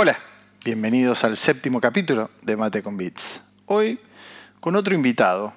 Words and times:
Hola, 0.00 0.16
bienvenidos 0.64 1.24
al 1.24 1.36
séptimo 1.36 1.80
capítulo 1.80 2.30
de 2.42 2.56
Mate 2.56 2.84
con 2.84 2.96
Bits. 2.96 3.40
Hoy 3.66 3.98
con 4.60 4.76
otro 4.76 4.94
invitado 4.94 5.52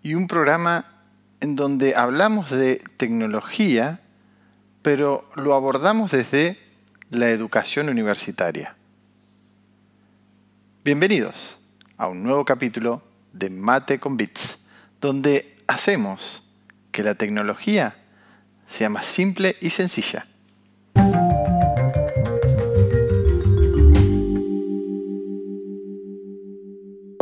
y 0.00 0.14
un 0.14 0.28
programa 0.28 1.02
en 1.40 1.56
donde 1.56 1.96
hablamos 1.96 2.50
de 2.50 2.80
tecnología, 2.96 3.98
pero 4.80 5.28
lo 5.34 5.54
abordamos 5.54 6.12
desde 6.12 6.56
la 7.10 7.30
educación 7.30 7.88
universitaria. 7.88 8.76
Bienvenidos 10.84 11.58
a 11.96 12.06
un 12.06 12.22
nuevo 12.22 12.44
capítulo 12.44 13.02
de 13.32 13.50
Mate 13.50 13.98
con 13.98 14.16
Bits, 14.16 14.66
donde 15.00 15.56
hacemos 15.66 16.44
que 16.92 17.02
la 17.02 17.16
tecnología 17.16 17.96
sea 18.68 18.88
más 18.88 19.04
simple 19.04 19.56
y 19.60 19.70
sencilla. 19.70 20.28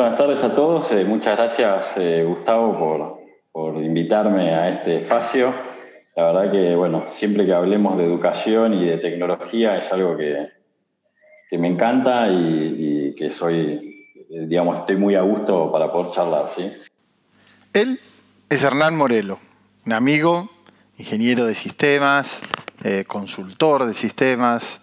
Buenas 0.02 0.19
tardes 0.19 0.42
a 0.42 0.52
todos. 0.52 0.91
Eh, 0.91 1.05
muchas 1.05 1.37
gracias, 1.37 1.97
eh, 1.97 2.24
Gustavo, 2.27 3.23
por, 3.52 3.77
invitarme 3.84 4.52
a 4.52 4.69
este 4.69 4.97
espacio. 4.97 5.55
La 6.16 6.33
verdad 6.33 6.51
que, 6.51 6.75
bueno, 6.75 7.05
siempre 7.09 7.47
que 7.47 7.55
hablemos 7.55 7.97
de 7.97 8.06
educación 8.06 8.75
y 8.75 8.84
de 8.84 8.98
tecnología 8.98 9.77
es 9.77 9.92
algo 9.92 10.16
que, 10.16 10.48
me 11.52 11.69
encanta 11.69 12.28
y, 12.28 13.15
que 13.16 13.30
soy, 13.30 14.16
eh, 14.28 14.47
digamos, 14.48 14.78
estoy 14.78 14.97
muy 14.97 15.15
a 15.15 15.23
gusto 15.23 15.70
para 15.70 15.92
poder 15.92 16.11
charlar, 16.11 16.48
¿sí? 16.48 16.69
Él 17.73 18.00
es 18.50 18.64
Hernán 18.64 18.97
Morelo, 18.97 19.39
un 19.87 19.92
amigo, 19.92 20.50
ingeniero 20.98 21.47
de 21.47 21.55
sistemas, 21.55 22.42
consultor 23.06 23.87
de 23.87 23.95
sistemas, 23.95 24.80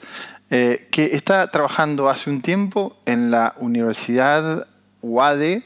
que 0.49 1.09
está 1.11 1.51
trabajando 1.51 2.07
hace 2.07 2.29
un 2.29 2.41
tiempo 2.41 2.95
en 3.05 3.31
la 3.31 3.53
Universidad 3.57 4.68
UADE 5.01 5.63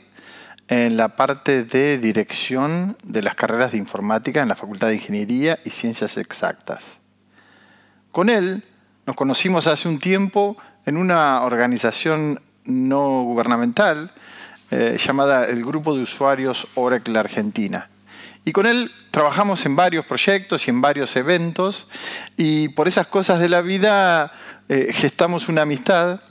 en 0.67 0.97
la 0.97 1.15
parte 1.15 1.63
de 1.63 1.97
dirección 1.97 2.97
de 3.03 3.21
las 3.21 3.35
carreras 3.35 3.73
de 3.73 3.77
informática 3.77 4.41
en 4.41 4.49
la 4.49 4.55
Facultad 4.55 4.87
de 4.87 4.95
Ingeniería 4.95 5.59
y 5.63 5.69
Ciencias 5.69 6.17
Exactas. 6.17 6.97
Con 8.11 8.29
él 8.29 8.63
nos 9.05 9.15
conocimos 9.15 9.67
hace 9.67 9.89
un 9.89 9.99
tiempo 9.99 10.57
en 10.85 10.97
una 10.97 11.43
organización 11.43 12.41
no 12.65 13.23
gubernamental 13.23 14.11
eh, 14.71 14.97
llamada 14.97 15.45
el 15.45 15.65
Grupo 15.65 15.95
de 15.95 16.03
Usuarios 16.03 16.67
Oracle 16.75 17.19
Argentina. 17.19 17.89
Y 18.45 18.51
con 18.51 18.65
él 18.65 18.91
trabajamos 19.11 19.65
en 19.65 19.75
varios 19.75 20.05
proyectos 20.05 20.67
y 20.67 20.71
en 20.71 20.81
varios 20.81 21.15
eventos 21.15 21.87
y 22.35 22.69
por 22.69 22.87
esas 22.87 23.07
cosas 23.07 23.39
de 23.39 23.49
la 23.49 23.61
vida 23.61 24.31
eh, 24.69 24.89
gestamos 24.91 25.47
una 25.47 25.61
amistad 25.61 26.21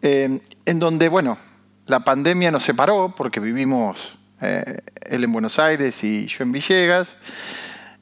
eh, 0.00 0.40
en 0.64 0.78
donde, 0.78 1.08
bueno, 1.08 1.38
la 1.86 2.00
pandemia 2.00 2.50
nos 2.50 2.62
separó 2.62 3.14
porque 3.16 3.40
vivimos 3.40 4.18
eh, 4.40 4.80
él 5.08 5.24
en 5.24 5.32
Buenos 5.32 5.58
Aires 5.58 6.02
y 6.04 6.26
yo 6.26 6.44
en 6.44 6.52
Villegas. 6.52 7.16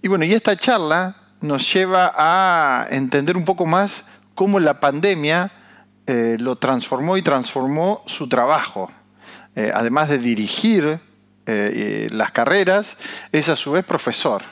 Y 0.02 0.08
bueno, 0.08 0.24
y 0.24 0.32
esta 0.32 0.56
charla 0.56 1.16
nos 1.40 1.72
lleva 1.72 2.12
a 2.14 2.86
entender 2.90 3.36
un 3.36 3.44
poco 3.44 3.66
más 3.66 4.06
cómo 4.34 4.60
la 4.60 4.80
pandemia 4.80 5.52
eh, 6.06 6.36
lo 6.40 6.56
transformó 6.56 7.16
y 7.16 7.22
transformó 7.22 8.02
su 8.06 8.28
trabajo. 8.28 8.90
Eh, 9.56 9.70
además 9.74 10.08
de 10.08 10.18
dirigir 10.18 11.00
las 11.46 12.30
carreras, 12.30 12.96
es 13.32 13.48
a 13.48 13.56
su 13.56 13.72
vez 13.72 13.84
profesor. 13.84 14.42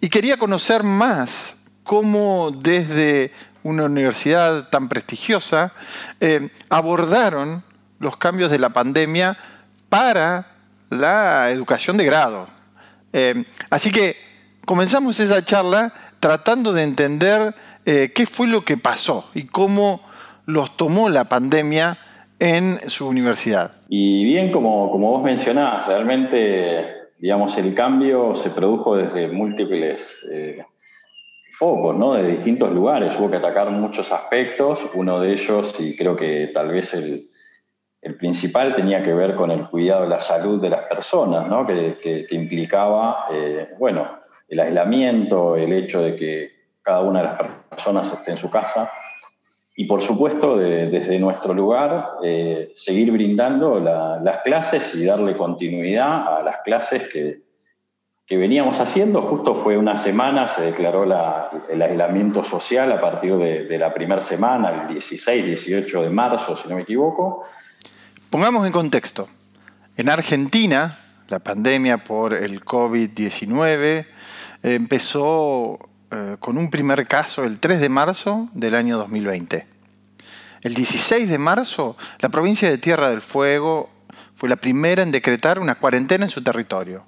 Y 0.00 0.08
quería 0.08 0.36
conocer 0.36 0.84
más 0.84 1.62
cómo 1.82 2.52
desde 2.52 3.32
una 3.64 3.86
universidad 3.86 4.68
tan 4.68 4.88
prestigiosa 4.88 5.72
abordaron 6.68 7.64
los 7.98 8.16
cambios 8.16 8.50
de 8.50 8.58
la 8.58 8.70
pandemia 8.70 9.36
para 9.88 10.46
la 10.90 11.50
educación 11.50 11.96
de 11.96 12.04
grado. 12.04 12.46
Eh, 13.12 13.44
así 13.70 13.90
que 13.90 14.16
comenzamos 14.64 15.20
esa 15.20 15.44
charla 15.44 15.92
tratando 16.20 16.72
de 16.72 16.82
entender 16.82 17.54
eh, 17.84 18.12
qué 18.14 18.26
fue 18.26 18.48
lo 18.48 18.64
que 18.64 18.76
pasó 18.76 19.30
y 19.34 19.46
cómo 19.46 20.00
los 20.46 20.76
tomó 20.76 21.08
la 21.10 21.24
pandemia 21.24 21.98
en 22.38 22.78
su 22.88 23.08
universidad. 23.08 23.72
Y 23.88 24.24
bien, 24.24 24.52
como, 24.52 24.90
como 24.90 25.10
vos 25.10 25.22
mencionabas, 25.22 25.86
realmente 25.86 26.98
digamos, 27.18 27.56
el 27.58 27.74
cambio 27.74 28.34
se 28.36 28.50
produjo 28.50 28.96
desde 28.96 29.28
múltiples 29.28 30.26
eh, 30.30 30.64
focos, 31.58 31.96
¿no? 31.96 32.14
de 32.14 32.30
distintos 32.30 32.72
lugares. 32.72 33.18
Hubo 33.18 33.30
que 33.30 33.36
atacar 33.36 33.70
muchos 33.70 34.12
aspectos. 34.12 34.80
Uno 34.94 35.20
de 35.20 35.32
ellos, 35.32 35.74
y 35.80 35.96
creo 35.96 36.16
que 36.16 36.50
tal 36.54 36.68
vez 36.68 36.94
el, 36.94 37.27
el 38.00 38.16
principal 38.16 38.74
tenía 38.74 39.02
que 39.02 39.12
ver 39.12 39.34
con 39.34 39.50
el 39.50 39.68
cuidado 39.68 40.02
de 40.02 40.08
la 40.08 40.20
salud 40.20 40.60
de 40.60 40.70
las 40.70 40.82
personas, 40.82 41.48
¿no? 41.48 41.66
que, 41.66 42.26
implicaba 42.30 43.26
eh, 43.32 43.70
bueno, 43.78 44.18
el 44.48 44.60
aislamiento, 44.60 45.56
el 45.56 45.72
hecho 45.72 46.00
de 46.00 46.16
que 46.16 46.52
cada 46.82 47.00
una 47.00 47.20
de 47.20 47.26
las 47.26 47.40
personas 47.68 48.12
esté 48.12 48.30
en 48.30 48.36
su 48.36 48.48
casa 48.48 48.90
y 49.76 49.84
por 49.84 50.00
supuesto 50.00 50.56
desde 50.56 51.18
nuestro 51.18 51.54
lugar 51.54 52.14
eh, 52.24 52.72
seguir 52.74 53.12
brindando 53.12 53.78
las 53.78 54.42
clases 54.42 54.92
y 54.94 55.04
darle 55.04 55.36
continuidad 55.36 56.38
a 56.38 56.42
las 56.42 56.62
clases 56.62 57.08
que, 57.08 57.42
que, 58.26 58.36
veníamos 58.36 58.80
haciendo. 58.80 59.22
Justo 59.22 59.54
fue 59.54 59.76
una 59.76 59.96
semana, 59.96 60.48
se 60.48 60.62
declaró 60.62 61.04
el 61.04 61.82
aislamiento 61.82 62.42
social 62.42 62.90
a 62.90 63.00
partir 63.00 63.36
de, 63.36 63.66
de 63.66 63.78
la 63.78 63.94
primera 63.94 64.20
semana, 64.20 64.82
el 64.82 64.88
16, 64.94 65.44
18 65.44 66.02
de 66.02 66.10
marzo, 66.10 66.56
si 66.56 66.68
no 66.68 66.74
me 66.74 66.82
equivoco. 66.82 67.44
Pongamos 68.30 68.66
en 68.66 68.72
contexto. 68.72 69.26
En 69.96 70.10
Argentina, 70.10 70.98
la 71.28 71.38
pandemia 71.38 72.04
por 72.04 72.34
el 72.34 72.62
COVID-19 72.62 74.04
empezó 74.62 75.78
eh, 76.10 76.36
con 76.38 76.58
un 76.58 76.68
primer 76.68 77.08
caso 77.08 77.44
el 77.44 77.58
3 77.58 77.80
de 77.80 77.88
marzo 77.88 78.50
del 78.52 78.74
año 78.74 78.98
2020. 78.98 79.66
El 80.60 80.74
16 80.74 81.30
de 81.30 81.38
marzo, 81.38 81.96
la 82.18 82.28
provincia 82.28 82.68
de 82.68 82.76
Tierra 82.76 83.08
del 83.08 83.22
Fuego 83.22 83.88
fue 84.36 84.50
la 84.50 84.56
primera 84.56 85.02
en 85.02 85.10
decretar 85.10 85.58
una 85.58 85.76
cuarentena 85.76 86.26
en 86.26 86.30
su 86.30 86.42
territorio. 86.42 87.06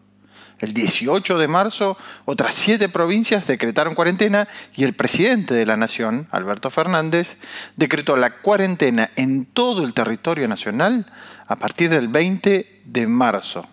El 0.61 0.75
18 0.75 1.39
de 1.39 1.49
marzo, 1.49 1.97
otras 2.27 2.55
siete 2.55 2.91
provincias 2.91 3.47
decretaron 3.47 3.95
cuarentena 3.95 4.47
y 4.75 4.85
el 4.85 4.93
presidente 4.93 5.55
de 5.55 5.65
la 5.65 5.79
Nación, 5.79 6.29
Alberto 6.31 6.69
Fernández, 6.69 7.39
decretó 7.77 8.17
la 8.17 8.43
cuarentena 8.43 9.11
en 9.17 9.47
todo 9.47 9.85
el 9.85 9.95
territorio 9.95 10.47
nacional 10.49 11.07
a 11.47 11.57
partir 11.57 11.89
del 11.89 12.09
20 12.09 12.83
de 12.85 13.07
marzo. 13.07 13.67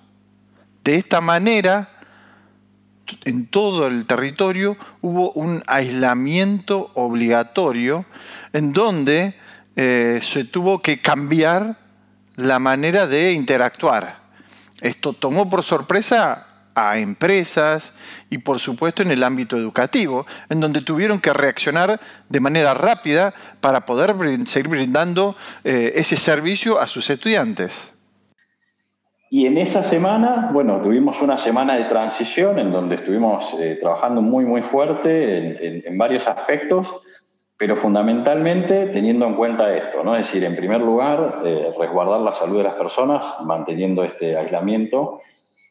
De 0.85 0.95
esta 0.95 1.19
manera, 1.19 1.89
en 3.25 3.47
todo 3.47 3.87
el 3.87 4.05
territorio 4.05 4.77
hubo 5.01 5.31
un 5.33 5.63
aislamiento 5.67 6.91
obligatorio 6.93 8.05
en 8.53 8.71
donde 8.71 9.35
eh, 9.75 10.21
se 10.23 10.45
tuvo 10.45 10.81
que 10.81 11.01
cambiar 11.01 11.77
la 12.37 12.59
manera 12.59 13.07
de 13.07 13.33
interactuar. 13.33 14.21
Esto 14.79 15.11
tomó 15.11 15.49
por 15.49 15.63
sorpresa 15.63 16.46
a 16.77 16.99
empresas 16.99 17.95
y 18.29 18.37
por 18.37 18.59
supuesto 18.59 19.01
en 19.01 19.09
el 19.09 19.23
ámbito 19.23 19.57
educativo, 19.57 20.27
en 20.47 20.59
donde 20.59 20.81
tuvieron 20.81 21.19
que 21.19 21.33
reaccionar 21.33 21.99
de 22.29 22.39
manera 22.39 22.75
rápida 22.75 23.33
para 23.61 23.85
poder 23.87 24.15
seguir 24.45 24.69
brindando 24.69 25.35
eh, 25.63 25.93
ese 25.95 26.17
servicio 26.17 26.79
a 26.79 26.85
sus 26.85 27.09
estudiantes. 27.09 27.89
Y 29.31 29.47
en 29.47 29.57
esa 29.57 29.83
semana, 29.83 30.51
bueno, 30.53 30.79
tuvimos 30.79 31.19
una 31.23 31.39
semana 31.39 31.75
de 31.75 31.85
transición 31.85 32.59
en 32.59 32.71
donde 32.71 32.95
estuvimos 32.95 33.55
eh, 33.59 33.77
trabajando 33.81 34.21
muy, 34.21 34.45
muy 34.45 34.61
fuerte 34.61 35.83
en, 35.85 35.97
varios 35.97 36.27
aspectos, 36.27 37.01
pero 37.57 37.75
fundamentalmente 37.75 38.85
teniendo 38.85 39.25
en 39.25 39.33
cuenta 39.33 39.75
esto, 39.75 40.03
¿no? 40.03 40.15
Es 40.15 40.27
decir, 40.27 40.43
en 40.43 40.55
primer 40.55 40.79
lugar, 40.79 41.39
eh, 41.43 41.71
resguardar 41.77 42.19
la 42.19 42.33
salud 42.33 42.59
de 42.59 42.63
las 42.65 42.75
personas, 42.75 43.25
manteniendo 43.43 44.03
este 44.03 44.37
aislamiento, 44.37 45.21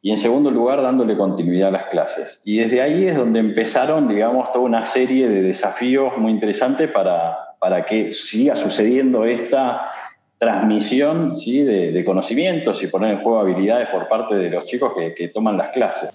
y 0.02 0.10
en 0.10 0.18
segundo 0.18 0.50
lugar 0.50 0.82
dándole 0.82 1.16
continuidad 1.16 1.68
a 1.68 1.72
las 1.72 1.84
clases. 1.86 2.40
Y 2.44 2.58
desde 2.58 2.80
ahí 2.82 3.06
es 3.06 3.16
donde 3.16 3.40
empezaron, 3.40 4.06
digamos, 4.06 4.52
toda 4.52 4.64
una 4.64 4.84
serie 4.84 5.28
de 5.28 5.42
desafíos 5.42 6.16
muy 6.16 6.30
interesantes 6.30 6.90
para, 6.90 7.36
para 7.58 7.84
que 7.84 8.12
siga 8.12 8.56
sucediendo 8.56 9.24
esta 9.24 9.90
transmisión 10.38 11.34
¿sí? 11.34 11.62
de, 11.62 12.04
conocimientos 12.04 12.82
y 12.82 12.88
poner 12.88 13.14
en 13.14 13.22
juego 13.22 13.40
habilidades 13.40 13.88
por 13.88 14.08
parte 14.08 14.34
de 14.36 14.50
los 14.50 14.64
chicos 14.66 14.92
que, 15.16 15.28
toman 15.28 15.56
las 15.56 15.68
clases. 15.68 16.10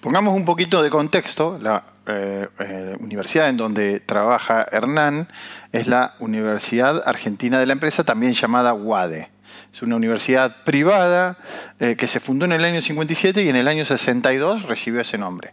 Pongamos 0.00 0.36
un 0.36 0.44
poquito 0.44 0.82
de 0.82 0.90
contexto. 0.90 1.58
La 1.60 1.82
eh, 2.06 2.46
eh, 2.60 2.94
universidad 3.00 3.48
en 3.48 3.56
donde 3.56 4.00
trabaja 4.00 4.66
Hernán 4.70 5.28
es 5.72 5.88
la 5.88 6.14
Universidad 6.20 7.02
Argentina 7.06 7.58
de 7.58 7.66
la 7.66 7.72
Empresa, 7.72 8.04
también 8.04 8.32
llamada 8.34 8.74
UADE. 8.74 9.33
Es 9.74 9.82
una 9.82 9.96
universidad 9.96 10.62
privada 10.62 11.36
eh, 11.80 11.96
que 11.96 12.06
se 12.06 12.20
fundó 12.20 12.44
en 12.44 12.52
el 12.52 12.64
año 12.64 12.80
57 12.80 13.42
y 13.42 13.48
en 13.48 13.56
el 13.56 13.66
año 13.66 13.84
62 13.84 14.68
recibió 14.68 15.00
ese 15.00 15.18
nombre. 15.18 15.52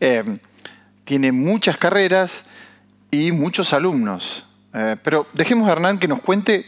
Eh, 0.00 0.38
tiene 1.04 1.32
muchas 1.32 1.76
carreras 1.76 2.46
y 3.10 3.30
muchos 3.30 3.74
alumnos. 3.74 4.46
Eh, 4.72 4.96
pero 5.02 5.26
dejemos 5.34 5.68
a 5.68 5.72
Hernán 5.72 5.98
que 5.98 6.08
nos 6.08 6.20
cuente 6.20 6.64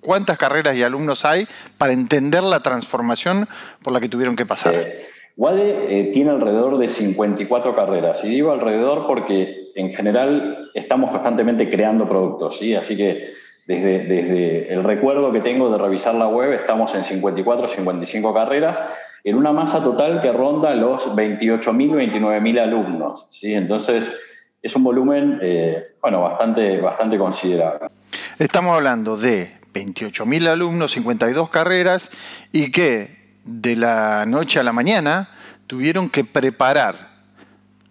cuántas 0.00 0.36
carreras 0.36 0.76
y 0.76 0.82
alumnos 0.82 1.24
hay 1.24 1.48
para 1.78 1.94
entender 1.94 2.42
la 2.42 2.60
transformación 2.60 3.48
por 3.82 3.94
la 3.94 4.00
que 4.00 4.10
tuvieron 4.10 4.36
que 4.36 4.44
pasar. 4.44 4.74
Eh, 4.74 5.06
WADE 5.38 6.00
eh, 6.00 6.04
tiene 6.12 6.30
alrededor 6.30 6.76
de 6.76 6.90
54 6.90 7.74
carreras, 7.74 8.22
y 8.22 8.28
digo 8.28 8.52
alrededor 8.52 9.06
porque 9.06 9.72
en 9.76 9.94
general 9.94 10.70
estamos 10.74 11.10
constantemente 11.10 11.70
creando 11.70 12.06
productos, 12.06 12.58
¿sí? 12.58 12.74
así 12.74 12.98
que 12.98 13.32
desde, 13.66 14.72
el 14.72 14.84
recuerdo 14.84 15.32
que 15.32 15.40
tengo 15.40 15.70
de 15.70 15.78
revisar 15.78 16.14
la 16.14 16.28
web 16.28 16.52
estamos 16.52 16.94
en 16.94 17.04
54, 17.04 17.68
55 17.68 18.34
carreras, 18.34 18.82
en 19.22 19.36
una 19.36 19.52
masa 19.52 19.82
total 19.82 20.20
que 20.20 20.32
ronda 20.32 20.74
los 20.74 21.06
28.000, 21.14 22.12
29.000 22.12 22.60
alumnos. 22.60 23.26
¿sí? 23.30 23.54
Entonces, 23.54 24.14
es 24.62 24.76
un 24.76 24.84
volumen 24.84 25.38
eh, 25.40 25.94
bueno, 26.02 26.22
bastante, 26.22 26.80
bastante 26.80 27.16
considerable. 27.16 27.88
Estamos 28.38 28.74
hablando 28.74 29.16
de 29.16 29.54
28.000 29.72 30.48
alumnos, 30.48 30.92
52 30.92 31.48
carreras, 31.48 32.10
y 32.52 32.70
que 32.70 33.38
de 33.44 33.76
la 33.76 34.24
noche 34.26 34.60
a 34.60 34.62
la 34.62 34.72
mañana 34.72 35.30
tuvieron 35.66 36.10
que 36.10 36.24
preparar 36.24 37.14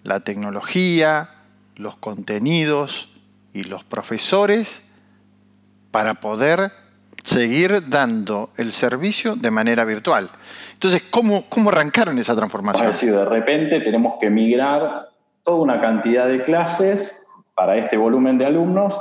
la 0.04 0.20
tecnología, 0.20 1.30
los 1.76 1.98
contenidos 1.98 3.10
y 3.54 3.64
los 3.64 3.84
profesores 3.84 4.93
para 5.94 6.16
poder 6.16 6.74
seguir 7.24 7.88
dando 7.88 8.50
el 8.58 8.74
servicio 8.74 9.38
de 9.38 9.50
manera 9.50 9.86
virtual. 9.86 10.30
Entonces, 10.74 11.04
¿cómo, 11.10 11.46
cómo 11.48 11.70
arrancaron 11.70 12.20
esa 12.20 12.36
transformación? 12.36 12.90
Es 12.90 13.00
decir, 13.00 13.16
de 13.16 13.24
repente 13.24 13.80
tenemos 13.80 14.16
que 14.20 14.30
migrar 14.30 15.08
toda 15.44 15.62
una 15.62 15.80
cantidad 15.80 16.28
de 16.28 16.44
clases 16.44 17.26
para 17.56 17.78
este 17.78 17.96
volumen 17.96 18.38
de 18.38 18.48
alumnos 18.48 19.00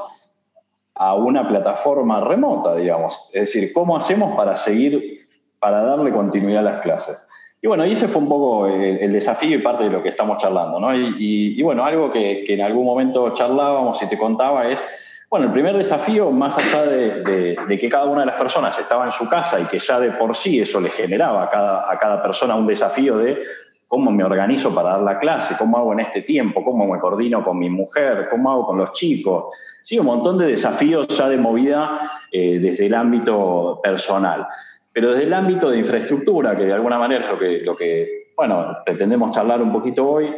a 0.94 1.14
una 1.14 1.48
plataforma 1.48 2.20
remota, 2.20 2.76
digamos. 2.76 3.30
Es 3.32 3.52
decir, 3.52 3.72
¿cómo 3.72 3.96
hacemos 3.96 4.36
para 4.36 4.56
seguir 4.56 5.22
para 5.62 5.84
darle 5.84 6.10
continuidad 6.10 6.66
a 6.66 6.72
las 6.72 6.82
clases. 6.82 7.24
Y 7.62 7.68
bueno, 7.68 7.86
y 7.86 7.92
ese 7.92 8.08
fue 8.08 8.20
un 8.20 8.28
poco 8.28 8.66
el, 8.66 9.12
desafío 9.12 9.56
y 9.56 9.62
parte 9.62 9.84
de 9.84 9.90
lo 9.90 10.02
que 10.02 10.08
estamos 10.08 10.38
charlando, 10.38 10.80
¿no? 10.80 10.92
Y, 10.92 11.62
bueno, 11.62 11.84
algo 11.84 12.10
que, 12.10 12.44
en 12.48 12.60
algún 12.62 12.84
momento 12.84 13.32
charlábamos 13.32 14.02
y 14.02 14.06
te 14.06 14.18
contaba 14.18 14.66
es, 14.66 14.84
bueno, 15.32 15.46
el 15.46 15.52
primer 15.52 15.74
desafío, 15.74 16.30
más 16.30 16.58
allá 16.58 16.84
de, 16.84 17.56
que 17.80 17.88
cada 17.88 18.04
una 18.04 18.20
de 18.20 18.26
las 18.26 18.34
personas 18.34 18.78
estaba 18.78 19.06
en 19.06 19.12
su 19.12 19.26
casa 19.30 19.58
y 19.58 19.64
que 19.64 19.78
ya 19.78 19.98
de 19.98 20.10
por 20.10 20.36
sí 20.36 20.60
eso 20.60 20.78
le 20.78 20.90
generaba 20.90 21.44
a 21.44 21.48
cada, 21.48 21.90
a 21.90 21.98
cada 21.98 22.22
persona 22.22 22.54
un 22.54 22.66
desafío 22.66 23.16
de 23.16 23.42
cómo 23.88 24.10
me 24.10 24.24
organizo 24.24 24.74
para 24.74 24.90
dar 24.90 25.00
la 25.00 25.18
clase, 25.18 25.54
cómo 25.58 25.78
hago 25.78 25.94
en 25.94 26.00
este 26.00 26.20
tiempo, 26.20 26.62
cómo 26.62 26.86
me 26.86 27.00
coordino 27.00 27.42
con 27.42 27.58
mi 27.58 27.70
mujer, 27.70 28.28
cómo 28.30 28.50
hago 28.50 28.66
con 28.66 28.76
los 28.76 28.92
chicos. 28.92 29.54
Sí, 29.80 29.98
un 29.98 30.04
montón 30.04 30.36
de 30.36 30.48
desafíos 30.48 31.08
ya 31.08 31.30
de 31.30 31.38
movida 31.38 32.12
eh, 32.30 32.58
desde 32.58 32.84
el 32.84 32.94
ámbito 32.94 33.80
personal. 33.82 34.46
Pero 34.92 35.12
desde 35.12 35.22
el 35.24 35.32
ámbito 35.32 35.70
de 35.70 35.78
infraestructura, 35.78 36.54
que 36.54 36.66
de 36.66 36.74
alguna 36.74 36.98
manera 36.98 37.24
es 37.24 37.30
lo 37.30 37.38
que, 37.38 37.60
lo 37.60 37.74
que 37.74 38.32
bueno, 38.36 38.76
pretendemos 38.84 39.30
charlar 39.30 39.62
un 39.62 39.72
poquito 39.72 40.06
hoy, 40.06 40.34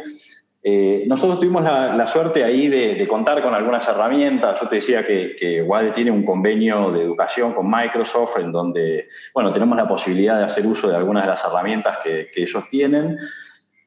eh, 0.67 1.03
nosotros 1.05 1.39
tuvimos 1.39 1.61
la, 1.61 2.07
suerte 2.07 2.43
ahí 2.43 2.67
de, 2.67 3.07
contar 3.07 3.43
con 3.43 3.53
algunas 3.53 3.87
herramientas. 3.87 4.59
Yo 4.59 4.67
te 4.67 4.77
decía 4.77 5.05
que, 5.05 5.61
WADE 5.61 5.91
tiene 5.91 6.09
un 6.09 6.25
convenio 6.25 6.89
de 6.89 7.03
educación 7.03 7.53
con 7.53 7.69
Microsoft 7.69 8.39
en 8.39 8.51
donde, 8.51 9.07
bueno, 9.31 9.53
tenemos 9.53 9.77
la 9.77 9.87
posibilidad 9.87 10.39
de 10.39 10.45
hacer 10.45 10.65
uso 10.65 10.89
de 10.89 10.95
algunas 10.95 11.21
de 11.21 11.29
las 11.29 11.45
herramientas 11.45 11.99
que, 12.03 12.31
ellos 12.35 12.67
tienen. 12.67 13.15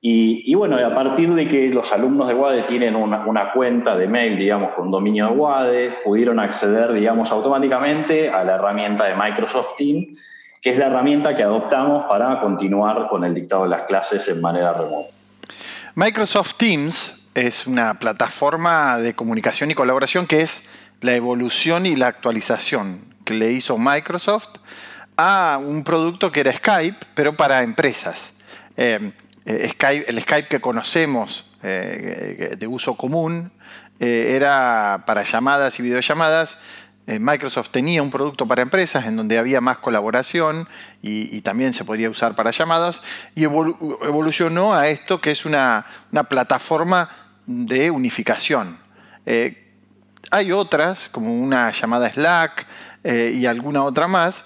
Y, 0.01 0.55
bueno, 0.55 0.77
a 0.77 0.95
partir 0.95 1.35
de 1.35 1.49
que 1.49 1.69
los 1.71 1.93
alumnos 1.93 2.29
de 2.29 2.35
WADE 2.35 2.63
tienen 2.63 2.95
una, 2.95 3.53
cuenta 3.53 3.97
de 3.97 4.07
mail, 4.07 4.39
digamos, 4.39 4.71
con 4.75 4.93
dominio 4.93 5.31
de 5.31 5.33
WADE, 5.33 5.95
pudieron 6.05 6.39
acceder, 6.39 6.93
digamos, 6.93 7.33
automáticamente 7.33 8.29
a 8.31 8.45
la 8.45 8.55
herramienta 8.55 9.07
de 9.07 9.17
Microsoft 9.17 9.75
Teams 9.77 10.17
que 10.61 10.71
es 10.71 10.79
la 10.79 10.87
herramienta 10.87 11.37
que 11.37 11.45
adoptamos 11.45 12.07
para 12.07 12.41
continuar 12.41 13.07
con 13.07 13.25
el 13.25 13.33
dictado 13.33 13.63
de 13.63 13.69
las 13.69 13.83
clases 13.83 14.27
en 14.29 14.41
manera 14.41 14.73
remota. 14.73 15.18
Microsoft 15.94 16.55
Teams 16.56 17.29
es 17.35 17.67
una 17.67 17.99
plataforma 17.99 18.99
de 18.99 19.14
comunicación 19.14 19.70
y 19.70 19.75
colaboración 19.75 20.26
que 20.26 20.43
es 20.43 20.64
la 21.00 21.14
evolución 21.14 21.87
y 21.87 21.96
la 21.96 22.08
actualización 22.08 23.14
que 23.25 23.35
le 23.35 23.52
hizo 23.52 23.79
Microsoft 23.79 24.58
a 25.17 25.58
un 25.61 25.85
producto 25.85 26.31
que 26.31 26.40
era 26.40 26.52
Skype, 26.52 26.99
pero 27.14 27.37
para 27.37 27.62
empresas. 27.62 28.35
Eh, 28.76 29.12
eh, 29.44 29.69
Skype, 29.70 30.08
el 30.08 30.20
Skype 30.20 30.49
que 30.49 30.61
conocemos 30.61 31.52
eh, 31.62 32.55
de 32.58 32.67
uso 32.67 32.94
común 32.94 33.50
era 34.00 35.02
para 35.06 35.25
llamadas 35.25 35.81
y 35.81 35.82
videollamadas 35.82 36.58
Microsoft 37.19 37.71
tenía 37.71 38.03
un 38.03 38.11
producto 38.11 38.47
para 38.47 38.61
empresas 38.61 39.07
en 39.07 39.17
donde 39.17 39.39
había 39.39 39.63
más 39.63 39.79
colaboración 39.79 40.69
y, 41.01 41.41
también 41.41 41.73
se 41.73 41.85
podía 41.85 42.11
usar 42.11 42.35
para 42.35 42.51
llamadas 42.51 43.03
y 43.35 43.45
evolucionó 43.45 44.75
a 44.75 44.89
esto 44.89 45.21
que 45.21 45.31
es 45.31 45.47
una, 45.47 45.87
plataforma 46.29 47.09
de 47.47 47.91
unificación. 47.91 48.79
Eh, 49.25 49.73
hay 50.31 50.53
otras, 50.53 51.09
como 51.09 51.33
una 51.33 51.71
llamada 51.71 52.13
Slack 52.13 52.67
eh, 53.05 53.33
y 53.35 53.47
alguna 53.47 53.85
otra 53.85 54.07
más, 54.07 54.45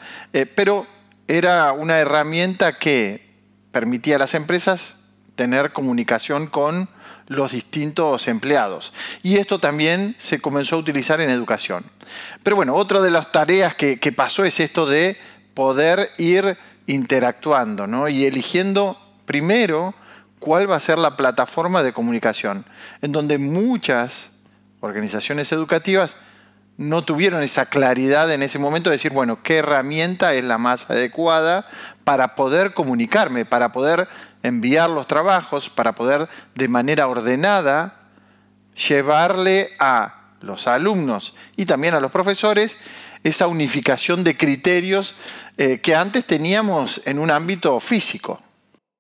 pero 0.55 0.87
era 1.27 1.73
una 1.73 1.99
herramienta 1.99 2.79
que 2.79 3.33
permitía 3.73 4.17
a 4.17 4.19
las 4.19 4.35
empresas 4.35 5.07
tener 5.35 5.73
comunicación 5.73 6.47
con 6.47 6.89
los 7.27 7.53
distintos 7.53 8.29
empleados. 8.29 8.93
Y 9.23 9.37
esto 9.37 9.59
también 9.59 10.15
se 10.19 10.41
comenzó 10.41 10.77
a 10.77 10.81
utilizar 10.81 11.21
en 11.21 11.31
educación. 11.31 11.85
Pero 12.43 12.57
bueno, 12.57 12.75
otra 12.75 13.01
de 13.01 13.11
las 13.11 13.33
tareas 13.33 13.75
que, 13.75 13.97
pasó 14.15 14.45
es 14.45 14.61
esto 14.61 14.87
de 14.87 15.17
poder 15.55 16.11
ir 16.19 16.59
interactuando 16.87 17.87
¿no? 17.87 18.09
y 18.09 18.25
eligiendo 18.25 18.99
primero 19.25 19.95
cuál 20.39 20.71
va 20.71 20.77
a 20.77 20.81
ser 20.81 20.99
la 20.99 21.17
plataforma 21.17 21.83
de 21.83 21.93
comunicación, 21.93 22.67
en 23.01 23.13
donde 23.13 23.39
muchas 23.39 24.33
organizaciones 24.81 25.53
educativas 25.53 26.17
no 26.77 27.03
tuvieron 27.03 27.43
esa 27.43 27.67
claridad 27.67 28.31
en 28.33 28.43
ese 28.43 28.59
momento 28.59 28.91
de 28.91 28.95
decir, 28.95 29.13
bueno, 29.13 29.43
qué 29.43 29.59
herramienta 29.59 30.35
es 30.35 30.45
la 30.45 30.59
más 30.59 30.91
adecuada 30.91 31.67
para 32.05 32.35
poder 32.35 32.75
comunicarme, 32.75 33.45
para 33.45 33.73
poder 33.73 34.09
enviar 34.43 34.91
los 34.91 35.07
trabajos 35.07 35.71
para 35.71 35.95
poder 35.95 36.29
de 36.55 36.69
manera 36.69 37.09
ordenada 37.09 37.97
llevarle 38.89 39.71
a 39.79 40.23
los 40.41 40.67
alumnos 40.67 41.35
y 41.57 41.67
también 41.67 41.95
a 41.95 42.01
los 42.01 42.11
profesores 42.11 42.79
esa 43.23 43.47
unificación 43.47 44.25
de 44.25 44.37
criterios 44.37 45.17
eh, 45.57 45.81
que 45.81 45.95
antes 45.95 46.25
teníamos 46.25 47.07
en 47.07 47.19
un 47.19 47.31
ámbito 47.31 47.79
físico. 47.79 48.41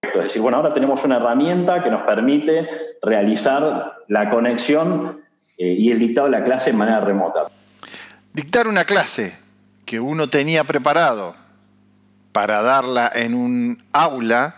Es 0.02 0.25
decir, 0.25 0.42
bueno, 0.42 0.58
ahora 0.58 0.75
tenemos 0.75 1.02
una 1.04 1.16
herramienta 1.16 1.82
que 1.82 1.90
nos 1.90 2.02
permite 2.02 2.68
realizar 3.02 3.94
la 4.08 4.30
conexión 4.30 5.22
eh, 5.58 5.75
y 5.78 5.90
el 5.90 5.99
dictado 5.99 6.26
de 6.28 6.38
la 6.38 6.44
clase 6.44 6.70
de 6.70 6.76
manera 6.76 7.00
remota. 7.00 7.46
Dictar 8.32 8.68
una 8.68 8.84
clase 8.84 9.37
que 9.84 10.00
uno 10.00 10.28
tenía 10.28 10.64
preparado 10.64 11.34
para 12.32 12.62
darla 12.62 13.11
en 13.14 13.34
un 13.34 13.82
aula 13.92 14.56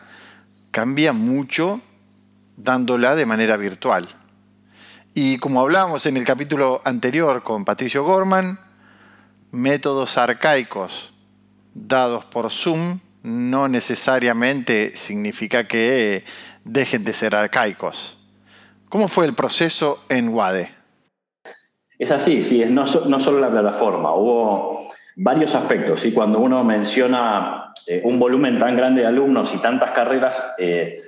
cambia 0.74 1.12
mucho 1.12 1.80
dándola 2.56 3.14
de 3.14 3.26
manera 3.26 3.56
virtual. 3.56 4.08
Y 5.14 5.38
como 5.38 5.60
hablábamos 5.60 6.04
en 6.06 6.16
el 6.16 6.24
capítulo 6.24 6.82
anterior 6.84 7.44
con 7.44 7.64
Patricio 7.64 8.02
Gorman, 8.02 8.58
métodos 9.52 10.18
arcaicos 10.18 11.14
dados 11.74 12.24
por 12.24 12.50
Zoom 12.50 12.98
no 13.22 13.68
necesariamente 13.68 14.96
significa 14.96 15.68
que 15.68 16.24
dejen 16.64 17.04
de 17.04 17.12
ser 17.12 17.36
arcaicos. 17.36 18.18
¿Cómo 18.88 19.06
fue 19.06 19.26
el 19.26 19.34
proceso 19.34 20.04
en 20.08 20.30
WADE? 20.30 20.74
Es 22.00 22.10
así, 22.10 22.42
sí, 22.42 22.62
es 22.62 22.70
no, 22.72 22.84
solo 22.84 23.38
la 23.38 23.48
plataforma, 23.48 24.12
hubo 24.12 24.90
varios 25.14 25.54
aspectos. 25.54 26.04
Y 26.04 26.10
cuando 26.10 26.40
uno 26.40 26.64
menciona 26.64 27.63
eh, 27.86 28.00
un 28.04 28.18
volumen 28.18 28.58
tan 28.58 28.76
grande 28.76 29.02
de 29.02 29.06
alumnos 29.06 29.54
y 29.54 29.58
tantas 29.58 29.90
carreras, 29.92 30.54
eh, 30.58 31.02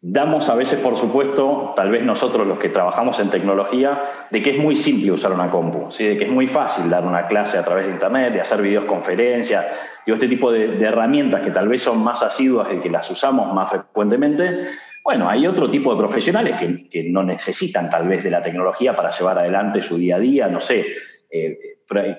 damos 0.00 0.48
a 0.48 0.54
veces 0.54 0.78
por 0.78 0.96
supuesto, 0.96 1.72
tal 1.74 1.90
vez 1.90 2.04
nosotros 2.04 2.46
los 2.46 2.58
que 2.58 2.68
trabajamos 2.68 3.18
en 3.18 3.30
tecnología, 3.30 4.00
de 4.30 4.42
que 4.42 4.50
es 4.50 4.58
muy 4.58 4.76
simple 4.76 5.12
usar 5.12 5.32
una 5.32 5.50
compu, 5.50 5.88
de 5.98 6.16
que 6.16 6.24
es 6.24 6.30
muy 6.30 6.46
fácil 6.46 6.88
dar 6.88 7.04
una 7.04 7.26
clase 7.26 7.58
a 7.58 7.64
través 7.64 7.86
de 7.86 7.92
Internet, 7.92 8.32
de 8.32 8.40
hacer 8.40 8.62
videoconferencias, 8.62 9.66
y 10.06 10.12
este 10.12 10.28
tipo 10.28 10.50
de, 10.50 10.82
herramientas 10.82 11.42
que 11.42 11.50
tal 11.50 11.68
vez 11.68 11.82
son 11.82 12.02
más 12.02 12.22
asiduas 12.22 12.68
y 12.72 12.78
que 12.78 12.88
las 12.88 13.10
usamos 13.10 13.52
más 13.52 13.68
frecuentemente. 13.68 14.68
Bueno, 15.04 15.28
hay 15.28 15.46
otro 15.46 15.70
tipo 15.70 15.92
de 15.92 15.98
profesionales 15.98 16.56
que, 16.90 17.04
no 17.10 17.22
necesitan 17.22 17.90
tal 17.90 18.08
vez 18.08 18.24
de 18.24 18.30
la 18.30 18.40
tecnología 18.40 18.96
para 18.96 19.10
llevar 19.10 19.38
adelante 19.38 19.82
su 19.82 19.98
día 19.98 20.16
a 20.16 20.18
día, 20.18 20.48
no 20.48 20.60
sé, 20.60 20.86
eh, 21.30 21.58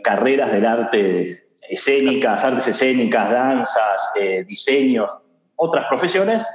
carreras 0.03 0.51
del 0.51 0.65
arte 0.65 1.48
escénicas, 1.67 2.43
artes 2.43 2.67
escénicas, 2.67 3.31
danzas, 3.31 4.11
eh, 4.19 4.43
diseños, 4.47 5.09
otras 5.55 5.85
profesiones 5.85 6.45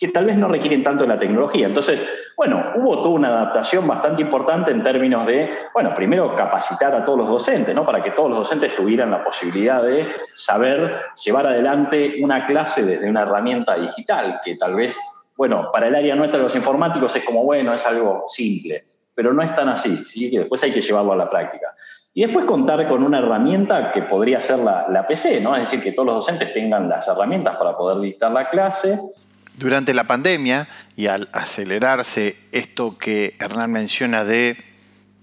que 0.00 0.08
tal 0.08 0.24
vez 0.24 0.36
no 0.38 0.48
requieren 0.48 0.82
tanto 0.82 1.04
de 1.04 1.08
la 1.08 1.18
tecnología. 1.18 1.66
Entonces, 1.66 2.00
bueno, 2.34 2.72
hubo 2.76 3.02
toda 3.02 3.10
una 3.10 3.28
adaptación 3.28 3.86
bastante 3.86 4.22
importante 4.22 4.70
en 4.70 4.82
términos 4.82 5.26
de, 5.26 5.50
bueno, 5.74 5.92
primero 5.94 6.34
capacitar 6.34 6.94
a 6.94 7.04
todos 7.04 7.18
los 7.18 7.28
docentes, 7.28 7.74
¿no? 7.74 7.84
Para 7.84 8.02
que 8.02 8.12
todos 8.12 8.30
los 8.30 8.38
docentes 8.38 8.74
tuvieran 8.74 9.10
la 9.10 9.22
posibilidad 9.22 9.82
de 9.82 10.08
saber 10.32 11.02
llevar 11.22 11.46
adelante 11.46 12.14
una 12.22 12.46
clase 12.46 12.82
desde 12.82 13.10
una 13.10 13.22
herramienta 13.22 13.76
digital, 13.76 14.40
que 14.42 14.56
tal 14.56 14.74
vez, 14.74 14.98
bueno, 15.36 15.68
para 15.70 15.88
el 15.88 15.94
área 15.94 16.14
nuestra 16.14 16.38
de 16.38 16.44
los 16.44 16.56
informáticos 16.56 17.14
es 17.14 17.22
como, 17.22 17.44
bueno, 17.44 17.74
es 17.74 17.84
algo 17.84 18.24
simple, 18.26 18.86
pero 19.14 19.34
no 19.34 19.42
es 19.42 19.54
tan 19.54 19.68
así, 19.68 19.98
¿sí? 19.98 20.30
Que 20.30 20.38
después 20.38 20.62
hay 20.62 20.72
que 20.72 20.80
llevarlo 20.80 21.12
a 21.12 21.16
la 21.16 21.28
práctica. 21.28 21.74
Y 22.12 22.22
después 22.22 22.44
contar 22.44 22.88
con 22.88 23.02
una 23.02 23.18
herramienta 23.18 23.92
que 23.92 24.02
podría 24.02 24.40
ser 24.40 24.58
la, 24.58 24.86
la 24.88 25.06
PC, 25.06 25.40
¿no? 25.40 25.54
Es 25.54 25.62
decir, 25.62 25.82
que 25.82 25.92
todos 25.92 26.06
los 26.06 26.14
docentes 26.16 26.52
tengan 26.52 26.88
las 26.88 27.06
herramientas 27.06 27.56
para 27.56 27.76
poder 27.76 28.00
dictar 28.00 28.32
la 28.32 28.50
clase 28.50 28.98
durante 29.60 29.94
la 29.94 30.04
pandemia 30.04 30.68
y 30.96 31.06
al 31.06 31.28
acelerarse 31.32 32.36
esto 32.50 32.98
que 32.98 33.36
Hernán 33.38 33.70
menciona 33.70 34.24
de 34.24 34.56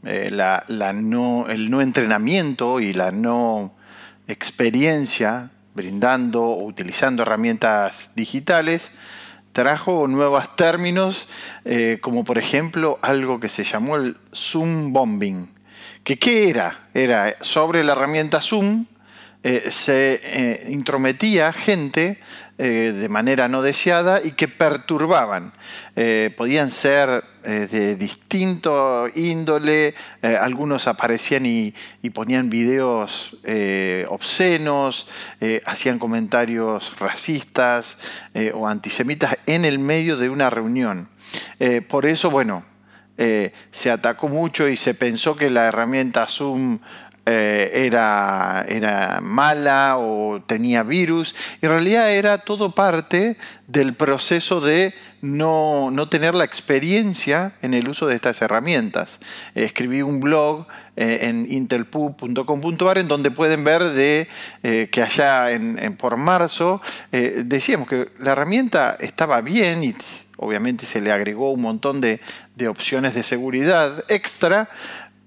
eh, 0.05 0.29
la, 0.31 0.63
no, 0.93 1.47
el 1.47 1.69
no 1.69 1.81
entrenamiento 1.81 2.79
y 2.79 2.93
la 2.93 3.11
no 3.11 3.73
experiencia 4.27 5.49
brindando 5.73 6.43
o 6.43 6.65
utilizando 6.65 7.23
herramientas 7.23 8.11
digitales, 8.15 8.91
trajo 9.53 10.07
nuevos 10.07 10.55
términos, 10.55 11.29
eh, 11.65 11.97
como 12.01 12.23
por 12.23 12.37
ejemplo 12.37 12.99
algo 13.01 13.39
que 13.39 13.49
se 13.49 13.63
llamó 13.63 13.95
el 13.95 14.17
Zoom 14.33 14.93
Bombing. 14.93 15.56
¿Que 16.07 16.17
¿Qué 16.17 16.49
era? 16.49 16.87
Era 16.93 17.35
sobre 17.41 17.83
la 17.83 17.91
herramienta 17.91 18.39
Zoom, 18.39 18.85
eh, 19.43 19.65
se 19.69 20.63
intrometía 20.69 21.51
gente 21.51 22.21
eh, 22.59 22.95
de 22.97 23.09
manera 23.09 23.49
no 23.49 23.61
deseada 23.61 24.21
y 24.23 24.31
que 24.31 24.47
perturbaban. 24.47 25.51
Eh, 25.97 26.33
podían 26.37 26.71
ser 26.71 27.25
eh, 27.43 27.67
de 27.69 27.97
distinto 27.97 29.09
índole, 29.13 29.95
algunos 30.21 30.87
aparecían 30.87 31.45
y, 31.45 31.73
ponían 32.13 32.49
videos 32.49 33.35
obscenos, 34.07 35.09
hacían 35.65 35.99
comentarios 35.99 36.97
racistas 36.99 37.99
o 38.53 38.65
antisemitas 38.65 39.37
en 39.45 39.65
el 39.65 39.77
medio 39.77 40.15
de 40.15 40.29
una 40.29 40.49
reunión. 40.49 41.09
por 41.89 42.05
eso, 42.05 42.31
bueno, 42.31 42.65
se 43.17 43.91
atacó 43.91 44.27
mucho 44.27 44.67
y 44.67 44.75
se 44.77 44.93
pensó 44.93 45.35
que 45.35 45.49
la 45.49 45.65
herramienta 45.65 46.27
Zoom 46.27 46.79
eh, 47.29 47.85
era, 47.85 48.65
era 48.69 49.19
mala 49.21 49.97
o 49.97 50.41
tenía 50.41 50.83
virus. 50.83 51.35
En 51.61 51.71
realidad 51.71 52.09
era 52.09 52.37
todo 52.37 52.73
parte 52.73 53.35
del 53.67 53.95
proceso 53.95 54.61
de 54.61 54.93
no, 55.19 55.91
tener 56.09 56.35
la 56.35 56.45
experiencia 56.45 57.51
en 57.61 57.73
el 57.73 57.89
uso 57.89 58.07
de 58.07 58.15
estas 58.15 58.41
herramientas. 58.41 59.19
escribí 59.55 60.01
un 60.01 60.21
blog 60.21 60.67
eh, 60.95 61.19
en 61.23 61.51
intelpub.com.ar 61.51 62.97
en 62.97 63.09
donde 63.09 63.29
pueden 63.29 63.65
ver 63.65 63.83
de, 63.89 64.29
eh, 64.63 64.87
que 64.89 65.03
allá 65.03 65.51
en, 65.51 65.97
por 65.97 66.15
marzo 66.15 66.81
decíamos 67.11 67.89
que 67.89 68.09
la 68.19 68.31
herramienta 68.31 68.95
estaba 69.01 69.41
bien 69.41 69.83
y 69.83 69.93
obviamente 70.37 70.85
se 70.85 71.01
le 71.01 71.11
agregó 71.11 71.51
un 71.51 71.61
montón 71.61 71.99
de, 71.99 72.21
de 72.57 72.67
opciones 72.67 73.13
de 73.13 73.23
seguridad 73.23 74.03
extra, 74.09 74.69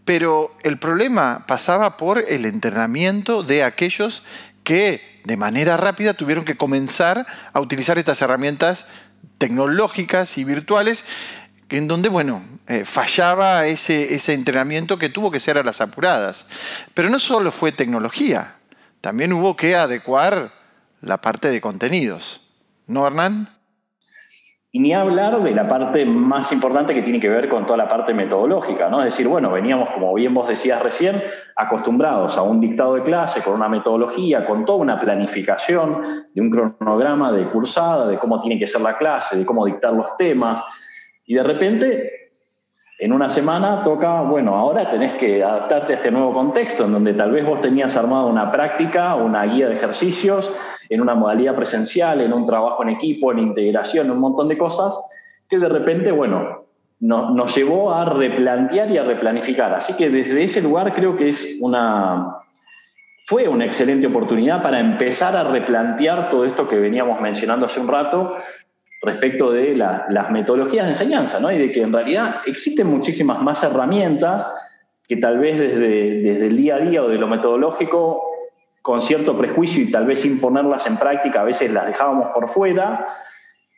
pero 0.04 0.56
el 0.64 0.78
problema 0.78 1.44
pasaba 1.46 1.96
por 1.96 2.18
el 2.18 2.44
entrenamiento 2.44 3.44
de 3.44 3.62
aquellos 3.62 4.24
que 4.64 5.20
de 5.24 5.36
manera 5.36 5.76
rápida 5.76 6.14
tuvieron 6.14 6.44
que 6.44 6.56
comenzar 6.56 7.26
a 7.52 7.60
utilizar 7.60 7.98
estas 7.98 8.20
herramientas 8.20 8.86
tecnológicas 9.38 10.36
y 10.38 10.44
virtuales, 10.44 11.04
en 11.68 11.86
donde, 11.86 12.08
bueno, 12.08 12.42
eh, 12.66 12.84
fallaba 12.84 13.66
ese, 13.66 14.14
ese 14.14 14.34
entrenamiento 14.34 14.98
que 14.98 15.08
tuvo 15.08 15.30
que 15.30 15.38
ser 15.38 15.56
a 15.56 15.62
las 15.62 15.80
apuradas. 15.80 16.46
Pero 16.94 17.08
no 17.08 17.20
solo 17.20 17.52
fue 17.52 17.70
tecnología, 17.70 18.56
también 19.00 19.32
hubo 19.32 19.56
que 19.56 19.76
adecuar 19.76 20.50
la 21.00 21.20
parte 21.20 21.48
de 21.48 21.60
contenidos. 21.60 22.48
¿No, 22.86 23.06
Hernán? 23.06 23.48
Y 24.72 24.78
ni 24.78 24.92
hablar 24.92 25.42
de 25.42 25.50
la 25.50 25.66
parte 25.66 26.04
más 26.04 26.52
importante 26.52 26.94
que 26.94 27.02
tiene 27.02 27.18
que 27.18 27.28
ver 27.28 27.48
con 27.48 27.66
toda 27.66 27.76
la 27.76 27.88
parte 27.88 28.14
metodológica, 28.14 28.88
¿no? 28.88 29.00
Es 29.00 29.06
decir, 29.06 29.26
bueno, 29.26 29.50
veníamos, 29.50 29.90
como 29.90 30.14
bien 30.14 30.32
vos 30.32 30.46
decías 30.46 30.80
recién, 30.80 31.20
acostumbrados 31.56 32.38
a 32.38 32.42
un 32.42 32.60
dictado 32.60 32.94
de 32.94 33.02
clase 33.02 33.42
con 33.42 33.54
una 33.54 33.68
metodología, 33.68 34.46
con 34.46 34.64
toda 34.64 34.78
una 34.78 34.96
planificación 35.00 36.24
de 36.32 36.40
un 36.40 36.50
cronograma 36.50 37.32
de 37.32 37.48
cursada, 37.48 38.06
de 38.06 38.16
cómo 38.18 38.38
tiene 38.38 38.60
que 38.60 38.68
ser 38.68 38.80
la 38.80 38.96
clase, 38.96 39.38
de 39.38 39.44
cómo 39.44 39.66
dictar 39.66 39.92
los 39.92 40.16
temas. 40.16 40.62
Y 41.26 41.34
de 41.34 41.42
repente, 41.42 42.20
en 43.00 43.12
una 43.12 43.28
semana 43.28 43.82
toca, 43.82 44.20
bueno, 44.20 44.54
ahora 44.54 44.88
tenés 44.88 45.14
que 45.14 45.42
adaptarte 45.42 45.94
a 45.94 45.96
este 45.96 46.12
nuevo 46.12 46.32
contexto, 46.32 46.84
en 46.84 46.92
donde 46.92 47.14
tal 47.14 47.32
vez 47.32 47.44
vos 47.44 47.60
tenías 47.60 47.96
armado 47.96 48.28
una 48.28 48.52
práctica, 48.52 49.16
una 49.16 49.42
guía 49.46 49.68
de 49.68 49.74
ejercicios, 49.74 50.54
en 50.90 51.00
una 51.00 51.14
modalidad 51.14 51.54
presencial, 51.54 52.20
en 52.20 52.32
un 52.32 52.44
trabajo 52.44 52.82
en 52.82 52.90
equipo, 52.90 53.30
en 53.30 53.38
integración, 53.38 54.10
un 54.10 54.18
montón 54.18 54.48
de 54.48 54.58
cosas, 54.58 54.98
que 55.48 55.58
de 55.58 55.68
repente, 55.68 56.10
bueno, 56.10 56.64
nos 56.98 57.56
llevó 57.56 57.92
a 57.92 58.04
replantear 58.04 58.90
y 58.90 58.98
a 58.98 59.04
replanificar. 59.04 59.72
Así 59.72 59.94
que 59.94 60.10
desde 60.10 60.42
ese 60.42 60.60
lugar 60.60 60.92
creo 60.92 61.16
que 61.16 61.30
es 61.30 61.56
una, 61.60 62.36
fue 63.24 63.48
una 63.48 63.64
excelente 63.64 64.08
oportunidad 64.08 64.62
para 64.62 64.80
empezar 64.80 65.36
a 65.36 65.44
replantear 65.44 66.28
todo 66.28 66.44
esto 66.44 66.68
que 66.68 66.76
veníamos 66.76 67.20
mencionando 67.20 67.66
hace 67.66 67.80
un 67.80 67.88
rato 67.88 68.34
respecto 69.00 69.50
de 69.50 69.76
las 69.76 70.30
metodologías 70.30 70.84
de 70.84 70.90
enseñanza, 70.90 71.40
¿no? 71.40 71.50
Y 71.50 71.56
de 71.56 71.72
que 71.72 71.80
en 71.82 71.92
realidad 71.92 72.42
existen 72.44 72.88
muchísimas 72.88 73.40
más 73.40 73.62
herramientas 73.62 74.46
que 75.08 75.16
tal 75.16 75.38
vez 75.38 75.58
desde, 75.58 76.20
desde 76.20 76.46
el 76.48 76.56
día 76.56 76.74
a 76.74 76.80
día 76.80 77.02
o 77.02 77.08
de 77.08 77.16
lo 77.16 77.26
metodológico 77.26 78.29
con 78.82 79.00
cierto 79.00 79.36
prejuicio 79.36 79.82
y 79.82 79.90
tal 79.90 80.06
vez 80.06 80.20
sin 80.20 80.40
ponerlas 80.40 80.86
en 80.86 80.96
práctica, 80.96 81.42
a 81.42 81.44
veces 81.44 81.70
las 81.72 81.86
dejábamos 81.86 82.30
por 82.30 82.48
fuera. 82.48 83.16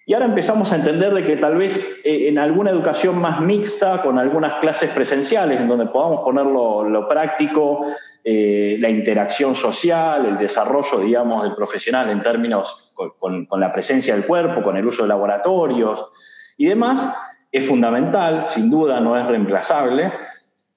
Y 0.04 0.14
ahora 0.14 0.26
empezamos 0.26 0.72
a 0.72 0.76
entender 0.76 1.14
de 1.14 1.24
que 1.24 1.36
tal 1.36 1.56
vez 1.56 2.00
eh, 2.04 2.28
en 2.28 2.38
alguna 2.38 2.70
educación 2.70 3.20
más 3.20 3.40
mixta, 3.40 4.02
con 4.02 4.18
algunas 4.18 4.54
clases 4.60 4.90
presenciales, 4.90 5.60
en 5.60 5.68
donde 5.68 5.86
podamos 5.86 6.22
poner 6.22 6.44
lo, 6.44 7.06
práctico, 7.08 7.86
eh, 8.24 8.76
la 8.80 8.90
interacción 8.90 9.54
social, 9.54 10.26
el 10.26 10.38
desarrollo, 10.38 10.98
digamos, 10.98 11.44
del 11.44 11.54
profesional 11.54 12.10
en 12.10 12.22
términos 12.22 12.92
con, 12.94 13.46
con 13.46 13.60
la 13.60 13.72
presencia 13.72 14.14
del 14.14 14.26
cuerpo, 14.26 14.62
con 14.62 14.76
el 14.76 14.86
uso 14.86 15.02
de 15.02 15.08
laboratorios 15.08 16.04
y 16.56 16.66
demás, 16.66 17.08
es 17.50 17.66
fundamental, 17.66 18.46
sin 18.48 18.70
duda 18.70 18.98
no 19.00 19.18
es 19.18 19.26
reemplazable, 19.26 20.12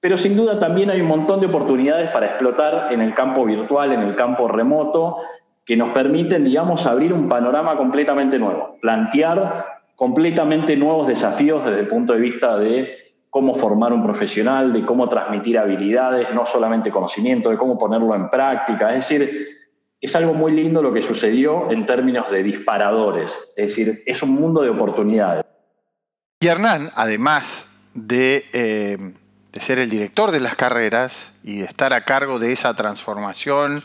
pero 0.06 0.16
sin 0.16 0.36
duda 0.36 0.60
también 0.60 0.88
hay 0.88 1.00
un 1.00 1.08
montón 1.08 1.40
de 1.40 1.46
oportunidades 1.46 2.10
para 2.10 2.26
explotar 2.26 2.92
en 2.92 3.00
el 3.00 3.12
campo 3.12 3.44
virtual, 3.44 3.90
en 3.90 4.02
el 4.02 4.14
campo 4.14 4.46
remoto, 4.46 5.16
que 5.64 5.76
nos 5.76 5.90
permiten, 5.90 6.44
digamos, 6.44 6.86
abrir 6.86 7.12
un 7.12 7.28
panorama 7.28 7.76
completamente 7.76 8.38
nuevo, 8.38 8.78
plantear 8.80 9.66
completamente 9.96 10.76
nuevos 10.76 11.08
desafíos 11.08 11.64
desde 11.64 11.80
el 11.80 11.88
punto 11.88 12.12
de 12.12 12.20
vista 12.20 12.56
de 12.56 12.96
cómo 13.30 13.52
formar 13.56 13.92
un 13.92 14.04
profesional, 14.04 14.72
de 14.72 14.86
cómo 14.86 15.08
transmitir 15.08 15.58
habilidades, 15.58 16.32
no 16.32 16.46
solamente 16.46 16.92
conocimiento, 16.92 17.50
de 17.50 17.56
cómo 17.56 17.76
ponerlo 17.76 18.14
en 18.14 18.30
práctica. 18.30 18.94
Es 18.94 19.08
decir, 19.08 19.48
es 20.00 20.14
algo 20.14 20.34
muy 20.34 20.52
lindo 20.52 20.82
lo 20.82 20.92
que 20.92 21.02
sucedió 21.02 21.68
en 21.72 21.84
términos 21.84 22.30
de 22.30 22.44
disparadores. 22.44 23.32
Es 23.56 23.66
decir, 23.70 24.04
es 24.06 24.22
un 24.22 24.30
mundo 24.30 24.62
de 24.62 24.70
oportunidades. 24.70 25.44
Y 26.38 26.46
Hernán, 26.46 26.90
además 26.94 27.76
de 27.92 28.44
eh, 28.52 28.98
de 29.56 29.62
ser 29.62 29.78
el 29.78 29.88
director 29.88 30.32
de 30.32 30.40
las 30.40 30.54
carreras 30.54 31.30
y 31.42 31.56
de 31.56 31.64
estar 31.64 31.94
a 31.94 32.04
cargo 32.04 32.38
de 32.38 32.52
esa 32.52 32.74
transformación 32.74 33.82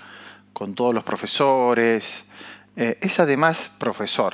con 0.52 0.76
todos 0.76 0.94
los 0.94 1.06
profesores. 1.06 2.26
Eh, 2.76 2.98
es 3.00 3.22
además 3.22 3.72
profesor. 3.80 4.34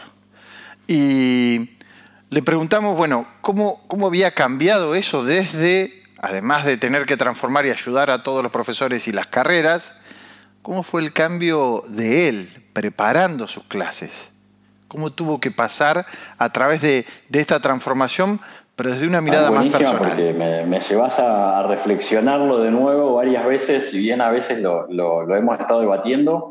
Y 0.87 1.77
le 2.31 2.41
preguntamos, 2.41 2.97
bueno, 2.97 3.27
¿cómo, 3.41 3.87
¿cómo 3.87 4.07
había 4.07 4.31
cambiado 4.31 4.95
eso 4.95 5.23
desde, 5.23 6.01
además 6.17 6.65
de 6.65 6.77
tener 6.77 7.05
que 7.05 7.17
transformar 7.17 7.67
y 7.67 7.69
ayudar 7.69 8.09
a 8.09 8.23
todos 8.23 8.41
los 8.41 8.51
profesores 8.51 9.07
y 9.07 9.11
las 9.11 9.27
carreras, 9.27 9.93
cómo 10.63 10.81
fue 10.81 11.03
el 11.03 11.13
cambio 11.13 11.83
de 11.87 12.29
él 12.29 12.65
preparando 12.73 13.47
sus 13.47 13.65
clases? 13.65 14.31
¿Cómo 14.87 15.11
tuvo 15.11 15.39
que 15.39 15.51
pasar 15.51 16.07
a 16.39 16.51
través 16.51 16.81
de, 16.81 17.05
de 17.29 17.39
esta 17.41 17.59
transformación 17.59 18.41
pero 18.77 18.91
desde 18.91 19.07
una 19.07 19.21
mirada 19.21 19.49
más 19.49 19.65
personal. 19.65 19.97
Porque 19.97 20.33
me, 20.33 20.79
llevas 20.79 21.19
a, 21.19 21.63
reflexionarlo 21.63 22.59
de 22.59 22.69
nuevo 22.69 23.15
varias 23.15 23.43
veces, 23.43 23.89
si 23.89 23.97
bien 23.97 24.21
a 24.21 24.29
veces 24.29 24.61
lo, 24.61 25.35
hemos 25.35 25.59
estado 25.59 25.81
debatiendo. 25.81 26.49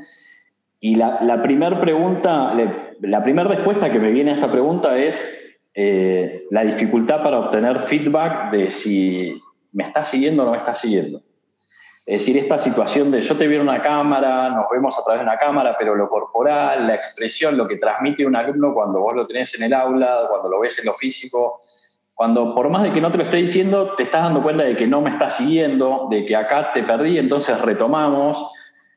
Y 0.81 0.97
la, 0.97 1.41
primera 1.41 1.81
pregunta, 1.81 2.53
la 3.01 3.23
primera 3.23 3.49
respuesta 3.49 3.93
que 3.93 4.01
me 4.01 4.11
viene 4.11 4.33
a 4.33 4.35
esta 4.35 4.51
pregunta 4.51 4.99
es 4.99 5.23
eh, 5.73 6.47
la 6.51 6.65
dificultad 6.65 7.23
para 7.23 7.39
obtener 7.39 7.79
feedback 7.79 8.51
de 8.51 8.73
si 8.73 9.41
me 9.73 9.85
está 9.85 10.05
siguiendo 10.05 10.43
o 10.43 10.47
no 10.47 10.53
me 10.53 10.59
está 10.59 10.75
siguiendo. 10.75 11.23
Es 12.05 12.21
decir, 12.21 12.39
esta 12.39 12.59
situación 12.59 13.13
de 13.13 13.21
yo 13.21 13.37
te 13.37 13.47
veo 13.47 13.61
en 13.61 13.69
una 13.69 13.81
cámara, 13.81 14.51
nos 14.51 14.67
vemos 14.73 14.99
a 14.99 15.03
través 15.05 15.21
de 15.21 15.29
una 15.29 15.39
cámara, 15.39 15.77
pero 15.79 15.95
lo 15.95 16.09
corporal, 16.09 16.89
la 16.89 16.95
expresión, 16.97 17.57
lo 17.57 17.69
que 17.69 17.77
transmite 17.77 18.27
un 18.27 18.35
alumno 18.35 18.75
cuando 18.75 19.01
vos 19.01 19.15
lo 19.15 19.27
tenés 19.27 19.55
en 19.55 19.63
el 19.63 19.75
aula, 19.75 20.27
cuando 20.29 20.49
lo 20.49 20.61
ves 20.61 20.79
en 20.81 20.87
lo 20.87 20.93
físico, 20.93 21.61
cuando 22.17 22.55
por 22.55 22.71
más 22.71 22.83
de 22.83 22.93
que 22.93 23.03
no 23.03 23.11
te 23.11 23.19
lo 23.19 23.25
esté 23.25 23.37
diciendo, 23.37 23.93
te 23.95 24.05
estás 24.05 24.23
dando 24.23 24.43
cuenta 24.43 24.65
de 24.65 24.75
que 24.75 24.87
no 24.87 25.03
me 25.03 25.11
estás 25.11 25.37
siguiendo, 25.37 26.09
de 26.11 26.25
que 26.25 26.35
acá 26.35 26.73
te 26.73 26.83
perdí, 26.83 27.19
entonces 27.19 27.61
retomamos. 27.61 28.53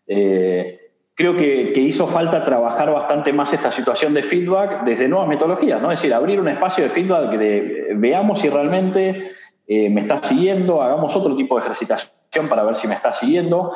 Eh, 0.07 0.93
creo 1.15 1.35
que, 1.35 1.73
hizo 1.75 2.07
falta 2.07 2.45
trabajar 2.45 2.93
bastante 2.93 3.33
más 3.33 3.51
esta 3.51 3.71
situación 3.71 4.13
de 4.13 4.23
feedback 4.23 4.85
desde 4.85 5.09
nuevas 5.09 5.27
metodologías, 5.27 5.81
¿no? 5.81 5.91
Es 5.91 5.99
decir, 5.99 6.13
abrir 6.13 6.39
un 6.39 6.47
espacio 6.47 6.85
de 6.85 6.89
feedback 6.91 7.31
de 7.31 7.87
veamos 7.97 8.39
si 8.39 8.49
realmente 8.49 9.31
eh, 9.67 9.89
me 9.89 9.99
estás 9.99 10.21
siguiendo, 10.21 10.81
hagamos 10.81 11.13
otro 11.17 11.35
tipo 11.35 11.55
de 11.55 11.65
ejercitación 11.65 12.47
para 12.47 12.63
ver 12.63 12.75
si 12.75 12.87
me 12.87 12.95
está 12.95 13.11
siguiendo. 13.11 13.73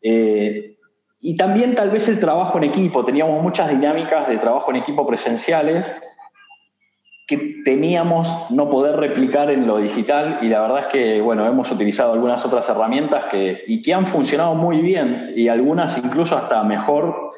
Eh, 0.00 0.78
y 1.20 1.36
también 1.36 1.74
tal 1.74 1.90
vez 1.90 2.08
el 2.08 2.18
trabajo 2.18 2.56
en 2.56 2.64
equipo. 2.64 3.04
Teníamos 3.04 3.42
muchas 3.42 3.68
dinámicas 3.68 4.26
de 4.26 4.38
trabajo 4.38 4.70
en 4.70 4.76
equipo 4.76 5.06
presenciales 5.06 5.94
que 7.26 7.62
teníamos 7.64 8.50
no 8.50 8.70
poder 8.70 8.96
replicar 8.96 9.50
en 9.50 9.66
lo 9.66 9.78
digital 9.78 10.38
y 10.42 10.48
la 10.48 10.60
verdad 10.62 10.80
es 10.80 10.86
que, 10.86 11.20
bueno, 11.20 11.44
hemos 11.44 11.70
utilizado 11.72 12.12
algunas 12.12 12.44
otras 12.46 12.68
herramientas 12.68 13.24
que, 13.24 13.64
y 13.66 13.82
que 13.82 13.92
han 13.92 14.06
funcionado 14.06 14.54
muy 14.54 14.80
bien 14.80 15.32
y 15.34 15.48
algunas 15.48 15.98
incluso 15.98 16.36
hasta 16.36 16.62
mejor 16.62 17.32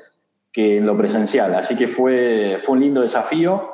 que 0.53 0.77
en 0.77 0.87
lo 0.87 0.97
presencial. 0.97 1.55
Así 1.55 1.75
que 1.75 1.89
fue, 1.89 2.59
fue 2.63 2.75
un 2.75 2.81
lindo 2.81 3.01
desafío. 3.01 3.73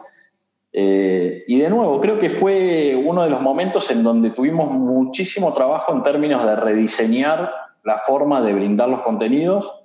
Eh, 0.73 1.43
y 1.49 1.59
de 1.59 1.69
nuevo, 1.69 2.01
creo 2.01 2.19
que 2.19 2.31
fue 2.31 3.01
uno 3.05 3.25
de 3.25 3.31
los 3.31 3.41
momentos 3.41 3.91
en 3.91 4.05
donde 4.05 4.31
tuvimos 4.31 4.71
muchísimo 4.71 5.53
trabajo 5.53 5.93
en 5.93 6.03
términos 6.05 6.47
de 6.47 6.55
rediseñar 6.55 7.53
la 7.83 7.99
forma 7.99 8.41
de 8.41 8.53
brindar 8.53 8.89
los 8.89 9.03
contenidos 9.03 9.83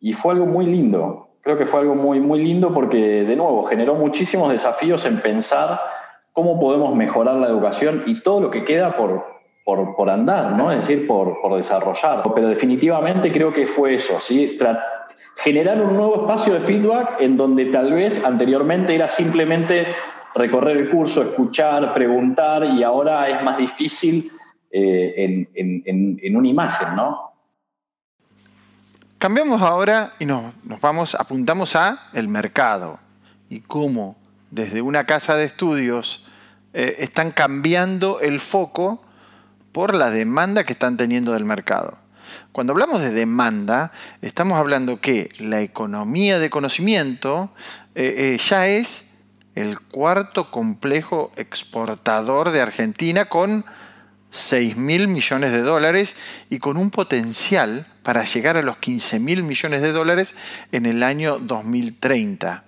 y 0.00 0.12
fue 0.12 0.34
algo 0.34 0.46
muy 0.46 0.66
lindo. 0.66 1.28
Creo 1.46 1.56
que 1.56 1.64
fue 1.64 1.78
algo 1.78 1.94
muy, 1.94 2.18
muy 2.18 2.42
lindo 2.42 2.74
porque, 2.74 3.22
de 3.22 3.36
nuevo, 3.36 3.62
generó 3.62 3.94
muchísimos 3.94 4.50
desafíos 4.50 5.06
en 5.06 5.20
pensar 5.20 5.80
cómo 6.32 6.58
podemos 6.58 6.92
mejorar 6.96 7.36
la 7.36 7.46
educación 7.46 8.02
y 8.04 8.20
todo 8.20 8.40
lo 8.40 8.50
que 8.50 8.64
queda 8.64 8.96
por, 8.96 9.24
por, 9.64 10.10
andar, 10.10 10.54
¿no? 10.54 10.72
es 10.72 10.80
decir, 10.80 11.06
por, 11.06 11.40
por, 11.40 11.54
desarrollar. 11.54 12.24
Pero 12.34 12.48
definitivamente 12.48 13.30
creo 13.30 13.52
que 13.52 13.64
fue 13.64 13.94
eso, 13.94 14.18
¿sí? 14.18 14.58
generar 15.36 15.80
un 15.80 15.94
nuevo 15.96 16.16
espacio 16.16 16.54
de 16.54 16.58
feedback 16.58 17.20
en 17.20 17.36
donde 17.36 17.66
tal 17.66 17.92
vez 17.92 18.24
anteriormente 18.24 18.96
era 18.96 19.08
simplemente 19.08 19.86
recorrer 20.34 20.78
el 20.78 20.90
curso, 20.90 21.22
escuchar, 21.22 21.94
preguntar 21.94 22.64
y 22.64 22.82
ahora 22.82 23.28
es 23.28 23.40
más 23.44 23.56
difícil 23.56 24.32
eh, 24.72 25.46
en, 25.54 26.36
una 26.36 26.48
imagen, 26.48 26.96
¿no? 26.96 27.35
Cambiamos 29.18 29.62
ahora 29.62 30.12
y 30.18 30.26
nos, 30.26 30.52
vamos, 30.82 31.14
apuntamos 31.14 31.74
a 31.74 32.10
el 32.12 32.28
mercado 32.28 32.98
y 33.48 33.60
cómo 33.60 34.14
desde 34.50 34.82
una 34.82 35.06
casa 35.06 35.36
de 35.36 35.44
estudios 35.44 36.26
eh, 36.74 36.96
están 36.98 37.30
cambiando 37.30 38.20
el 38.20 38.40
foco 38.40 39.02
por 39.72 39.94
la 39.94 40.10
demanda 40.10 40.64
que 40.64 40.74
están 40.74 40.98
teniendo 40.98 41.32
del 41.32 41.46
mercado. 41.46 41.96
Cuando 42.52 42.74
hablamos 42.74 43.00
de 43.00 43.10
demanda, 43.10 43.90
estamos 44.20 44.58
hablando 44.58 45.00
que 45.00 45.30
la 45.38 45.62
economía 45.62 46.38
de 46.38 46.50
conocimiento 46.50 47.50
eh, 47.94 48.34
eh, 48.34 48.38
ya 48.38 48.66
es 48.66 49.14
el 49.54 49.80
cuarto 49.80 50.50
complejo 50.50 51.32
exportador 51.36 52.50
de 52.50 52.60
Argentina 52.60 53.24
con 53.24 53.64
6 54.30 54.76
mil 54.76 55.08
millones 55.08 55.52
de 55.52 55.62
dólares 55.62 56.16
y 56.50 56.58
con 56.58 56.76
un 56.76 56.90
potencial 56.90 57.86
para 58.06 58.22
llegar 58.22 58.56
a 58.56 58.62
los 58.62 58.76
15 58.76 59.18
mil 59.18 59.42
millones 59.42 59.82
de 59.82 59.90
dólares 59.90 60.36
en 60.70 60.86
el 60.86 61.02
año 61.02 61.40
2030. 61.40 62.62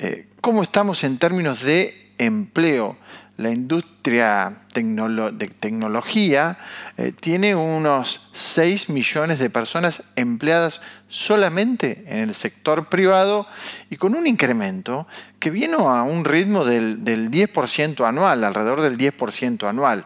Eh, 0.00 0.26
¿Cómo 0.40 0.64
estamos 0.64 1.04
en 1.04 1.18
términos 1.18 1.62
de 1.62 2.10
empleo? 2.18 2.96
la 3.40 3.50
industria 3.50 4.54
de 4.74 5.48
tecnología 5.48 6.58
eh, 6.98 7.12
tiene 7.18 7.54
unos 7.54 8.28
6 8.34 8.90
millones 8.90 9.38
de 9.38 9.48
personas 9.48 10.02
empleadas 10.14 10.82
solamente 11.08 12.04
en 12.06 12.18
el 12.18 12.34
sector 12.34 12.90
privado 12.90 13.46
y 13.88 13.96
con 13.96 14.14
un 14.14 14.26
incremento 14.26 15.06
que 15.38 15.48
vino 15.48 15.88
a 15.88 16.02
un 16.02 16.26
ritmo 16.26 16.66
del, 16.66 17.00
10% 17.02 18.06
anual, 18.06 18.44
alrededor 18.44 18.82
del 18.82 18.98
10% 18.98 19.66
anual. 19.66 20.04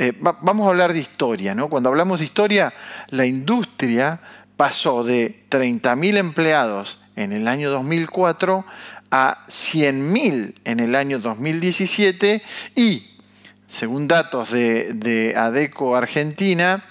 Eh, 0.00 0.12
vamos 0.16 0.64
a 0.64 0.70
hablar 0.70 0.92
de 0.92 1.00
historia, 1.00 1.56
¿no? 1.56 1.68
Cuando 1.68 1.88
hablamos 1.88 2.20
de 2.20 2.24
historia, 2.24 2.72
la 3.08 3.26
industria 3.26 4.20
pasó 4.56 5.02
de 5.02 5.44
30.000 5.50 6.16
empleados 6.18 7.00
en 7.16 7.32
el 7.32 7.48
año 7.48 7.70
2004 7.70 8.64
a 9.10 9.44
100.000 9.48 10.54
en 10.64 10.80
el 10.80 10.94
año 10.94 11.18
2017 11.18 12.42
y, 12.76 13.08
según 13.66 14.06
datos 14.06 14.52
de, 14.52 15.34
ADECO 15.36 15.96
Argentina, 15.96 16.84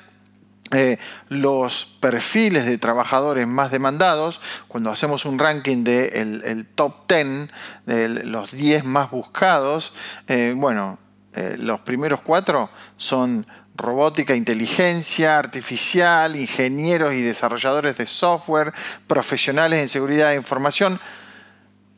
eh, 0.71 0.97
los 1.29 1.85
perfiles 2.01 2.65
de 2.65 2.77
trabajadores 2.77 3.47
más 3.47 3.71
demandados, 3.71 4.41
cuando 4.67 4.91
hacemos 4.91 5.23
un 5.23 5.39
ranking 5.39 5.85
del 5.85 6.41
de 6.41 6.51
el 6.51 6.65
top 6.65 7.07
10, 7.07 7.49
de 7.85 8.09
los 8.25 8.51
10 8.51 8.83
más 8.83 9.11
buscados, 9.11 9.93
eh, 10.27 10.53
bueno, 10.57 10.99
eh, 11.37 11.55
los 11.59 11.81
primeros 11.81 12.21
cuatro 12.21 12.67
son 12.95 13.45
robótica, 13.75 14.35
inteligencia 14.35 15.37
artificial, 15.37 16.35
ingenieros 16.35 17.13
y 17.13 17.21
desarrolladores 17.21 17.95
de 17.97 18.07
software, 18.07 18.73
profesionales 19.05 19.79
en 19.79 19.87
seguridad 19.87 20.29
de 20.29 20.35
información, 20.35 20.99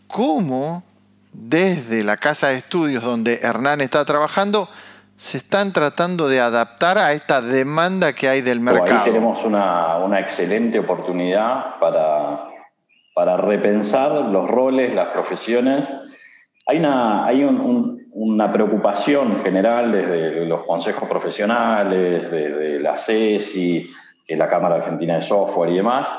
cómo 0.08 0.84
desde 1.32 2.04
la 2.04 2.18
casa 2.18 2.50
de 2.50 2.58
estudios 2.58 3.02
donde 3.02 3.40
Hernán 3.42 3.80
está 3.80 4.04
trabajando, 4.04 4.68
se 5.16 5.38
están 5.38 5.72
tratando 5.72 6.28
de 6.28 6.42
adaptar 6.42 6.98
a 6.98 7.14
esta 7.14 7.40
demanda 7.40 8.12
que 8.12 8.28
hay 8.28 8.42
del 8.42 8.60
mercado. 8.60 9.04
Ahí 9.04 9.12
tenemos 9.12 9.46
una, 9.46 10.20
excelente 10.20 10.80
oportunidad 10.80 11.80
para, 11.80 12.44
para, 13.16 13.38
repensar 13.38 14.12
los 14.12 14.50
roles, 14.50 14.94
las 14.94 15.10
profesiones. 15.10 15.88
Hay 16.68 16.80
una, 16.80 17.26
hay 17.26 17.46
una 18.22 18.52
preocupación 18.52 19.42
general 19.44 19.94
desde 19.94 20.46
los 20.46 20.66
consejos 20.66 21.08
profesionales, 21.08 22.30
desde 22.30 22.78
la 22.82 22.98
CESI, 22.98 23.88
que 24.26 24.34
es 24.34 24.38
la 24.38 24.50
Cámara 24.50 24.76
Argentina 24.76 25.16
de 25.16 25.22
Software 25.22 25.70
y 25.70 25.78
demás, 25.78 26.12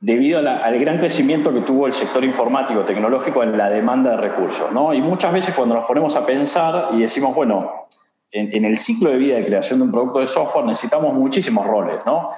debido 0.00 0.38
al 0.38 0.80
gran 0.80 0.98
crecimiento 0.98 1.52
que 1.52 1.60
tuvo 1.60 1.86
el 1.86 1.92
sector 1.92 2.24
informático 2.24 2.86
tecnológico 2.86 3.42
en 3.42 3.58
la 3.58 3.68
demanda 3.68 4.12
de 4.12 4.16
recursos. 4.16 4.72
¿no? 4.72 4.94
Y 4.94 5.02
muchas 5.02 5.34
veces 5.34 5.54
cuando 5.54 5.74
nos 5.74 5.84
ponemos 5.84 6.16
a 6.16 6.24
pensar 6.24 6.88
y 6.92 7.02
decimos, 7.02 7.34
bueno, 7.34 7.88
en, 8.30 8.64
el 8.64 8.78
ciclo 8.78 9.10
de 9.10 9.18
vida 9.18 9.36
de 9.36 9.44
creación 9.44 9.78
de 9.78 9.84
un 9.84 9.92
producto 9.92 10.20
de 10.20 10.26
software 10.26 10.64
necesitamos 10.64 11.12
muchísimos 11.12 11.66
roles. 11.66 11.98
¿no? 12.06 12.30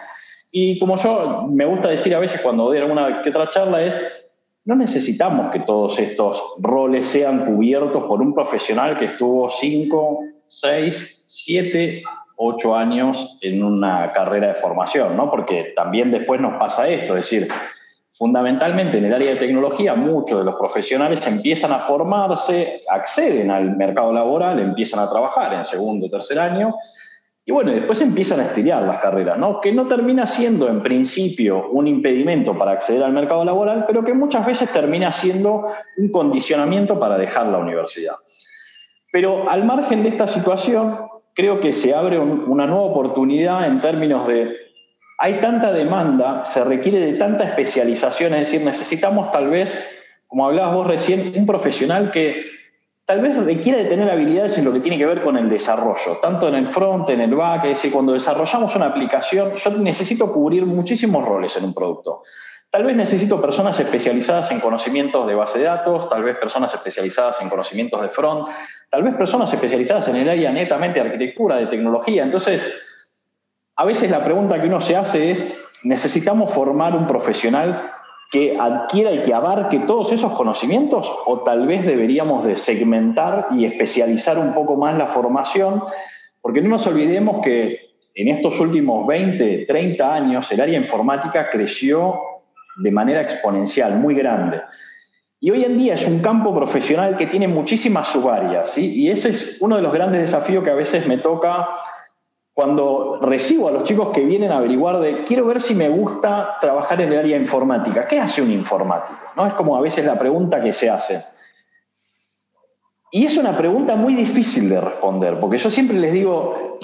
Y 0.50 0.80
como 0.80 0.96
yo 0.96 1.46
me 1.52 1.66
gusta 1.66 1.88
decir 1.88 2.12
a 2.16 2.18
veces 2.18 2.40
cuando 2.40 2.64
doy 2.64 2.78
alguna 2.78 3.22
que 3.22 3.28
otra 3.28 3.48
charla 3.48 3.80
es, 3.80 4.23
no 4.64 4.74
necesitamos 4.74 5.50
que 5.50 5.60
todos 5.60 5.98
estos 5.98 6.42
roles 6.58 7.06
sean 7.06 7.44
cubiertos 7.44 8.04
por 8.04 8.22
un 8.22 8.32
profesional 8.32 8.96
que 8.96 9.06
estuvo 9.06 9.50
5, 9.50 10.20
6, 10.46 11.24
7 11.26 12.02
ocho 12.36 12.74
años 12.74 13.38
en 13.42 13.62
una 13.62 14.12
carrera 14.12 14.48
de 14.48 14.54
formación, 14.54 15.16
¿no? 15.16 15.30
Porque 15.30 15.72
también 15.76 16.10
después 16.10 16.40
nos 16.40 16.58
pasa 16.58 16.88
esto, 16.88 17.16
es 17.16 17.24
decir, 17.24 17.48
fundamentalmente 18.12 18.98
en 18.98 19.04
el 19.04 19.14
área 19.14 19.30
de 19.30 19.36
tecnología 19.36 19.94
muchos 19.94 20.38
de 20.38 20.44
los 20.44 20.54
profesionales 20.56 21.26
empiezan 21.26 21.72
a 21.72 21.80
formarse, 21.80 22.82
acceden 22.88 23.50
al 23.50 23.76
mercado 23.76 24.12
laboral, 24.12 24.58
empiezan 24.60 25.00
a 25.00 25.10
trabajar 25.10 25.54
en 25.54 25.64
segundo 25.64 26.08
tercer 26.08 26.38
año, 26.38 26.74
y 27.46 27.52
bueno, 27.52 27.72
después 27.72 28.00
empiezan 28.00 28.40
a 28.40 28.46
estudiar 28.46 28.82
las 28.84 29.00
carreras, 29.00 29.38
¿no? 29.38 29.60
Que 29.60 29.70
no 29.70 29.86
termina 29.86 30.26
siendo 30.26 30.66
en 30.68 30.82
principio 30.82 31.68
un 31.68 31.86
impedimento 31.86 32.56
para 32.56 32.72
acceder 32.72 33.02
al 33.02 33.12
mercado 33.12 33.44
laboral, 33.44 33.84
pero 33.86 34.02
que 34.02 34.14
muchas 34.14 34.46
veces 34.46 34.72
termina 34.72 35.12
siendo 35.12 35.66
un 35.98 36.10
condicionamiento 36.10 36.98
para 36.98 37.18
dejar 37.18 37.48
la 37.48 37.58
universidad. 37.58 38.14
Pero 39.12 39.50
al 39.50 39.64
margen 39.64 40.02
de 40.02 40.08
esta 40.08 40.26
situación, 40.26 40.98
creo 41.34 41.60
que 41.60 41.74
se 41.74 41.94
abre 41.94 42.18
una 42.18 42.64
nueva 42.66 42.84
oportunidad 42.84 43.66
en 43.66 43.78
términos 43.78 44.26
de, 44.26 44.56
hay 45.18 45.34
tanta 45.34 45.70
demanda, 45.70 46.46
se 46.46 46.64
requiere 46.64 46.98
de 47.00 47.18
tanta 47.18 47.44
especialización, 47.44 48.32
es 48.32 48.50
decir, 48.50 48.62
necesitamos 48.64 49.30
tal 49.30 49.50
vez, 49.50 49.78
como 50.28 50.46
hablabas 50.46 50.74
vos 50.74 50.86
recién, 50.86 51.34
un 51.36 51.44
profesional 51.44 52.10
que 52.10 52.53
tal 53.04 53.20
vez 53.20 53.36
requiera 53.36 53.86
tener 53.88 54.08
habilidades 54.08 54.56
en 54.58 54.64
lo 54.64 54.72
que 54.72 54.80
tiene 54.80 54.96
que 54.96 55.06
ver 55.06 55.22
con 55.22 55.36
el 55.36 55.48
desarrollo, 55.48 56.18
tanto 56.22 56.48
en 56.48 56.54
el 56.54 56.68
front, 56.68 57.08
en 57.10 57.20
el 57.20 57.34
back, 57.34 57.64
es 57.64 57.70
decir, 57.70 57.92
cuando 57.92 58.12
desarrollamos 58.12 58.74
una 58.76 58.86
aplicación, 58.86 59.54
yo 59.56 59.70
necesito 59.72 60.32
cubrir 60.32 60.64
muchísimos 60.64 61.24
roles 61.24 61.56
en 61.56 61.64
un 61.64 61.74
producto. 61.74 62.22
Tal 62.70 62.82
vez 62.82 62.96
necesito 62.96 63.40
personas 63.40 63.78
especializadas 63.78 64.50
en 64.50 64.58
conocimientos 64.58 65.28
de 65.28 65.34
base 65.34 65.58
de 65.58 65.66
datos, 65.66 66.08
tal 66.08 66.24
vez 66.24 66.36
personas 66.38 66.74
especializadas 66.74 67.40
en 67.40 67.48
conocimientos 67.48 68.02
de 68.02 68.08
front, 68.08 68.48
tal 68.90 69.04
vez 69.04 69.14
personas 69.14 69.52
especializadas 69.52 70.08
en 70.08 70.16
el 70.16 70.28
área 70.28 70.50
netamente 70.50 71.00
de 71.00 71.06
arquitectura, 71.06 71.56
de 71.56 71.66
tecnología. 71.66 72.24
Entonces, 72.24 72.64
a 73.76 73.84
veces 73.84 74.10
la 74.10 74.24
pregunta 74.24 74.60
que 74.60 74.66
uno 74.66 74.80
se 74.80 74.96
hace 74.96 75.30
es, 75.30 75.56
¿necesitamos 75.84 76.50
formar 76.50 76.96
un 76.96 77.06
profesional 77.06 77.93
que 78.34 78.56
adquiera 78.58 79.12
y 79.12 79.22
que 79.22 79.32
abarque 79.32 79.78
todos 79.86 80.10
esos 80.10 80.32
conocimientos 80.32 81.08
o 81.24 81.44
tal 81.44 81.68
vez 81.68 81.86
deberíamos 81.86 82.44
de 82.44 82.56
segmentar 82.56 83.46
y 83.52 83.64
especializar 83.64 84.40
un 84.40 84.52
poco 84.52 84.74
más 84.74 84.98
la 84.98 85.06
formación? 85.06 85.84
Porque 86.40 86.60
no 86.60 86.70
nos 86.70 86.84
olvidemos 86.88 87.40
que 87.42 87.92
en 88.12 88.26
estos 88.26 88.58
últimos 88.58 89.06
20, 89.06 89.66
30 89.68 90.12
años 90.12 90.50
el 90.50 90.60
área 90.60 90.76
informática 90.76 91.48
creció 91.48 92.18
de 92.76 92.90
manera 92.90 93.20
exponencial, 93.20 94.00
muy 94.00 94.16
grande. 94.16 94.62
Y 95.38 95.52
hoy 95.52 95.62
en 95.62 95.78
día 95.78 95.94
es 95.94 96.04
un 96.04 96.18
campo 96.18 96.52
profesional 96.52 97.16
que 97.16 97.28
tiene 97.28 97.46
muchísimas 97.46 98.08
subáreas, 98.08 98.76
y 98.76 99.10
ese 99.10 99.28
es 99.28 99.58
uno 99.60 99.76
de 99.76 99.82
los 99.82 99.92
grandes 99.92 100.22
desafíos 100.22 100.64
que 100.64 100.70
a 100.70 100.74
veces 100.74 101.06
me 101.06 101.18
toca 101.18 101.68
cuando 102.54 103.18
recibo 103.20 103.68
a 103.68 103.72
los 103.72 103.82
chicos 103.82 104.10
que 104.14 104.20
vienen 104.20 104.52
a 104.52 104.58
averiguar 104.58 105.00
de, 105.00 105.24
quiero 105.24 105.44
ver 105.44 105.60
si 105.60 105.74
me 105.74 105.88
gusta 105.88 106.56
trabajar 106.60 107.00
en 107.00 107.12
el 107.12 107.18
área 107.18 107.36
informática. 107.36 108.06
¿Qué 108.06 108.20
hace 108.20 108.40
un 108.40 108.52
informático? 108.52 109.18
¿No? 109.36 109.44
Es 109.44 109.54
como 109.54 109.76
a 109.76 109.80
veces 109.80 110.06
la 110.06 110.16
pregunta 110.16 110.62
que 110.62 110.72
se 110.72 110.88
hace. 110.88 111.24
Y 113.10 113.26
es 113.26 113.36
una 113.36 113.56
pregunta 113.56 113.96
muy 113.96 114.14
difícil 114.14 114.68
de 114.68 114.80
responder, 114.80 115.38
porque 115.40 115.58
yo 115.58 115.68
siempre 115.68 115.98
les 115.98 116.12
digo, 116.12 116.78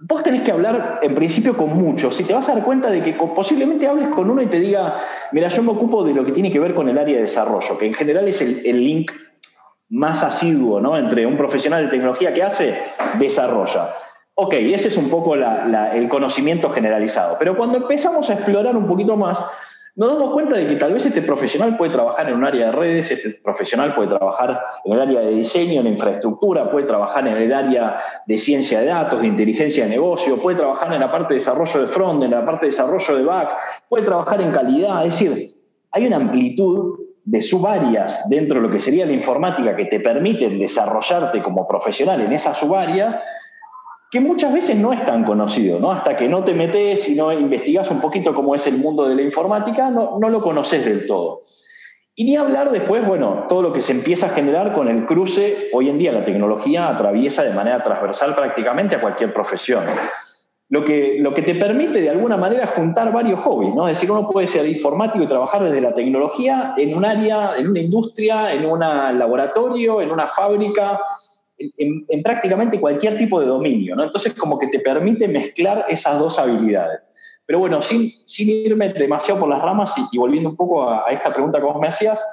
vos 0.00 0.22
tenés 0.22 0.42
que 0.42 0.50
hablar 0.50 1.00
en 1.02 1.14
principio 1.14 1.56
con 1.56 1.76
muchos 1.76 2.18
y 2.20 2.24
te 2.24 2.32
vas 2.32 2.48
a 2.48 2.54
dar 2.54 2.64
cuenta 2.64 2.90
de 2.90 3.02
que 3.02 3.12
posiblemente 3.12 3.86
hables 3.86 4.08
con 4.08 4.28
uno 4.28 4.40
y 4.40 4.46
te 4.46 4.60
diga, 4.60 4.96
mira, 5.32 5.48
yo 5.48 5.62
me 5.62 5.72
ocupo 5.72 6.04
de 6.04 6.14
lo 6.14 6.24
que 6.24 6.32
tiene 6.32 6.50
que 6.50 6.58
ver 6.58 6.74
con 6.74 6.88
el 6.88 6.98
área 6.98 7.16
de 7.16 7.22
desarrollo, 7.22 7.78
que 7.78 7.86
en 7.86 7.94
general 7.94 8.26
es 8.28 8.40
el, 8.40 8.84
link 8.84 9.12
más 9.90 10.22
asiduo 10.22 10.80
¿no? 10.80 10.96
entre 10.96 11.26
un 11.26 11.36
profesional 11.36 11.84
de 11.84 11.90
tecnología 11.90 12.32
que 12.32 12.42
hace, 12.42 12.78
desarrolla. 13.18 13.88
Ok, 14.34 14.54
ese 14.54 14.88
es 14.88 14.96
un 14.96 15.10
poco 15.10 15.34
el 15.34 16.08
conocimiento 16.08 16.70
generalizado, 16.70 17.36
pero 17.38 17.56
cuando 17.56 17.76
empezamos 17.76 18.30
a 18.30 18.34
explorar 18.34 18.74
un 18.76 18.86
poquito 18.86 19.14
más, 19.14 19.44
nos 19.94 20.14
damos 20.14 20.32
cuenta 20.32 20.56
de 20.56 20.66
que 20.66 20.76
tal 20.76 20.94
vez 20.94 21.04
este 21.04 21.20
profesional 21.20 21.76
puede 21.76 21.92
trabajar 21.92 22.30
en 22.30 22.36
un 22.36 22.44
área 22.46 22.66
de 22.66 22.72
redes, 22.72 23.10
este 23.10 23.28
profesional 23.44 23.92
puede 23.92 24.08
trabajar 24.08 24.58
en 24.86 24.92
el 24.94 25.00
área 25.02 25.20
de 25.20 25.34
diseño, 25.34 25.82
en 25.82 25.88
infraestructura, 25.88 26.70
puede 26.70 26.86
trabajar 26.86 27.28
en 27.28 27.36
el 27.36 27.52
área 27.52 28.00
de 28.26 28.38
ciencia 28.38 28.80
de 28.80 28.86
datos, 28.86 29.20
de 29.20 29.26
inteligencia 29.26 29.84
de 29.84 29.90
negocio, 29.90 30.38
puede 30.38 30.56
trabajar 30.56 30.90
en 30.94 31.00
la 31.00 31.12
parte 31.12 31.34
de 31.34 31.40
desarrollo 31.40 31.82
de 31.82 31.86
front, 31.88 32.22
en 32.22 32.30
la 32.30 32.42
parte 32.42 32.64
de 32.66 32.70
desarrollo 32.72 33.16
de 33.16 33.24
back, 33.24 33.50
puede 33.90 34.04
trabajar 34.04 34.40
en 34.40 34.50
calidad, 34.50 35.04
es 35.04 35.20
decir, 35.20 35.50
hay 35.90 36.06
una 36.06 36.16
amplitud 36.16 37.00
de 37.24 37.42
subáreas 37.42 38.30
dentro 38.30 38.56
de 38.56 38.66
lo 38.66 38.72
que 38.72 38.80
sería 38.80 39.04
la 39.04 39.12
informática 39.12 39.76
que 39.76 39.84
te 39.84 40.00
permiten 40.00 40.58
desarrollarte 40.58 41.42
como 41.42 41.66
profesional 41.66 42.22
en 42.22 42.32
esas 42.32 42.56
subáreas 42.56 43.16
que 44.12 44.20
muchas 44.20 44.52
veces 44.52 44.76
no 44.76 44.92
es 44.92 45.02
tan 45.06 45.24
conocido, 45.24 45.80
¿no? 45.80 45.90
Hasta 45.90 46.18
que 46.18 46.28
no 46.28 46.44
te 46.44 46.52
metes 46.52 47.08
y 47.08 47.14
no 47.14 47.32
investigas 47.32 47.90
un 47.90 47.98
poquito 47.98 48.34
cómo 48.34 48.54
es 48.54 48.66
el 48.66 48.76
mundo 48.76 49.08
de 49.08 49.14
la 49.14 49.22
informática, 49.22 49.88
no, 49.88 50.18
no 50.20 50.28
lo 50.28 50.42
conoces 50.42 50.84
del 50.84 51.06
todo. 51.06 51.40
Y 52.14 52.24
ni 52.24 52.36
hablar 52.36 52.70
después, 52.72 53.06
bueno, 53.06 53.46
todo 53.48 53.62
lo 53.62 53.72
que 53.72 53.80
se 53.80 53.92
empieza 53.92 54.26
a 54.26 54.28
generar 54.28 54.74
con 54.74 54.88
el 54.88 55.06
cruce, 55.06 55.70
hoy 55.72 55.88
en 55.88 55.96
día 55.96 56.12
la 56.12 56.24
tecnología 56.24 56.90
atraviesa 56.90 57.42
de 57.42 57.54
manera 57.54 57.82
transversal 57.82 58.34
prácticamente 58.34 58.96
a 58.96 59.00
cualquier 59.00 59.32
profesión. 59.32 59.82
Lo 60.68 60.84
que, 60.84 61.16
lo 61.18 61.32
que 61.32 61.40
te 61.40 61.54
permite 61.54 62.02
de 62.02 62.10
alguna 62.10 62.36
manera 62.36 62.66
juntar 62.66 63.14
varios 63.14 63.40
hobbies, 63.40 63.74
¿no? 63.74 63.88
Es 63.88 63.96
decir, 63.96 64.10
uno 64.10 64.28
puede 64.28 64.46
ser 64.46 64.68
informático 64.68 65.24
y 65.24 65.26
trabajar 65.26 65.64
desde 65.64 65.80
la 65.80 65.94
tecnología 65.94 66.74
en 66.76 66.94
un 66.94 67.06
área, 67.06 67.54
en 67.56 67.66
una 67.66 67.80
industria, 67.80 68.52
en 68.52 68.66
un 68.66 68.80
laboratorio, 68.80 70.02
en 70.02 70.10
una 70.10 70.26
fábrica, 70.26 71.00
en, 71.58 72.22
prácticamente 72.22 72.80
cualquier 72.80 73.18
tipo 73.18 73.40
de 73.40 73.46
dominio, 73.46 73.94
¿no? 73.94 74.04
Entonces 74.04 74.34
como 74.34 74.58
que 74.58 74.68
te 74.68 74.80
permite 74.80 75.28
mezclar 75.28 75.84
esas 75.88 76.18
dos 76.18 76.38
habilidades. 76.38 77.00
Pero 77.46 77.58
bueno, 77.58 77.82
sin, 77.82 78.10
sin 78.26 78.48
irme 78.48 78.90
demasiado 78.90 79.40
por 79.40 79.48
las 79.48 79.62
ramas 79.62 79.94
y, 80.10 80.18
volviendo 80.18 80.50
un 80.50 80.56
poco 80.56 80.88
a, 80.88 81.06
esta 81.10 81.32
pregunta 81.32 81.58
que 81.58 81.64
vos 81.64 81.80
me 81.80 81.88
hacías, 81.88 82.24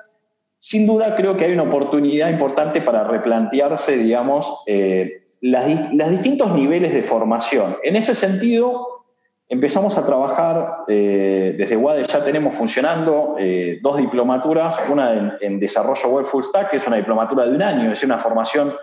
sin 0.60 0.86
duda 0.86 1.16
creo 1.16 1.36
que 1.36 1.46
hay 1.46 1.54
una 1.54 1.64
oportunidad 1.64 2.30
importante 2.30 2.82
para 2.82 3.04
replantearse, 3.04 3.98
digamos, 3.98 4.62
eh, 4.66 5.24
los 5.42 6.10
distintos 6.10 6.54
niveles 6.54 6.94
de 6.94 7.02
formación. 7.02 7.78
En 7.84 7.96
ese 7.96 8.14
sentido, 8.14 9.06
empezamos 9.48 9.98
a 9.98 10.06
trabajar, 10.06 10.84
eh, 10.88 11.56
desde 11.58 11.76
WADE 11.76 12.06
ya 12.06 12.24
tenemos 12.24 12.54
funcionando 12.54 13.36
eh, 13.40 13.80
dos 13.82 13.98
diplomaturas, 13.98 14.76
una 14.90 15.14
en, 15.14 15.34
en, 15.42 15.60
desarrollo 15.60 16.10
web 16.10 16.26
full 16.26 16.44
stack, 16.44 16.72
que 16.72 16.78
es 16.78 16.86
una 16.86 16.98
diplomatura 16.98 17.46
de 17.46 17.56
un 17.56 17.62
año, 17.62 17.92
es 17.92 18.04
una 18.04 18.18
formación 18.20 18.74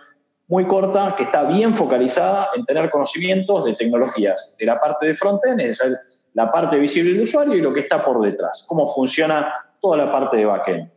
muy 0.49 0.67
corta 0.67 1.15
que 1.17 1.25
está 1.25 1.45
bien 1.45 1.75
focalizada 1.75 2.51
en 2.55 2.65
tener 2.65 2.89
conocimientos 2.91 3.65
de 3.65 3.75
tecnologías, 3.75 4.57
de 4.59 4.67
la 4.67 4.79
parte 4.79 5.07
de 5.07 5.15
frontend, 5.15 5.61
es 5.61 5.79
decir, 5.79 5.97
la 6.35 6.53
parte 6.53 6.77
visible 6.77 7.13
del 7.13 7.23
usuario 7.23 7.55
y 7.55 7.61
lo 7.61 7.73
que 7.73 7.81
está 7.81 8.05
por 8.05 8.21
detrás, 8.21 8.65
cómo 8.69 8.93
funciona 8.93 9.53
toda 9.81 9.97
la 9.97 10.13
parte 10.13 10.37
de 10.37 10.45
backend. 10.45 10.91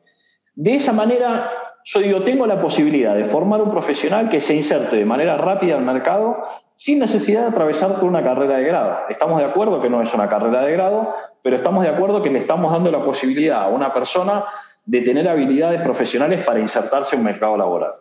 De 0.54 0.76
esa 0.76 0.92
manera, 0.92 1.50
yo 1.86 2.00
digo, 2.02 2.24
tengo 2.24 2.46
la 2.46 2.62
posibilidad 2.62 3.16
de 3.16 3.24
formar 3.24 3.62
un 3.62 3.72
profesional 3.72 4.30
que 4.30 4.42
se 4.42 4.54
inserte 4.54 4.98
de 4.98 5.06
manera 5.06 5.38
rápida 5.38 5.76
al 5.76 5.84
mercado 5.84 6.44
sin 6.76 7.00
necesidad 7.00 7.42
de 7.42 7.48
atravesar 7.48 7.96
toda 7.96 8.06
una 8.06 8.24
carrera 8.24 8.58
de 8.58 8.64
grado. 8.64 9.00
Estamos 9.10 9.40
de 9.40 9.46
acuerdo 9.46 9.82
que 9.82 9.90
no 9.90 10.02
es 10.02 10.14
una 10.14 10.30
carrera 10.30 10.62
de 10.62 10.74
grado, 10.74 11.14
pero 11.42 11.56
estamos 11.56 11.84
de 11.84 11.90
acuerdo 11.90 12.22
que 12.22 12.30
le 12.30 12.40
estamos 12.40 12.72
dando 12.72 12.92
la 12.92 13.04
posibilidad 13.04 13.64
a 13.64 13.68
una 13.70 13.94
persona 13.94 14.46
de 14.86 15.02
tener 15.02 15.28
habilidades 15.28 15.82
profesionales 15.82 16.44
para 16.44 16.60
insertarse 16.60 17.16
en 17.16 17.22
un 17.22 17.26
mercado 17.26 17.58
laboral. 17.58 17.92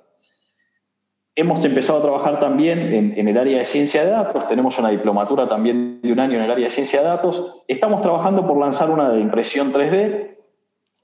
Hemos 1.41 1.65
empezado 1.65 2.01
a 2.01 2.03
trabajar 2.03 2.41
también 2.41 2.93
en, 3.17 3.29
el 3.29 3.39
área 3.39 3.59
de 3.59 3.65
ciencia 3.65 4.03
de 4.03 4.11
datos, 4.11 4.49
tenemos 4.49 4.77
una 4.77 4.89
diplomatura 4.89 5.49
también 5.49 6.01
de 6.03 6.13
un 6.13 6.19
año 6.19 6.37
en 6.37 6.43
el 6.43 6.51
área 6.51 6.65
de 6.65 6.73
ciencia 6.73 7.01
de 7.01 7.07
datos, 7.07 7.63
estamos 7.69 8.03
trabajando 8.03 8.45
por 8.45 8.59
lanzar 8.59 8.91
una 8.91 9.11
de 9.11 9.21
impresión 9.21 9.73
3D 9.73 10.37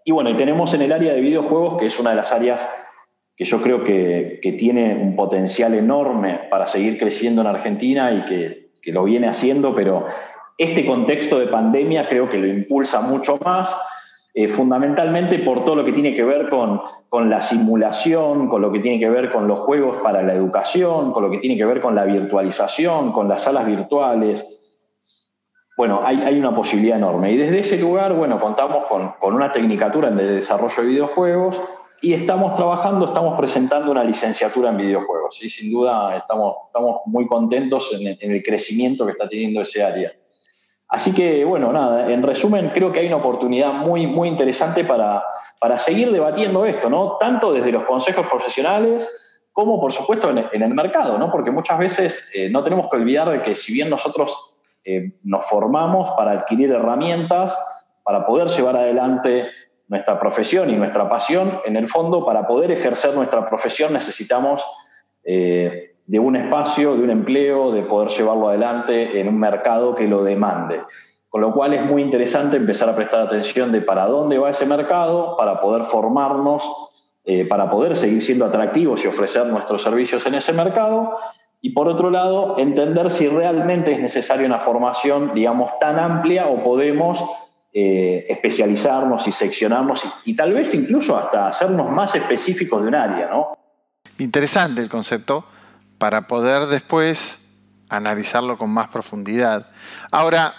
y 0.04 0.10
bueno, 0.10 0.30
y 0.30 0.34
tenemos 0.34 0.74
en 0.74 0.82
el 0.82 0.90
área 0.90 1.12
de 1.12 1.20
videojuegos, 1.20 1.78
que 1.78 1.86
es 1.86 2.00
una 2.00 2.10
de 2.10 2.16
las 2.16 2.32
áreas 2.32 2.68
que 3.36 3.44
yo 3.44 3.62
creo 3.62 3.84
que, 3.84 4.40
tiene 4.58 4.96
un 4.96 5.14
potencial 5.14 5.72
enorme 5.72 6.40
para 6.50 6.66
seguir 6.66 6.98
creciendo 6.98 7.40
en 7.42 7.46
Argentina 7.46 8.10
y 8.10 8.24
que, 8.24 8.70
que 8.82 8.90
lo 8.90 9.04
viene 9.04 9.28
haciendo, 9.28 9.72
pero 9.72 10.04
este 10.58 10.84
contexto 10.84 11.38
de 11.38 11.46
pandemia 11.46 12.08
creo 12.08 12.28
que 12.28 12.38
lo 12.38 12.48
impulsa 12.48 13.02
mucho 13.02 13.38
más 13.44 13.72
eh, 14.36 14.48
fundamentalmente 14.48 15.38
por 15.38 15.64
todo 15.64 15.76
lo 15.76 15.84
que 15.84 15.92
tiene 15.92 16.12
que 16.12 16.24
ver 16.24 16.48
con, 16.50 16.82
con, 17.08 17.30
la 17.30 17.40
simulación, 17.40 18.48
con 18.48 18.60
lo 18.62 18.72
que 18.72 18.80
tiene 18.80 18.98
que 18.98 19.08
ver 19.08 19.30
con 19.30 19.46
los 19.46 19.60
juegos 19.60 19.98
para 19.98 20.22
la 20.22 20.34
educación, 20.34 21.12
con 21.12 21.22
lo 21.22 21.30
que 21.30 21.38
tiene 21.38 21.56
que 21.56 21.64
ver 21.64 21.80
con 21.80 21.94
la 21.94 22.04
virtualización, 22.04 23.12
con 23.12 23.28
las 23.28 23.42
salas 23.42 23.64
virtuales. 23.64 24.44
Bueno, 25.76 26.00
hay, 26.04 26.20
hay 26.22 26.36
una 26.36 26.52
posibilidad 26.52 26.98
enorme. 26.98 27.30
Y 27.30 27.36
desde 27.36 27.60
ese 27.60 27.78
lugar, 27.78 28.12
bueno, 28.14 28.40
contamos 28.40 28.86
con, 28.86 29.12
con 29.20 29.34
una 29.34 29.52
tecnicatura 29.52 30.08
en 30.08 30.16
desarrollo 30.16 30.82
de 30.82 30.88
videojuegos 30.88 31.62
y 32.00 32.12
estamos 32.12 32.56
trabajando, 32.56 33.06
estamos 33.06 33.38
presentando 33.38 33.92
una 33.92 34.02
licenciatura 34.02 34.70
en 34.70 34.78
videojuegos. 34.78 35.40
Y 35.44 35.48
sin 35.48 35.70
duda 35.72 36.16
estamos, 36.16 36.56
estamos 36.66 37.02
muy 37.06 37.28
contentos 37.28 37.92
en 37.92 38.16
en 38.20 38.32
el 38.32 38.42
crecimiento 38.42 39.06
que 39.06 39.12
está 39.12 39.28
teniendo 39.28 39.60
ese 39.60 39.84
área. 39.84 40.12
Así 40.88 41.12
que, 41.12 41.44
bueno, 41.44 41.72
nada, 41.72 42.10
en 42.12 42.22
resumen, 42.22 42.70
creo 42.72 42.92
que 42.92 43.00
hay 43.00 43.06
una 43.06 43.16
oportunidad 43.16 43.72
muy, 43.72 44.06
muy 44.06 44.28
interesante 44.28 44.84
para, 44.84 45.24
para 45.58 45.78
seguir 45.78 46.12
debatiendo 46.12 46.64
esto, 46.66 46.90
¿no? 46.90 47.16
Tanto 47.18 47.52
desde 47.52 47.72
los 47.72 47.84
consejos 47.84 48.26
profesionales 48.26 49.08
como, 49.52 49.80
por 49.80 49.92
supuesto, 49.92 50.30
en, 50.30 50.62
el 50.62 50.74
mercado, 50.74 51.16
¿no? 51.16 51.30
Porque 51.30 51.50
muchas 51.50 51.78
veces 51.78 52.28
eh, 52.34 52.50
no 52.50 52.62
tenemos 52.64 52.88
que 52.90 52.96
olvidar 52.96 53.30
de 53.30 53.40
que 53.40 53.54
si 53.54 53.72
bien 53.72 53.88
nosotros 53.88 54.58
eh, 54.84 55.12
nos 55.22 55.46
formamos 55.46 56.10
para 56.16 56.32
adquirir 56.32 56.72
herramientas, 56.72 57.56
para 58.02 58.26
poder 58.26 58.48
llevar 58.48 58.76
adelante 58.76 59.48
nuestra 59.88 60.18
profesión 60.18 60.70
y 60.70 60.72
nuestra 60.74 61.08
pasión, 61.08 61.60
en 61.64 61.76
el 61.76 61.88
fondo, 61.88 62.26
para 62.26 62.46
poder 62.46 62.72
ejercer 62.72 63.14
nuestra 63.14 63.48
profesión 63.48 63.92
necesitamos 63.92 64.64
eh, 65.22 65.93
de 66.06 66.18
un 66.18 66.36
espacio, 66.36 66.96
de 66.96 67.02
un 67.02 67.10
empleo, 67.10 67.72
de 67.72 67.82
poder 67.82 68.10
llevarlo 68.10 68.48
adelante 68.48 69.20
en 69.20 69.28
un 69.28 69.38
mercado 69.38 69.94
que 69.94 70.06
lo 70.06 70.22
demande. 70.22 70.82
Con 71.28 71.40
lo 71.40 71.52
cual 71.52 71.74
es 71.74 71.84
muy 71.84 72.02
interesante 72.02 72.56
empezar 72.56 72.88
a 72.88 72.94
prestar 72.94 73.20
atención 73.20 73.72
de 73.72 73.80
para 73.80 74.06
dónde 74.06 74.38
va 74.38 74.50
ese 74.50 74.66
mercado, 74.66 75.36
para 75.36 75.58
poder 75.58 75.82
formarnos, 75.84 76.62
eh, 77.24 77.46
para 77.46 77.70
poder 77.70 77.96
seguir 77.96 78.22
siendo 78.22 78.44
atractivos 78.44 79.04
y 79.04 79.08
ofrecer 79.08 79.46
nuestros 79.46 79.82
servicios 79.82 80.24
en 80.26 80.34
ese 80.34 80.52
mercado. 80.52 81.16
Y 81.60 81.70
por 81.70 81.88
otro 81.88 82.10
lado, 82.10 82.58
entender 82.58 83.10
si 83.10 83.26
realmente 83.26 83.92
es 83.92 83.98
necesaria 83.98 84.46
una 84.46 84.58
formación, 84.58 85.32
digamos, 85.34 85.78
tan 85.78 85.98
amplia 85.98 86.46
o 86.46 86.62
podemos 86.62 87.24
eh, 87.72 88.26
especializarnos 88.28 89.26
y 89.26 89.32
seccionarnos 89.32 90.04
y, 90.04 90.32
y, 90.32 90.36
tal 90.36 90.52
vez 90.52 90.72
incluso 90.74 91.16
hasta 91.16 91.48
hacernos 91.48 91.90
más 91.90 92.14
específicos 92.14 92.82
de 92.82 92.88
un 92.88 92.94
área, 92.94 93.28
¿no? 93.28 93.56
Interesante 94.18 94.82
el 94.82 94.88
concepto 94.88 95.46
para 95.98 96.26
poder 96.26 96.66
después 96.66 97.44
analizarlo 97.88 98.59
con 98.59 98.70
más 98.70 98.88
profundidad. 98.88 99.66
Ahora, 100.11 100.54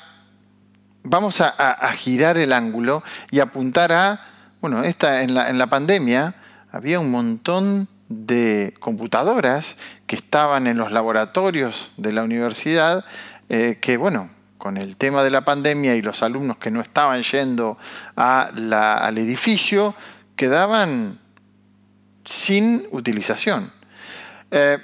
vamos 1.03 1.41
a, 1.41 1.93
girar 1.93 2.37
el 2.37 2.53
ángulo 2.53 3.03
y 3.31 3.39
apuntar 3.39 3.91
a, 3.93 4.19
bueno, 4.61 4.83
esta, 4.83 5.21
en, 5.21 5.33
la, 5.33 5.67
pandemia 5.67 6.35
había 6.71 6.99
un 6.99 7.11
montón 7.11 7.87
de 8.09 8.73
computadoras 8.79 9.77
que 10.07 10.15
estaban 10.15 10.67
en 10.67 10.77
los 10.77 10.91
laboratorios 10.91 11.91
de 11.97 12.11
la 12.11 12.23
universidad, 12.23 13.05
eh, 13.49 13.79
que, 13.81 13.97
bueno, 13.97 14.29
con 14.57 14.77
el 14.77 14.97
tema 14.97 15.23
de 15.23 15.29
la 15.29 15.45
pandemia 15.45 15.95
y 15.95 16.01
los 16.01 16.23
alumnos 16.23 16.57
que 16.57 16.71
no 16.71 16.81
estaban 16.81 17.21
yendo 17.21 17.77
al 18.15 19.17
edificio 19.17 19.93
quedaban 20.35 21.19
sin 22.23 22.87
utilización. 22.91 23.71
Eh, 24.51 24.79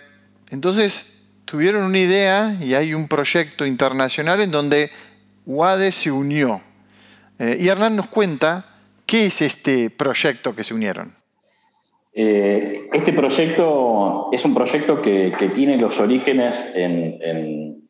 entonces 0.51 1.23
tuvieron 1.45 1.83
una 1.83 1.97
idea 1.97 2.55
y 2.61 2.75
hay 2.75 2.93
un 2.93 3.07
proyecto 3.07 3.65
internacional 3.65 4.41
en 4.41 4.51
donde 4.51 4.91
UADE 5.45 5.91
se 5.91 6.11
unió. 6.11 6.61
Eh, 7.39 7.57
y 7.59 7.67
Hernán 7.67 7.95
nos 7.95 8.07
cuenta 8.07 8.65
qué 9.05 9.25
es 9.25 9.41
este 9.41 9.89
proyecto 9.89 10.55
que 10.55 10.63
se 10.63 10.73
unieron. 10.73 11.11
Eh, 12.13 12.89
este 12.91 13.13
proyecto 13.13 14.29
es 14.31 14.43
un 14.43 14.53
proyecto 14.53 15.01
que, 15.01 15.31
tiene 15.53 15.77
los 15.77 15.99
orígenes 15.99 16.61
en, 16.75 17.89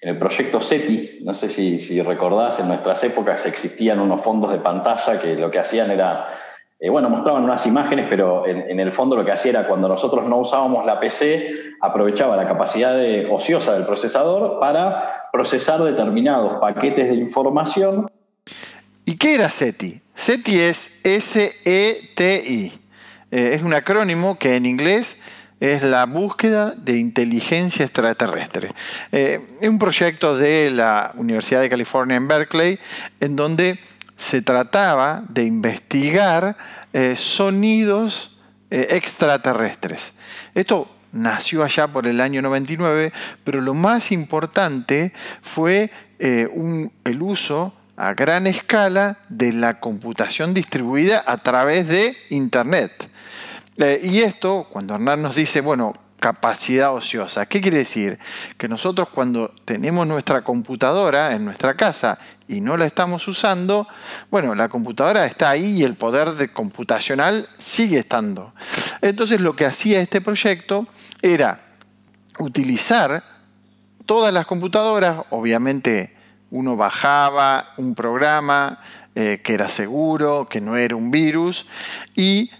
el 0.00 0.18
proyecto 0.18 0.60
SETI. 0.60 1.20
No 1.22 1.34
sé 1.34 1.48
si, 1.48 1.80
si, 1.80 2.00
recordás, 2.00 2.60
en 2.60 2.68
nuestras 2.68 3.02
épocas 3.02 3.44
existían 3.46 3.98
unos 3.98 4.22
fondos 4.22 4.52
de 4.52 4.58
pantalla 4.58 5.20
que 5.20 5.34
lo 5.34 5.50
que 5.50 5.58
hacían 5.58 5.90
era, 5.90 6.28
eh, 6.78 6.90
bueno, 6.90 7.08
mostraban 7.08 7.42
unas 7.42 7.64
imágenes, 7.66 8.06
pero 8.10 8.46
en, 8.46 8.78
el 8.78 8.92
fondo 8.92 9.16
lo 9.16 9.24
que 9.24 9.32
hacía 9.32 9.50
era 9.52 9.66
cuando 9.66 9.88
nosotros 9.88 10.26
no 10.26 10.38
usábamos 10.38 10.84
la 10.84 11.00
PC, 11.00 11.74
aprovechaba 11.80 12.36
la 12.36 12.46
capacidad 12.46 12.94
de, 12.94 13.26
ociosa 13.30 13.72
del 13.72 13.86
procesador 13.86 14.60
para 14.60 15.28
procesar 15.32 15.82
determinados 15.82 16.60
paquetes 16.60 17.08
de 17.08 17.14
información. 17.14 18.10
¿Y 19.06 19.16
qué 19.16 19.36
era 19.36 19.50
SETI? 19.50 20.02
SETI 20.14 20.60
es 20.60 21.00
S-E-T-I. 21.04 22.72
Eh, 23.30 23.50
es 23.54 23.62
un 23.62 23.72
acrónimo 23.72 24.38
que 24.38 24.56
en 24.56 24.66
inglés 24.66 25.22
es 25.60 25.82
la 25.82 26.04
búsqueda 26.04 26.74
de 26.76 26.98
inteligencia 26.98 27.86
extraterrestre. 27.86 28.72
Eh, 29.12 29.40
es 29.60 29.68
un 29.68 29.78
proyecto 29.78 30.36
de 30.36 30.70
la 30.70 31.12
Universidad 31.16 31.62
de 31.62 31.70
California 31.70 32.16
en 32.16 32.28
Berkeley 32.28 32.78
en 33.20 33.36
donde 33.36 33.78
se 34.16 34.42
trataba 34.42 35.24
de 35.28 35.44
investigar 35.44 36.56
eh, 36.92 37.16
sonidos 37.16 38.32
extraterrestres. 38.68 40.14
Esto 40.54 40.90
nació 41.12 41.62
allá 41.62 41.86
por 41.86 42.08
el 42.08 42.20
año 42.20 42.42
99, 42.42 43.12
pero 43.44 43.60
lo 43.60 43.74
más 43.74 44.10
importante 44.10 45.12
fue 45.40 45.92
el 46.18 47.22
uso 47.22 47.72
a 47.96 48.12
gran 48.14 48.46
escala 48.46 49.18
de 49.28 49.52
la 49.52 49.80
computación 49.80 50.52
distribuida 50.52 51.24
a 51.26 51.38
través 51.38 51.88
de 51.88 52.16
Internet. 52.30 53.08
Eh, 53.78 54.00
y 54.02 54.20
esto, 54.20 54.66
cuando 54.70 54.94
Hernán 54.94 55.22
nos 55.22 55.36
dice, 55.36 55.60
bueno, 55.60 55.94
capacidad 56.18 56.94
ociosa, 56.94 57.46
¿qué 57.46 57.60
quiere 57.60 57.78
decir? 57.78 58.18
Que 58.56 58.68
nosotros 58.68 59.08
cuando 59.10 59.54
tenemos 59.64 60.06
nuestra 60.06 60.42
computadora 60.42 61.34
en 61.34 61.44
nuestra 61.44 61.74
casa 61.74 62.18
y 62.48 62.60
no 62.60 62.76
la 62.76 62.86
estamos 62.86 63.26
usando, 63.28 63.86
bueno, 64.30 64.54
la 64.54 64.68
computadora 64.68 65.26
está 65.26 65.50
ahí 65.50 65.80
y 65.80 65.82
el 65.84 65.94
poder 65.94 66.32
de 66.32 66.52
computacional 66.52 67.48
sigue 67.58 67.98
estando. 67.98 68.54
Entonces 69.02 69.40
lo 69.40 69.54
que 69.56 69.66
hacía 69.66 70.00
este 70.00 70.20
proyecto 70.20 70.86
era 71.22 71.60
utilizar 72.38 73.22
todas 74.06 74.32
las 74.32 74.46
computadoras, 74.46 75.22
obviamente 75.30 76.16
uno 76.50 76.76
bajaba 76.76 77.70
un 77.76 77.94
programa 77.94 78.78
eh, 79.14 79.40
que 79.42 79.54
era 79.54 79.68
seguro, 79.68 80.46
que 80.48 80.60
no 80.60 80.76
era 80.76 80.94
un 80.94 81.10
virus, 81.10 81.66
y 82.14 82.50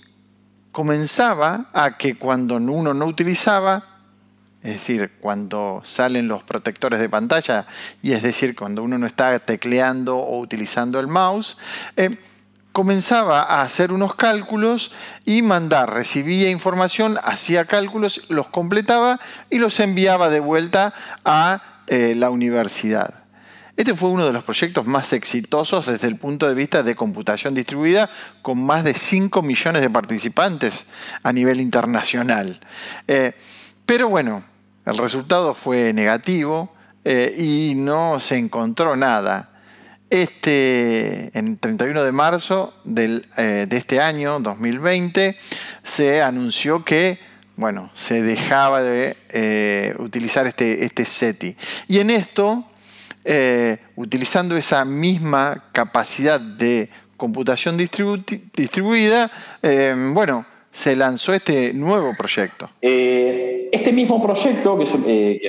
comenzaba 0.77 1.69
a 1.73 1.97
que 1.97 2.19
cuando 2.19 2.57
uno 2.57 2.93
no 2.93 3.07
utilizaba, 3.07 3.83
es 4.62 4.75
decir, 4.75 5.12
cuando 5.23 5.81
salen 5.85 6.29
los 6.29 6.43
protectores 6.43 7.01
de 7.01 7.09
pantalla, 7.09 7.65
y 8.03 8.12
es 8.12 8.23
decir, 8.23 8.55
cuando 8.55 8.83
uno 8.83 8.99
no 8.99 9.07
está 9.07 9.39
tecleando 9.39 10.19
o 10.19 10.39
utilizando 10.39 11.01
el 11.01 11.07
mouse, 11.07 11.57
eh, 11.97 12.19
comenzaba 12.73 13.41
a 13.41 13.62
hacer 13.62 13.91
unos 13.91 14.17
cálculos 14.17 14.93
y 15.25 15.41
mandar, 15.41 15.95
recibía 15.95 16.51
información, 16.51 17.17
hacía 17.25 17.65
cálculos, 17.65 18.29
los 18.29 18.49
completaba 18.49 19.19
y 19.49 19.59
los 19.61 19.81
enviaba 19.81 20.29
de 20.29 20.41
vuelta 20.41 20.93
a 21.25 21.62
eh, 21.87 22.12
la 22.15 22.29
universidad. 22.29 23.26
Este 23.77 23.95
fue 23.95 24.09
uno 24.09 24.25
de 24.25 24.33
los 24.33 24.43
proyectos 24.43 24.87
más 24.87 25.12
exitosos 25.12 25.85
desde 25.85 26.07
el 26.07 26.17
punto 26.17 26.49
de 26.49 26.55
vista 26.55 26.83
de 26.83 26.95
computación 26.95 27.55
distribuida, 27.55 28.09
con 28.41 28.65
más 28.65 28.85
de 28.85 28.95
5 28.95 29.43
millones 29.43 29.83
de 29.83 29.91
participantes 29.91 30.87
a 31.23 31.31
nivel 31.31 31.61
internacional. 31.61 32.59
Eh, 33.07 33.35
pero 33.85 34.09
bueno, 34.09 34.43
el 34.87 34.97
resultado 34.97 35.53
fue 35.53 35.93
negativo 35.93 36.75
eh, 37.05 37.35
y 37.37 37.75
no 37.77 38.19
se 38.19 38.39
encontró 38.39 38.97
nada. 38.97 39.51
Este, 40.09 41.37
en 41.39 41.59
31 41.59 42.03
de 42.03 42.12
marzo 42.12 42.73
eh, 42.97 43.67
de 43.69 43.77
este 43.77 44.01
año, 44.01 44.41
2020, 44.41 45.37
se 45.85 46.23
anunció 46.23 46.83
que 46.83 47.19
bueno, 47.57 47.91
se 47.95 48.23
dejaba 48.23 48.83
de 48.83 49.97
utilizar 49.99 50.47
este, 50.47 50.85
este 50.85 51.07
SETI. 51.07 51.57
Y 51.89 52.01
en 52.01 52.11
esto 52.11 52.67
eh, 53.29 53.79
utilizando 53.97 54.57
esa 54.57 54.85
misma 54.85 55.65
capacidad 55.73 56.39
de 56.39 56.89
computación 57.17 57.77
distribuida, 57.77 59.29
eh, 59.61 59.97
bueno, 60.12 60.47
se 60.71 60.95
lanzó 60.95 61.35
este 61.35 61.73
nuevo 61.73 62.15
proyecto. 62.17 62.71
Eh, 62.81 63.69
este 63.73 63.93
mismo 63.93 64.23
proyecto 64.23 64.79
que, 64.79 64.87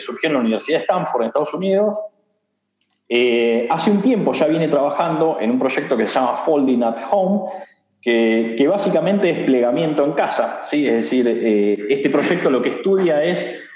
surgió 0.01 0.27
en 0.27 0.33
la 0.33 0.39
Universidad 0.39 0.79
de 0.79 0.85
Stanford 0.85 1.21
en 1.21 1.27
Estados 1.27 1.53
Unidos, 1.53 1.99
hace 3.69 3.91
un 3.91 4.01
tiempo 4.01 4.33
ya 4.33 4.47
viene 4.47 4.69
trabajando 4.69 5.37
en 5.39 5.51
un 5.51 5.59
proyecto 5.59 5.95
que 5.95 6.07
se 6.07 6.15
llama 6.15 6.37
Folding 6.37 6.81
at 6.81 6.97
Home, 7.11 7.51
que, 8.01 8.55
que 8.57 8.67
básicamente 8.67 9.29
es 9.29 9.39
plegamiento 9.45 10.03
en 10.03 10.13
casa. 10.13 10.63
¿sí? 10.65 10.87
Es 10.87 10.95
decir, 10.95 11.27
este 11.89 12.09
proyecto 12.09 12.49
lo 12.49 12.63
que 12.63 12.69
estudia 12.69 13.23
es 13.23 13.66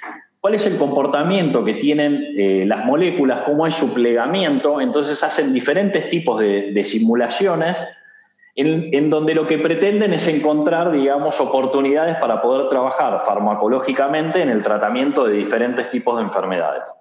cuál 0.42 0.56
es 0.56 0.66
el 0.66 0.78
comportamiento 0.78 1.64
que 1.64 1.76
tienen 1.76 2.34
eh, 2.36 2.66
las 2.68 2.84
moléculas, 2.84 3.42
cómo 3.42 3.68
es 3.68 3.76
su 3.76 3.94
plegamiento, 3.94 4.82
entonces 4.82 5.24
hacen 5.24 5.54
diferentes 5.54 6.10
tipos 6.10 6.40
de, 6.40 6.84
simulaciones 6.84 7.78
en, 8.56 9.10
donde 9.12 9.36
lo 9.36 9.48
que 9.48 9.60
pretenden 9.60 10.14
es 10.14 10.28
encontrar, 10.28 10.92
digamos, 10.92 11.40
oportunidades 11.40 12.18
para 12.18 12.42
poder 12.42 12.68
trabajar 12.70 13.22
farmacológicamente 13.24 14.42
en 14.42 14.50
el 14.50 14.64
tratamiento 14.64 15.26
de 15.26 15.34
diferentes 15.34 15.90
tipos 15.92 16.18
de 16.18 16.24
enfermedades. 16.24 16.92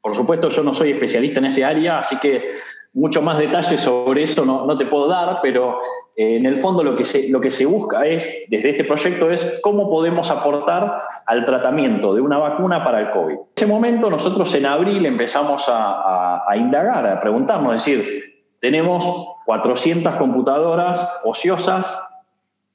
Por 0.00 0.14
supuesto, 0.14 0.48
yo 0.48 0.62
no 0.62 0.72
soy 0.72 0.92
especialista 0.92 1.40
en 1.40 1.46
ese 1.46 1.64
área, 1.64 1.98
así 1.98 2.16
que 2.18 2.52
mucho 2.96 3.20
más 3.20 3.36
detalles 3.36 3.78
sobre 3.82 4.22
eso 4.22 4.46
no, 4.46 4.76
te 4.78 4.86
puedo 4.86 5.06
dar, 5.06 5.40
pero 5.42 5.78
eh, 6.16 6.36
en 6.36 6.46
el 6.46 6.56
fondo 6.56 6.82
lo 6.82 6.96
que, 6.96 7.04
se, 7.04 7.28
lo 7.28 7.42
que 7.42 7.50
se 7.50 7.66
busca 7.66 8.06
es, 8.06 8.46
desde 8.48 8.70
este 8.70 8.84
proyecto, 8.84 9.30
es 9.30 9.60
cómo 9.62 9.90
podemos 9.90 10.30
aportar 10.30 11.02
al 11.26 11.44
tratamiento 11.44 12.14
de 12.14 12.22
una 12.22 12.38
vacuna 12.38 12.82
para 12.82 13.00
el 13.00 13.10
COVID. 13.10 13.34
En 13.34 13.40
ese 13.54 13.66
momento 13.66 14.08
nosotros 14.08 14.52
en 14.54 14.64
abril 14.64 15.04
empezamos 15.04 15.66
a, 15.68 16.46
indagar, 16.56 17.06
a 17.06 17.20
preguntarnos, 17.20 17.76
es 17.76 17.84
decir, 17.84 18.44
tenemos 18.60 19.34
400 19.44 20.14
computadoras 20.14 21.20
ociosas, 21.24 21.98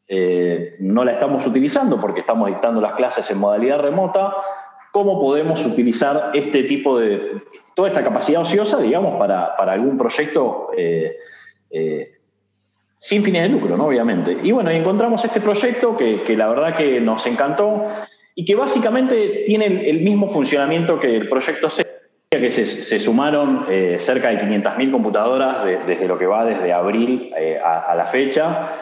eh, 0.07 0.75
no 0.81 1.03
la 1.03 1.13
estamos 1.13 1.47
utilizando 1.47 1.99
porque 1.99 2.19
estamos 2.19 2.47
dictando 2.47 2.79
las 2.79 2.93
clases 2.93 3.31
en 3.31 3.39
modalidad 3.39 3.79
remota, 3.79 4.35
cómo 4.91 5.19
podemos 5.19 5.65
utilizar 5.65 6.31
este 6.33 6.63
tipo 6.63 6.99
de, 6.99 7.41
toda 7.73 7.89
esta 7.89 8.03
capacidad 8.03 8.41
ociosa, 8.41 8.79
digamos, 8.79 9.15
para, 9.15 9.45
algún 9.55 9.97
proyecto 9.97 10.69
eh, 10.75 11.15
eh, 11.69 12.11
sin 12.99 13.23
fines 13.23 13.43
de 13.43 13.49
lucro, 13.49 13.77
¿no? 13.77 13.87
Obviamente. 13.87 14.37
Y 14.43 14.51
bueno, 14.51 14.69
encontramos 14.69 15.23
este 15.23 15.41
proyecto 15.41 15.95
que, 15.97 16.35
la 16.35 16.49
verdad 16.49 16.75
que 16.75 16.99
nos 16.99 17.25
encantó 17.25 17.85
y 18.35 18.45
que 18.45 18.55
básicamente 18.55 19.43
tiene 19.45 19.89
el, 19.89 20.01
mismo 20.01 20.29
funcionamiento 20.29 20.99
que 20.99 21.15
el 21.15 21.29
proyecto 21.29 21.69
C, 21.69 21.85
que 22.29 22.51
se, 22.51 22.99
sumaron 22.99 23.65
eh, 23.69 23.97
cerca 23.99 24.29
de 24.29 24.39
500.000 24.39 24.91
computadoras 24.91 25.65
desde 25.65 26.07
lo 26.07 26.17
que 26.17 26.27
va 26.27 26.45
desde 26.45 26.73
abril 26.73 27.33
a 27.63 27.95
la 27.95 28.05
fecha. 28.05 28.80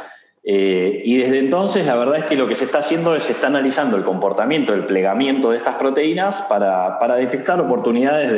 Eh, 0.51 1.03
y 1.05 1.17
desde 1.17 1.38
entonces 1.38 1.85
la 1.85 1.95
verdad 1.95 2.17
es 2.17 2.25
que 2.25 2.35
lo 2.35 2.47
que 2.47 2.55
se 2.55 2.65
está 2.65 2.79
haciendo 2.79 3.15
es 3.15 3.25
se 3.25 3.33
está 3.33 3.45
analizando 3.45 3.97
el 3.97 4.03
comportamiento, 4.03 4.73
el 4.73 4.88
plegamiento 4.88 5.51
de 5.51 5.57
estas 5.57 5.75
proteínas 5.75 6.41
para, 6.41 6.97
detectar 7.17 7.62
oportunidades 7.62 8.31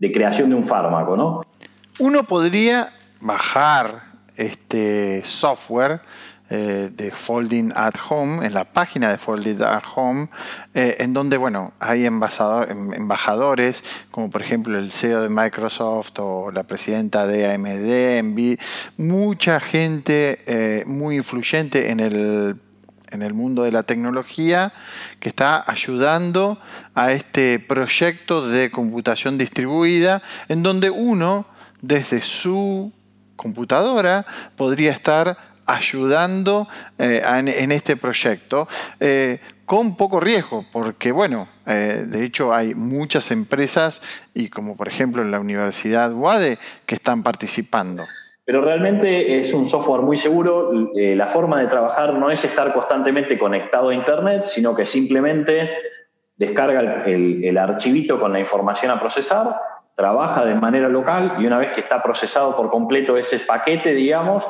de, 0.00 0.12
creación 0.12 0.50
de 0.50 0.56
un 0.56 0.64
fármaco. 0.64 1.16
¿no? 1.16 1.42
Uno 2.00 2.24
podría 2.24 2.88
bajar 3.20 4.00
este 4.34 5.22
software 5.22 6.00
eh, 6.50 6.90
de 6.90 7.10
Folding 7.10 7.72
at 7.76 7.94
Home, 8.08 8.46
en 8.46 8.54
la 8.54 8.64
página 8.64 9.10
de 9.10 9.18
Folding 9.18 9.62
at 9.62 9.82
Home, 9.94 10.28
eh, 10.72 10.96
en 11.00 11.12
donde 11.12 11.36
bueno, 11.36 11.74
hay 11.78 12.06
em, 12.06 12.22
embajadores, 12.94 13.84
como 14.10 14.30
por 14.30 14.40
ejemplo 14.40 14.78
el 14.78 14.90
CEO 14.90 15.22
de 15.22 15.28
Microsoft 15.28 16.12
o 16.18 16.50
la 16.50 16.62
presidenta 16.62 17.26
de 17.26 17.52
AMD, 17.52 18.58
mucha 18.96 19.60
gente 19.60 20.38
eh, 20.46 20.84
muy 20.86 21.16
influyente 21.16 21.90
en 21.90 22.00
el 22.00 22.56
en 23.10 23.22
el 23.22 23.34
mundo 23.34 23.62
de 23.62 23.72
la 23.72 23.82
tecnología 23.82 24.72
que 25.18 25.28
está 25.28 25.64
ayudando 25.70 26.58
a 26.94 27.12
este 27.12 27.58
proyecto 27.58 28.46
de 28.46 28.70
computación 28.70 29.38
distribuida 29.38 30.22
en 30.48 30.62
donde 30.62 30.90
uno 30.90 31.46
desde 31.80 32.20
su 32.20 32.92
computadora 33.36 34.26
podría 34.56 34.92
estar 34.92 35.38
ayudando 35.68 36.66
eh, 36.98 37.22
en, 37.24 37.70
este 37.70 37.96
proyecto 37.96 38.66
eh, 38.98 39.38
con 39.66 39.96
poco 39.96 40.18
riesgo, 40.18 40.64
porque 40.72 41.12
bueno, 41.12 41.46
eh, 41.66 42.04
de 42.06 42.24
hecho 42.24 42.54
hay 42.54 42.74
muchas 42.74 43.30
empresas 43.30 44.02
y 44.34 44.48
como 44.48 44.76
por 44.76 44.88
ejemplo 44.88 45.22
en 45.22 45.30
la 45.30 45.38
Universidad 45.38 46.12
UADE 46.12 46.58
que 46.86 46.94
están 46.94 47.22
participando. 47.22 48.04
Pero 48.46 48.62
realmente 48.62 49.38
es 49.38 49.52
un 49.52 49.66
software 49.66 50.00
muy 50.00 50.16
seguro. 50.16 50.72
la 50.94 51.26
forma 51.26 51.60
de 51.60 51.66
trabajar 51.66 52.14
no 52.14 52.30
es 52.30 52.42
estar 52.46 52.72
constantemente 52.72 53.38
conectado 53.38 53.90
a 53.90 53.94
Internet, 53.94 54.46
sino 54.46 54.74
que 54.74 54.86
simplemente 54.86 55.70
descarga 56.34 57.04
el, 57.04 57.44
el 57.44 57.58
archivito 57.58 58.18
con 58.18 58.32
la 58.32 58.40
información 58.40 58.90
a 58.90 58.98
procesar, 58.98 59.54
trabaja 59.94 60.46
de 60.46 60.54
manera 60.54 60.88
local 60.88 61.36
y 61.40 61.46
una 61.46 61.58
vez 61.58 61.72
que 61.72 61.82
está 61.82 62.00
procesado 62.02 62.56
por 62.56 62.70
completo 62.70 63.18
ese 63.18 63.38
paquete, 63.40 63.92
digamos, 63.92 64.46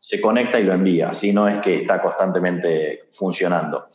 se 0.00 0.20
conecta 0.20 0.58
y 0.58 0.64
lo 0.64 0.72
envía, 0.72 1.14
si 1.14 1.32
no 1.32 1.46
es 1.48 1.58
que 1.58 1.76
está 1.76 2.00
constantemente 2.00 3.04
funcionando. 3.12 3.86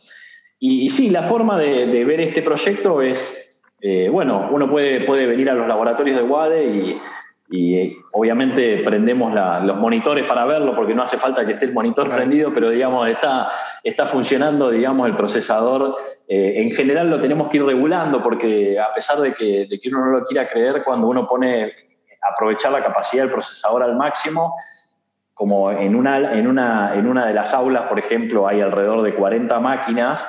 Y, 0.60 0.90
sí, 0.90 1.10
la 1.10 1.24
forma 1.24 1.60
de, 1.60 2.06
ver 2.06 2.22
este 2.22 2.42
proyecto 2.42 3.02
es, 3.02 3.62
eh, 3.82 4.10
bueno, 4.10 4.48
uno 4.52 4.70
puede, 4.70 5.02
puede 5.02 5.26
venir 5.26 5.50
a 5.50 5.54
los 5.54 5.68
laboratorios 5.68 6.18
de 6.18 6.24
WADE 6.24 6.66
y, 6.66 7.02
y 7.50 7.98
obviamente 8.14 8.82
prendemos 8.84 9.34
los 9.64 9.78
monitores 9.78 10.26
para 10.26 10.46
verlo 10.46 10.76
porque 10.76 10.96
no 10.96 11.04
hace 11.04 11.18
falta 11.18 11.46
que 11.46 11.54
esté 11.54 11.66
el 11.66 11.74
monitor 11.74 12.10
prendido, 12.10 12.52
pero 12.52 12.72
digamos 12.72 13.08
está, 13.08 13.52
está 13.84 14.06
funcionando 14.06 14.72
digamos 14.72 15.08
el 15.08 15.16
procesador. 15.16 15.96
Eh, 16.28 16.54
en 16.58 16.72
general 16.72 17.10
lo 17.10 17.20
tenemos 17.20 17.50
que 17.50 17.58
ir 17.58 17.66
regulando 17.66 18.22
porque 18.22 18.80
a 18.80 18.92
pesar 18.94 19.20
de 19.20 19.34
que, 19.34 19.68
de 19.68 19.80
que 19.80 19.90
uno 19.90 20.06
no 20.06 20.20
lo 20.20 20.26
quiera 20.26 20.50
creer, 20.50 20.84
cuando 20.84 21.08
uno 21.08 21.28
pone 21.28 21.72
aprovechar 22.34 22.72
la 22.72 22.84
capacidad 22.84 23.24
del 23.24 23.32
procesador 23.32 23.84
al 23.84 23.96
máximo, 23.96 24.56
como 25.36 25.70
en 25.70 25.96
una, 25.98 26.34
en 26.34 26.48
una, 26.48 26.96
en 26.96 27.08
una 27.08 27.28
de 27.28 27.34
las 27.34 27.54
aulas, 27.54 27.84
por 27.88 28.00
ejemplo, 28.00 28.48
hay 28.48 28.62
alrededor 28.62 29.02
de 29.04 29.14
40 29.14 29.60
máquinas, 29.60 30.26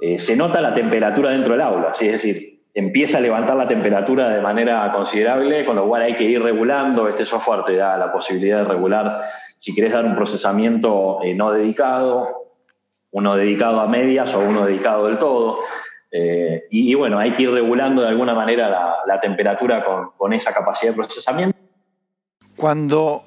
eh, 0.00 0.18
se 0.18 0.34
nota 0.34 0.62
la 0.62 0.72
temperatura 0.72 1.30
dentro 1.30 1.52
del 1.52 1.60
aula, 1.60 1.92
es 1.92 2.12
decir, 2.12 2.62
empieza 2.74 3.18
a 3.18 3.20
levantar 3.20 3.54
la 3.54 3.68
temperatura 3.68 4.30
de 4.30 4.40
manera 4.40 4.90
considerable, 4.92 5.66
con 5.66 5.76
lo 5.76 5.86
cual 5.86 6.02
hay 6.02 6.14
que 6.14 6.24
ir 6.24 6.42
regulando, 6.42 7.06
este 7.06 7.26
software 7.26 7.64
te 7.64 7.76
da 7.76 7.98
la 7.98 8.10
posibilidad 8.10 8.58
de 8.58 8.64
regular, 8.64 9.20
si 9.58 9.74
querés 9.74 9.92
dar 9.92 10.06
un 10.06 10.16
procesamiento 10.16 11.18
eh, 11.22 11.34
no 11.34 11.52
dedicado, 11.52 12.46
uno 13.10 13.36
dedicado 13.36 13.80
a 13.80 13.86
medias 13.86 14.34
o 14.34 14.40
uno 14.40 14.64
dedicado 14.64 15.06
del 15.06 15.18
todo. 15.18 15.58
Eh, 16.10 16.62
y, 16.70 16.94
bueno, 16.94 17.18
hay 17.18 17.32
que 17.32 17.42
ir 17.42 17.50
regulando 17.50 18.00
de 18.00 18.08
alguna 18.08 18.34
manera 18.34 18.96
la, 19.04 19.20
temperatura 19.20 19.84
con, 19.84 20.12
con, 20.16 20.32
esa 20.32 20.52
capacidad 20.52 20.92
de 20.92 20.96
procesamiento. 20.96 21.58
Cuando 22.56 23.22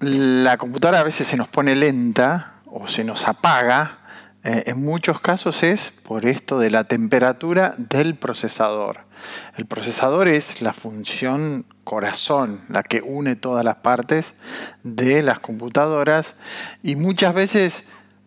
la 0.00 0.56
computadora 0.56 1.00
a 1.00 1.04
veces 1.04 1.26
se 1.26 1.36
nos 1.36 1.48
pone 1.48 1.76
lenta 1.76 2.54
o 2.66 2.88
se 2.88 3.04
nos 3.04 3.28
apaga, 3.28 3.98
eh, 4.42 4.64
en 4.66 4.82
muchos 4.82 5.20
casos 5.20 5.62
es 5.62 5.90
por 5.90 6.24
esto 6.24 6.58
de 6.58 6.70
la 6.70 6.84
temperatura 6.84 7.74
del 7.76 8.14
procesador. 8.14 9.00
El 9.58 9.66
procesador 9.66 10.28
es 10.28 10.62
la 10.62 10.72
función 10.72 11.66
corazón, 11.84 12.62
la 12.68 12.82
que 12.82 13.02
une 13.02 13.36
todas 13.36 13.64
las 13.64 13.76
partes 13.76 14.32
de 14.82 15.22
las 15.22 15.40
computadoras 15.40 16.36
y 16.82 16.96
muchas 16.96 17.34
veces 17.34 17.84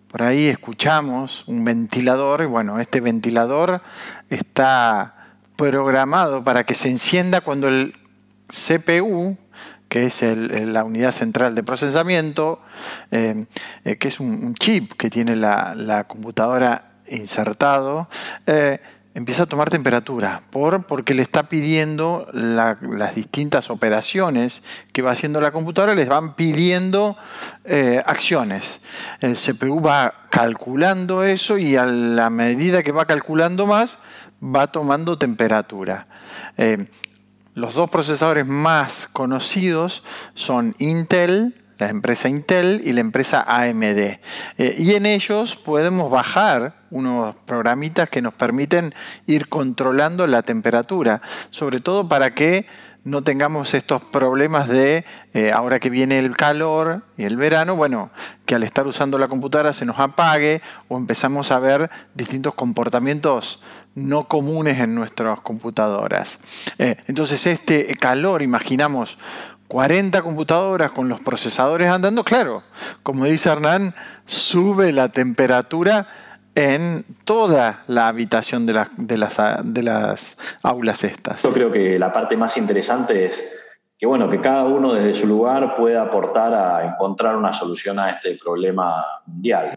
por 0.09 0.21
ahí 0.21 0.47
escuchamos 0.47 1.47
un 1.47 1.65
ventilador 1.65 2.43
y 2.43 2.45
bueno, 2.45 2.79
este 2.79 3.01
ventilador 3.01 3.81
está 4.29 5.15
programado 5.55 6.43
para 6.43 6.63
que 6.63 6.75
se 6.75 6.89
encienda 6.89 7.41
cuando 7.41 7.67
el 7.67 7.95
CPU 8.47 9.37
que 9.93 10.07
es 10.07 10.23
la 10.23 10.83
unidad 10.83 11.11
central 11.11 11.53
de 11.53 11.61
procesamiento, 11.61 12.59
eh, 13.11 13.45
eh, 13.85 13.97
que 13.97 14.07
es 14.07 14.19
un, 14.19 14.55
chip 14.55 14.93
que 14.93 15.11
tiene 15.11 15.35
la, 15.35 16.05
computadora 16.07 16.93
insertado, 17.11 18.09
eh, 18.47 18.79
empieza 19.13 19.43
a 19.43 19.45
tomar 19.45 19.69
temperatura 19.69 20.41
por, 20.49 20.87
porque 20.87 21.13
le 21.13 21.21
está 21.21 21.43
pidiendo 21.43 22.27
las 22.33 23.13
distintas 23.13 23.69
operaciones 23.69 24.63
que 24.91 25.03
va 25.03 25.11
haciendo 25.11 25.39
la 25.39 25.51
computadora, 25.51 25.93
les 25.93 26.09
van 26.09 26.33
pidiendo 26.33 27.15
acciones. 28.03 28.81
El 29.21 29.35
CPU 29.35 29.79
va 29.79 30.25
calculando 30.31 31.23
eso 31.23 31.59
y 31.59 31.75
a 31.75 31.85
la 31.85 32.31
medida 32.31 32.81
que 32.81 32.91
va 32.91 33.05
calculando 33.05 33.67
más, 33.67 33.99
va 34.43 34.65
tomando 34.65 35.19
temperatura. 35.19 36.07
Los 37.55 37.75
dos 37.75 37.87
procesadores 37.89 38.47
más 38.47 39.07
conocidos 39.07 40.03
son 40.33 40.73
Intel, 40.79 41.53
la 41.77 41.89
empresa 41.89 42.27
Intel 42.27 42.81
y 42.83 42.93
la 42.93 43.01
empresa 43.01 43.43
AMD. 43.47 43.83
Eh, 43.83 44.19
y 44.79 44.95
en 44.95 45.05
ellos 45.05 45.55
podemos 45.55 46.09
bajar 46.09 46.81
unos 46.89 47.35
programitas 47.45 48.09
que 48.09 48.23
nos 48.23 48.33
permiten 48.33 48.95
ir 49.27 49.49
controlando 49.49 50.25
la 50.25 50.41
temperatura, 50.41 51.21
sobre 51.51 51.79
todo 51.79 52.07
para 52.07 52.33
que 52.33 52.65
no 53.03 53.21
tengamos 53.21 53.73
estos 53.73 54.01
problemas 54.01 54.69
de 54.69 55.05
eh, 55.33 55.51
ahora 55.51 55.79
que 55.79 55.89
viene 55.89 56.19
el 56.19 56.35
calor 56.35 57.03
y 57.17 57.25
el 57.25 57.35
verano, 57.35 57.75
bueno, 57.75 58.11
que 58.45 58.55
al 58.55 58.63
estar 58.63 58.87
usando 58.87 59.19
la 59.19 59.27
computadora 59.27 59.73
se 59.73 59.85
nos 59.85 59.99
apague 59.99 60.61
o 60.87 60.97
empezamos 60.97 61.51
a 61.51 61.59
ver 61.59 61.91
distintos 62.15 62.55
comportamientos 62.55 63.61
no 63.95 64.27
comunes 64.27 64.79
en 64.79 64.95
nuestras 64.95 65.39
computadoras. 65.41 66.39
Eh, 66.77 66.95
entonces 67.07 67.45
este 67.45 67.95
calor, 67.95 68.41
imaginamos 68.41 69.17
40 69.67 70.21
computadoras 70.21 70.91
con 70.91 71.09
los 71.09 71.19
procesadores 71.19 71.89
andando, 71.89 72.23
claro, 72.23 72.63
como 73.01 73.25
dice 73.25 73.49
Hernán, 73.49 73.95
sube 74.25 74.91
la 74.91 75.09
temperatura 75.09 76.07
en 76.55 77.05
toda 77.25 77.83
la 77.87 78.07
habitación 78.07 78.65
de, 78.65 78.85
de, 78.97 79.17
las, 79.17 79.39
de 79.63 79.83
las 79.83 80.37
aulas 80.61 81.03
estas. 81.03 81.41
Yo 81.43 81.53
creo 81.53 81.71
que 81.71 81.97
la 81.97 82.13
parte 82.13 82.37
más 82.37 82.57
interesante 82.57 83.25
es 83.25 83.43
que, 83.97 84.05
bueno, 84.05 84.29
que 84.29 84.39
cada 84.41 84.65
uno 84.65 84.93
desde 84.93 85.15
su 85.15 85.27
lugar 85.27 85.75
pueda 85.75 86.03
aportar 86.03 86.53
a 86.53 86.85
encontrar 86.85 87.35
una 87.35 87.53
solución 87.53 87.97
a 87.99 88.11
este 88.11 88.37
problema 88.37 89.03
mundial. 89.25 89.75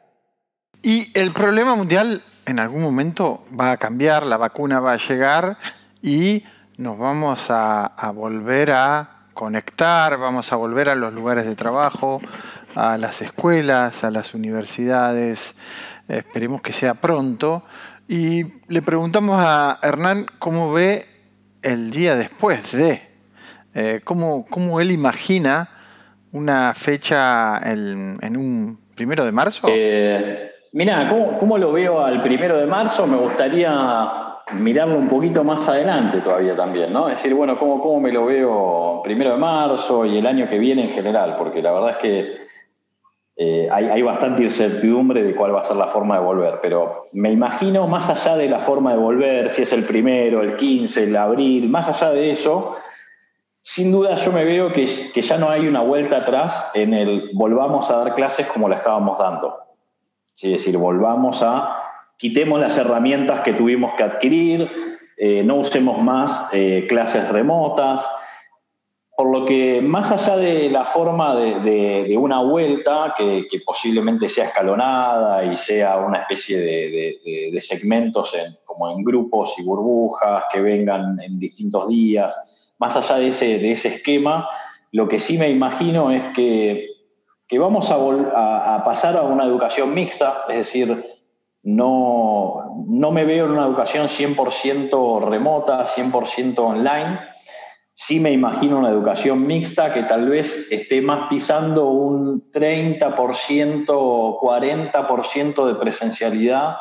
Y 0.87 1.11
el 1.15 1.33
problema 1.33 1.75
mundial 1.75 2.23
en 2.45 2.61
algún 2.61 2.81
momento 2.81 3.45
va 3.59 3.73
a 3.73 3.77
cambiar, 3.77 4.25
la 4.25 4.37
vacuna 4.37 4.79
va 4.79 4.93
a 4.93 4.97
llegar 4.99 5.59
y 6.01 6.45
nos 6.77 6.97
vamos 6.97 7.47
a, 7.49 7.91
volver 8.15 8.71
a 8.71 9.25
conectar, 9.35 10.17
vamos 10.17 10.53
a 10.53 10.55
volver 10.55 10.89
a 10.89 10.95
los 10.95 11.13
lugares 11.13 11.45
de 11.45 11.57
trabajo, 11.57 12.21
a 12.77 12.99
las 12.99 13.21
escuelas, 13.21 14.05
a 14.05 14.13
las 14.13 14.33
universidades. 14.33 15.57
Esperemos 16.07 16.63
que 16.63 16.73
sea 16.73 16.95
pronto. 16.95 17.65
Y 18.07 18.45
le 18.69 18.81
preguntamos 18.81 19.43
a 19.45 19.81
Hernán 19.83 20.25
cómo 20.39 20.73
ve 20.73 21.05
el 21.63 21.91
día 21.91 22.15
después 22.15 22.71
de, 22.71 23.03
eh, 23.75 24.03
cómo, 24.05 24.81
él 24.81 24.93
imagina 24.93 25.69
una 26.31 26.75
fecha 26.75 27.59
en, 27.59 28.37
un 28.37 28.79
primero 28.95 29.25
de 29.25 29.33
marzo. 29.33 29.67
Eh, 29.69 30.53
Mira, 30.77 31.09
¿cómo, 31.39 31.57
lo 31.57 31.73
veo 31.73 32.05
al 32.05 32.21
primero 32.21 32.59
de 32.59 32.67
marzo? 32.67 33.07
Me 33.07 33.17
gustaría 33.17 34.43
mirarlo 34.53 34.99
un 34.99 35.09
poquito 35.09 35.43
más 35.43 35.67
adelante 35.71 36.21
todavía 36.21 36.55
también, 36.55 36.93
¿no? 36.93 37.09
Es 37.09 37.17
decir, 37.17 37.33
bueno, 37.35 37.59
¿cómo, 37.59 37.81
cómo 37.81 37.99
me 37.99 38.13
lo 38.13 38.27
veo 38.27 39.01
primero 39.03 39.31
de 39.31 39.39
marzo 39.39 40.05
y 40.05 40.19
el 40.19 40.27
año 40.27 40.47
que 40.51 40.59
viene 40.59 40.83
en 40.83 40.91
general? 40.91 41.35
Porque 41.39 41.63
la 41.63 41.73
verdad 41.73 41.91
es 41.93 41.97
que 41.97 42.37
eh, 43.37 43.69
hay, 43.73 44.03
bastante 44.03 44.43
incertidumbre 44.43 45.23
de 45.23 45.35
cuál 45.35 45.55
va 45.55 45.63
a 45.63 45.65
ser 45.65 45.77
la 45.77 45.87
forma 45.87 46.19
de 46.19 46.25
volver, 46.27 46.59
pero 46.61 47.05
me 47.15 47.33
imagino 47.33 47.87
más 47.87 48.11
allá 48.11 48.37
de 48.37 48.51
la 48.51 48.59
forma 48.59 48.93
de 48.93 48.99
volver, 48.99 49.49
si 49.49 49.63
es 49.63 49.73
el 49.73 49.85
primero, 49.85 50.43
el 50.43 50.57
15, 50.57 51.05
el 51.05 51.17
abril, 51.17 51.71
más 51.71 51.89
allá 51.89 52.13
de 52.13 52.33
eso, 52.33 52.77
sin 53.63 53.93
duda 53.93 54.17
yo 54.17 54.31
me 54.31 54.45
veo 54.45 54.75
que, 54.75 54.87
que 55.15 55.23
ya 55.23 55.39
no 55.39 55.49
hay 55.49 55.67
una 55.67 55.81
vuelta 55.81 56.19
atrás 56.19 56.71
en 56.75 56.93
el 56.93 57.31
volvamos 57.33 57.91
a 57.91 57.97
dar 57.97 58.15
clases 58.15 58.47
como 58.49 58.69
la 58.69 58.77
estábamos 58.77 59.19
dando. 59.19 59.66
Es 60.41 60.51
decir, 60.51 60.77
volvamos 60.77 61.43
a, 61.43 61.83
quitemos 62.19 62.61
las 62.61 62.77
herramientas 62.77 63.41
que 63.41 63.55
tuvimos 63.55 63.95
que 63.95 64.03
adquirir, 64.03 64.71
eh, 65.17 65.43
no 65.43 65.57
usemos 65.57 66.03
más 66.03 66.51
eh, 66.53 66.85
clases 66.89 67.29
remotas, 67.31 68.07
por 69.17 69.31
lo 69.31 69.47
que 69.47 69.81
más 69.81 70.13
allá 70.13 70.37
de 70.37 70.69
la 70.69 70.85
forma 70.85 71.35
de, 71.35 72.15
una 72.19 72.43
vuelta, 72.43 73.15
que, 73.17 73.47
posiblemente 73.65 74.29
sea 74.29 74.45
escalonada 74.49 75.43
y 75.43 75.57
sea 75.57 75.97
una 75.97 76.19
especie 76.19 76.59
de, 76.59 77.61
segmentos 77.63 78.35
como 78.67 78.91
en 78.91 79.03
grupos 79.03 79.55
y 79.57 79.63
burbujas 79.63 80.45
que 80.53 80.61
vengan 80.61 81.19
en 81.19 81.39
distintos 81.39 81.89
días, 81.89 82.75
más 82.79 82.95
allá 82.95 83.17
de 83.17 83.29
ese, 83.29 83.59
de 83.59 83.73
ese 83.73 83.89
esquema, 83.89 84.47
lo 84.93 85.09
que 85.09 85.19
sí 85.19 85.39
me 85.39 85.49
imagino 85.49 86.11
es 86.11 86.23
que 86.35 86.96
que 87.49 87.59
vamos 87.59 87.91
a, 87.91 88.83
pasar 88.85 89.17
a 89.17 89.23
una 89.23 89.45
educación 89.45 89.95
mixta, 89.95 90.45
es 90.49 90.57
decir, 90.57 91.05
no, 91.63 92.85
no 92.89 93.11
me 93.13 93.25
veo 93.25 93.47
en 93.47 93.53
una 93.53 93.67
educación 93.67 94.09
100% 94.09 95.23
remota, 95.23 95.85
100% 95.85 96.59
online. 96.59 97.21
Sí 97.95 98.21
me 98.21 98.31
imagino 98.31 98.79
una 98.79 98.91
educación 98.91 99.47
mixta 99.47 99.93
que 99.93 100.03
tal 100.03 100.29
vez 100.29 100.69
esté 100.71 101.01
más 101.01 101.29
pisando 101.29 101.89
un 101.89 102.51
30% 102.51 103.87
o 103.89 104.41
40% 104.41 105.67
de 105.67 105.75
presencialidad 105.77 106.77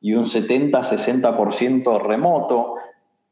y 0.00 0.14
un 0.14 0.24
70-60% 0.24 2.00
remoto. 2.00 2.74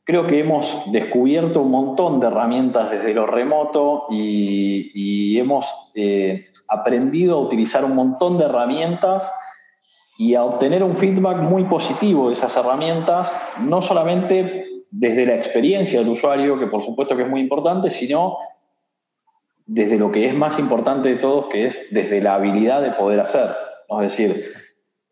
Creo 0.04 0.26
que 0.26 0.40
hemos 0.40 0.82
descubierto 0.92 1.62
un 1.62 1.70
montón 1.70 2.20
de 2.20 2.26
herramientas 2.26 2.90
desde 2.90 3.14
lo 3.14 3.26
remoto 3.26 4.06
y, 4.10 5.38
hemos 5.38 5.90
eh, 5.94 6.46
aprendido 6.68 7.36
a 7.36 7.40
utilizar 7.40 7.84
un 7.84 7.94
montón 7.94 8.38
de 8.38 8.44
herramientas 8.44 9.30
y 10.16 10.34
a 10.34 10.44
obtener 10.44 10.82
un 10.82 10.96
feedback 10.96 11.38
muy 11.38 11.64
positivo 11.64 12.28
de 12.28 12.34
esas 12.34 12.56
herramientas, 12.56 13.32
no 13.60 13.82
solamente 13.82 14.66
desde 14.90 15.26
la 15.26 15.34
experiencia 15.34 15.98
del 15.98 16.08
usuario, 16.08 16.58
que 16.58 16.66
por 16.66 16.84
supuesto 16.84 17.16
que 17.16 17.24
es 17.24 17.28
muy 17.28 17.40
importante, 17.40 17.90
sino 17.90 18.38
desde 19.66 19.98
lo 19.98 20.12
que 20.12 20.28
es 20.28 20.34
más 20.34 20.58
importante 20.58 21.08
de 21.08 21.16
todos, 21.16 21.46
que 21.46 21.66
es 21.66 21.88
desde 21.90 22.20
la 22.20 22.34
habilidad 22.34 22.82
de 22.82 22.90
poder 22.90 23.20
hacer. 23.20 23.50
Es 23.90 24.16
decir, 24.16 24.52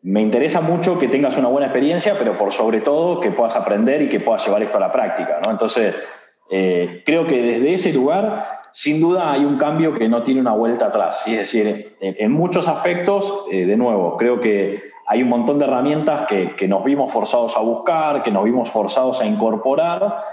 me 0.03 0.21
interesa 0.21 0.61
mucho 0.61 0.99
que 0.99 1.07
tengas 1.07 1.37
una 1.37 1.47
buena 1.47 1.67
experiencia, 1.67 2.17
pero 2.17 2.37
por 2.37 2.51
sobre 2.51 2.81
todo 2.81 3.19
que 3.19 3.31
puedas 3.31 3.55
aprender 3.55 4.01
y 4.01 4.09
que 4.09 4.19
puedas 4.19 4.45
llevar 4.45 4.61
esto 4.61 4.77
a 4.77 4.81
la 4.81 4.91
práctica. 4.91 5.39
¿no? 5.43 5.51
Entonces, 5.51 5.95
eh, 6.51 7.03
creo 7.05 7.25
que 7.25 7.41
desde 7.41 7.73
ese 7.73 7.93
lugar, 7.93 8.61
sin 8.73 8.99
duda 8.99 9.31
hay 9.31 9.45
un 9.45 9.57
cambio 9.57 9.93
que 9.93 10.09
no 10.09 10.23
tiene 10.23 10.41
una 10.41 10.53
vuelta 10.53 10.87
atrás. 10.87 11.23
Es 11.27 11.37
decir, 11.37 11.95
en, 12.01 12.31
muchos 12.31 12.67
aspectos, 12.67 13.45
eh, 13.51 13.65
de 13.65 13.77
nuevo, 13.77 14.17
creo 14.17 14.41
que 14.41 14.81
hay 15.07 15.21
un 15.21 15.29
montón 15.29 15.59
de 15.59 15.65
herramientas 15.65 16.27
que, 16.27 16.55
que, 16.55 16.67
nos 16.67 16.83
vimos 16.83 17.11
forzados 17.11 17.55
a 17.55 17.59
buscar, 17.59 18.23
que 18.23 18.31
nos 18.31 18.43
vimos 18.43 18.69
forzados 18.69 19.21
a 19.21 19.25
incorporar 19.25 20.23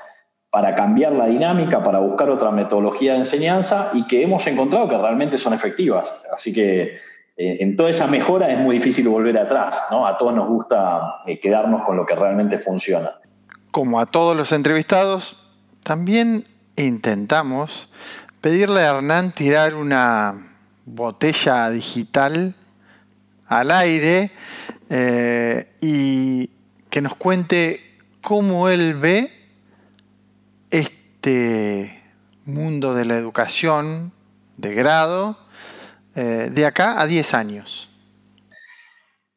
para 0.51 0.75
cambiar 0.75 1.13
la 1.13 1.27
dinámica, 1.27 1.83
para 1.83 2.01
buscar 2.01 2.31
otra 2.31 2.51
metodología 2.51 3.13
de 3.13 3.19
enseñanza 3.19 3.91
y 3.93 4.07
que 4.07 4.23
hemos 4.23 4.47
encontrado 4.47 4.89
que 4.89 4.97
realmente 4.97 5.39
son 5.39 5.53
efectivas. 5.53 6.13
Así 6.35 6.53
que 6.53 6.99
eh, 7.37 7.59
en 7.61 7.77
toda 7.77 7.91
esa 7.91 8.07
mejora 8.07 8.51
es 8.51 8.59
muy 8.59 8.79
difícil 8.79 9.07
volver 9.09 9.37
atrás, 9.39 9.83
¿no? 9.91 10.07
A 10.07 10.17
todos 10.17 10.35
nos 10.35 10.49
gusta 10.49 11.21
eh, 11.27 11.39
quedarnos 11.39 11.83
con 11.85 11.97
lo 11.97 12.07
que 12.07 12.15
realmente 12.15 12.59
funciona. 12.59 13.13
Como 13.71 14.01
a 14.01 14.07
todos 14.07 14.37
los 14.37 14.51
entrevistados, 14.53 15.47
también 15.85 16.45
intentamos 16.77 17.91
pedirle 18.41 18.81
a 18.81 18.97
Hernán 18.97 19.33
tirar 19.33 19.75
una 19.75 20.57
botella 20.85 21.71
digital 21.71 22.55
al 23.47 23.71
aire 23.71 24.31
eh, 24.89 25.77
y 25.81 26.51
que 26.89 27.01
nos 27.01 27.15
cuente 27.15 27.81
cómo 28.21 28.69
él 28.69 28.95
ve 28.95 29.31
este 30.71 32.03
mundo 32.45 32.95
de 32.95 33.05
la 33.05 33.15
educación 33.15 34.13
de 34.57 34.75
grado 34.75 35.37
eh, 36.15 36.49
de 36.51 36.67
acá 36.67 37.01
a 37.01 37.07
10 37.07 37.35
años? 37.35 37.89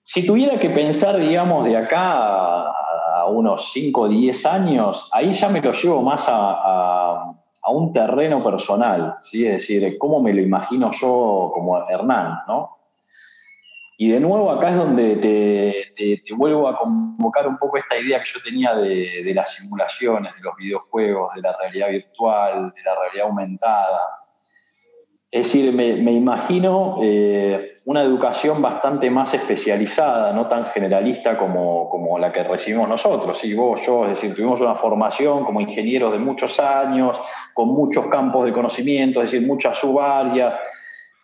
Si 0.03 0.25
tuviera 0.25 0.59
que 0.59 0.69
pensar, 0.69 1.17
digamos, 1.17 1.65
de 1.65 1.77
acá 1.77 2.69
a, 2.69 3.25
unos 3.27 3.71
5 3.71 4.01
o 4.01 4.09
10 4.09 4.45
años, 4.45 5.09
ahí 5.11 5.33
ya 5.33 5.49
me 5.49 5.61
lo 5.61 5.71
llevo 5.71 6.01
más 6.01 6.25
a, 6.27 7.33
un 7.71 7.91
terreno 7.91 8.43
personal, 8.43 9.17
¿sí? 9.21 9.45
es 9.45 9.53
decir, 9.53 9.97
cómo 9.97 10.21
me 10.21 10.33
lo 10.33 10.41
imagino 10.41 10.91
yo 10.91 11.51
como 11.53 11.89
Hernán, 11.89 12.39
¿no? 12.47 12.77
Y 13.95 14.09
de 14.09 14.19
nuevo 14.19 14.51
acá 14.51 14.71
es 14.71 14.75
donde 14.75 15.15
te, 15.95 16.33
vuelvo 16.35 16.67
a 16.67 16.75
convocar 16.75 17.47
un 17.47 17.57
poco 17.57 17.77
esta 17.77 17.97
idea 17.97 18.19
que 18.19 18.29
yo 18.33 18.39
tenía 18.43 18.73
de, 18.73 19.23
de, 19.23 19.33
las 19.33 19.53
simulaciones, 19.53 20.35
de 20.35 20.41
los 20.41 20.55
videojuegos, 20.57 21.35
de 21.35 21.41
la 21.41 21.55
realidad 21.57 21.89
virtual, 21.89 22.73
de 22.75 22.81
la 22.83 22.95
realidad 22.95 23.27
aumentada. 23.27 24.23
Es 25.33 25.45
decir, 25.45 25.73
me, 25.73 26.11
imagino 26.11 26.99
eh, 27.01 27.73
una 27.85 28.03
educación 28.03 28.61
bastante 28.61 29.09
más 29.09 29.33
especializada, 29.33 30.31
no 30.31 30.47
tan 30.47 30.65
generalista 30.65 31.39
como, 31.39 31.89
como, 31.89 32.19
la 32.19 32.31
que 32.31 32.43
recibimos 32.43 32.87
nosotros. 32.87 33.39
Sí, 33.39 33.51
vos, 33.55 33.81
yo, 33.83 34.03
es 34.03 34.11
decir, 34.11 34.35
tuvimos 34.35 34.61
una 34.61 34.75
formación 34.75 35.43
como 35.43 35.59
ingenieros 35.59 36.13
de 36.13 36.19
muchos 36.19 36.59
años, 36.59 37.19
con 37.53 37.69
muchos 37.69 38.07
campos 38.07 38.45
de 38.45 38.53
conocimiento, 38.53 39.21
es 39.21 39.31
decir, 39.31 39.47
muchas 39.47 39.77
subáreas. 39.77 40.55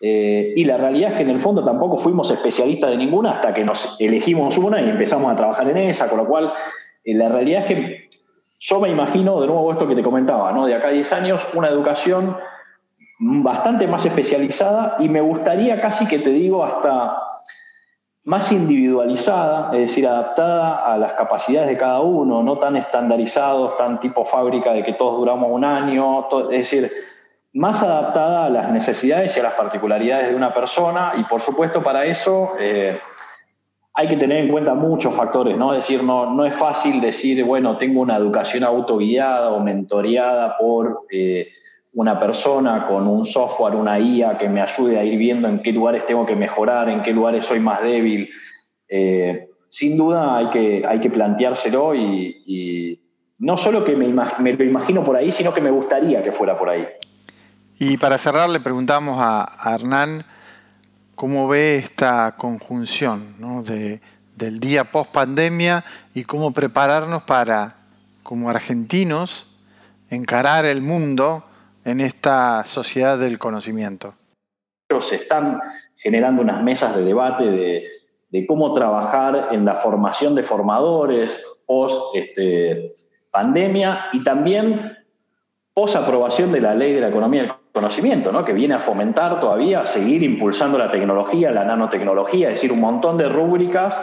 Eh, 0.02 0.54
y 0.56 0.64
la 0.66 0.78
realidad 0.78 1.12
es 1.12 1.18
que 1.18 1.24
en 1.24 1.30
el 1.30 1.40
fondo 1.40 1.64
tampoco 1.64 1.98
fuimos 1.98 2.32
especialistas 2.32 2.92
de 2.92 2.98
ninguna 2.98 3.32
hasta 3.32 3.54
que 3.54 3.66
nos 3.66 4.00
elegimos 4.00 4.58
una 4.58 4.82
y 4.82 4.90
empezamos 4.90 5.32
a 5.32 5.36
trabajar 5.36 5.68
en 5.70 5.78
esa, 5.78 6.08
con 6.08 6.20
lo 6.20 6.26
cual 6.26 6.54
eh, 7.04 7.14
la 7.14 7.30
realidad 7.30 7.64
es 7.64 7.68
que 7.68 8.10
yo 8.60 8.80
me 8.80 8.90
imagino, 8.90 9.40
de 9.40 9.48
nuevo 9.48 9.72
esto 9.72 9.88
que 9.88 9.96
te 9.96 10.04
comentaba, 10.04 10.52
¿no? 10.52 10.66
de 10.66 10.76
acá 10.76 10.90
a 10.90 10.92
10 10.92 11.14
años, 11.14 11.48
una 11.54 11.70
educación 11.70 12.38
bastante 13.20 13.88
más 13.88 14.06
especializada 14.06 14.96
y 15.00 15.10
me 15.10 15.22
gustaría 15.22 15.82
casi 15.82 16.08
que 16.08 16.20
te 16.20 16.30
digo 16.30 16.64
hasta 16.64 17.18
más 18.30 18.52
individualizada, 18.52 19.72
es 19.74 19.80
decir, 19.88 20.08
adaptada 20.08 20.86
a 20.86 20.96
las 21.00 21.14
capacidades 21.14 21.68
de 21.68 21.76
cada 21.76 22.02
uno, 22.02 22.44
no 22.44 22.60
tan 22.60 22.76
estandarizados, 22.76 23.76
tan 23.76 24.00
tipo 24.00 24.24
fábrica 24.24 24.72
de 24.72 24.84
que 24.84 24.94
todos 24.94 25.18
duramos 25.18 25.50
un 25.50 25.66
año, 25.66 26.28
es 26.44 26.60
decir, 26.60 26.92
más 27.54 27.82
adaptada 27.82 28.46
a 28.46 28.50
las 28.52 28.72
necesidades 28.72 29.36
y 29.36 29.40
a 29.40 29.44
las 29.44 29.54
particularidades 29.54 30.30
de 30.30 30.36
una 30.36 30.54
persona 30.54 31.14
y 31.18 31.24
por 31.24 31.42
supuesto 31.42 31.82
para 31.82 32.06
eso 32.06 32.52
eh, 32.60 33.00
hay 33.96 34.08
que 34.08 34.18
tener 34.18 34.42
en 34.44 34.52
cuenta 34.52 34.76
muchos 34.76 35.12
factores, 35.16 35.58
¿no? 35.58 35.74
Es 35.74 35.80
decir, 35.80 36.04
no, 36.04 36.32
no 36.32 36.46
es 36.46 36.54
fácil 36.54 37.02
decir, 37.02 37.44
bueno, 37.44 37.78
tengo 37.78 38.00
una 38.00 38.16
educación 38.16 38.64
autoguiada 38.64 39.50
o 39.50 39.60
mentoreada 39.60 40.56
por... 40.60 41.08
Eh, 41.12 41.50
una 41.94 42.20
persona 42.20 42.88
con 42.88 43.08
un 43.08 43.26
software, 43.26 43.76
una 43.76 44.00
IA 44.00 44.38
que 44.38 44.48
me 44.48 44.62
ayude 44.62 45.00
a 45.00 45.04
ir 45.04 45.18
viendo 45.18 45.48
en 45.48 45.62
qué 45.62 45.72
lugares 45.72 46.06
tengo 46.06 46.26
que 46.26 46.36
mejorar, 46.36 46.90
en 46.90 47.02
qué 47.02 47.14
lugares 47.14 47.46
soy 47.46 47.60
más 47.60 47.82
débil. 47.82 48.30
Eh, 48.88 49.50
sin 49.70 49.98
duda 49.98 50.38
hay 50.38 50.50
que, 50.50 50.84
hay 50.88 51.00
que 51.00 51.10
planteárselo 51.10 51.96
y, 51.96 53.00
no 53.40 53.56
solo 53.56 53.86
que 53.86 53.96
me, 53.96 54.08
lo 54.10 54.64
imagino 54.66 55.04
por 55.04 55.16
ahí, 55.16 55.32
sino 55.32 55.54
que 55.54 55.62
me 55.62 55.72
gustaría 55.72 56.22
que 56.22 56.32
fuera 56.32 56.60
por 56.60 56.70
ahí. 56.70 56.86
Y 57.80 57.96
para 57.98 58.18
cerrar 58.18 58.50
le 58.50 58.60
preguntamos 58.60 59.16
a, 59.18 59.74
Hernán 59.74 60.26
cómo 61.16 61.48
ve 61.48 61.78
esta 61.78 62.36
conjunción 62.38 63.64
del 64.36 64.60
día 64.60 64.84
post 64.92 65.12
pandemia 65.12 65.86
y 66.14 66.26
cómo 66.26 66.52
prepararnos 66.52 67.24
para, 67.24 67.78
como 68.24 68.50
argentinos, 68.50 69.48
encarar 70.10 70.66
el 70.66 70.82
mundo 70.82 71.46
en 71.90 72.02
esta 72.02 72.64
sociedad 72.66 73.18
del 73.18 73.38
conocimiento? 73.40 74.14
Se 75.02 75.16
están 75.16 75.60
generando 75.96 76.42
unas 76.42 76.64
mesas 76.64 76.96
de 76.96 77.04
debate 77.04 77.52
de, 77.52 78.46
cómo 78.48 78.74
trabajar 78.74 79.50
en 79.52 79.66
la 79.66 79.76
formación 79.76 80.36
de 80.36 80.44
formadores 80.44 81.44
post 81.66 82.16
este, 82.16 82.92
pandemia 83.32 84.06
y 84.14 84.24
también 84.24 84.98
post 85.74 85.96
aprobación 85.96 86.52
de 86.52 86.62
la 86.62 86.74
ley 86.74 86.94
de 86.94 87.02
la 87.02 87.10
economía 87.10 87.42
del 87.44 87.52
conocimiento, 87.74 88.32
¿no? 88.32 88.46
que 88.46 88.54
viene 88.54 88.76
a 88.76 88.80
fomentar 88.80 89.40
todavía, 89.40 89.82
a 89.82 89.86
seguir 89.86 90.24
impulsando 90.24 90.78
la 90.78 90.90
tecnología, 90.90 91.52
la 91.52 91.66
nanotecnología, 91.66 92.50
es 92.50 92.56
decir, 92.56 92.72
un 92.72 92.82
montón 92.82 93.18
de 93.18 93.30
rúbricas 93.30 94.02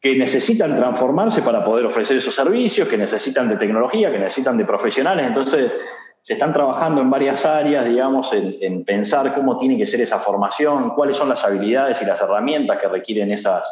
que 0.00 0.16
necesitan 0.16 0.76
transformarse 0.76 1.40
para 1.40 1.64
poder 1.64 1.86
ofrecer 1.86 2.18
esos 2.18 2.34
servicios, 2.34 2.88
que 2.88 2.98
necesitan 2.98 3.48
de 3.48 3.56
tecnología, 3.56 4.12
que 4.12 4.18
necesitan 4.18 4.58
de 4.58 4.66
profesionales. 4.66 5.26
Entonces, 5.26 5.72
se 6.24 6.32
están 6.32 6.54
trabajando 6.54 7.02
en 7.02 7.10
varias 7.10 7.44
áreas, 7.44 7.84
digamos, 7.84 8.32
en, 8.32 8.82
pensar 8.86 9.34
cómo 9.34 9.58
tiene 9.58 9.76
que 9.76 9.86
ser 9.86 10.00
esa 10.00 10.18
formación, 10.18 10.94
cuáles 10.94 11.18
son 11.18 11.28
las 11.28 11.44
habilidades 11.44 12.00
y 12.00 12.06
las 12.06 12.18
herramientas 12.18 12.78
que 12.78 12.88
requieren 12.88 13.30
esas 13.30 13.62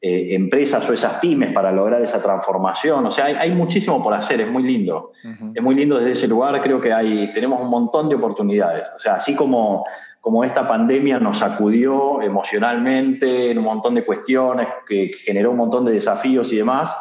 eh, 0.00 0.28
empresas 0.34 0.88
o 0.88 0.94
esas 0.94 1.20
pymes 1.20 1.52
para 1.52 1.70
lograr 1.70 2.00
esa 2.00 2.22
transformación. 2.22 3.04
O 3.04 3.10
sea, 3.10 3.26
hay, 3.26 3.50
muchísimo 3.50 4.02
por 4.02 4.14
hacer, 4.14 4.40
es 4.40 4.48
muy 4.48 4.62
lindo. 4.62 5.12
Es 5.54 5.62
muy 5.62 5.74
lindo 5.74 5.98
desde 5.98 6.12
ese 6.12 6.28
lugar, 6.28 6.58
creo 6.62 6.80
que 6.80 6.94
hay, 6.94 7.30
tenemos 7.34 7.60
un 7.60 7.68
montón 7.68 8.08
de 8.08 8.14
oportunidades. 8.14 8.88
O 8.96 8.98
sea, 8.98 9.16
así 9.16 9.36
como, 9.36 9.84
como 10.22 10.44
esta 10.44 10.66
pandemia 10.66 11.18
nos 11.18 11.40
sacudió 11.40 12.22
emocionalmente 12.22 13.50
en 13.50 13.58
un 13.58 13.64
montón 13.64 13.94
de 13.94 14.06
cuestiones, 14.06 14.66
que 14.88 15.10
generó 15.22 15.50
un 15.50 15.58
montón 15.58 15.84
de 15.84 15.92
desafíos 15.92 16.50
y 16.54 16.56
demás, 16.56 16.96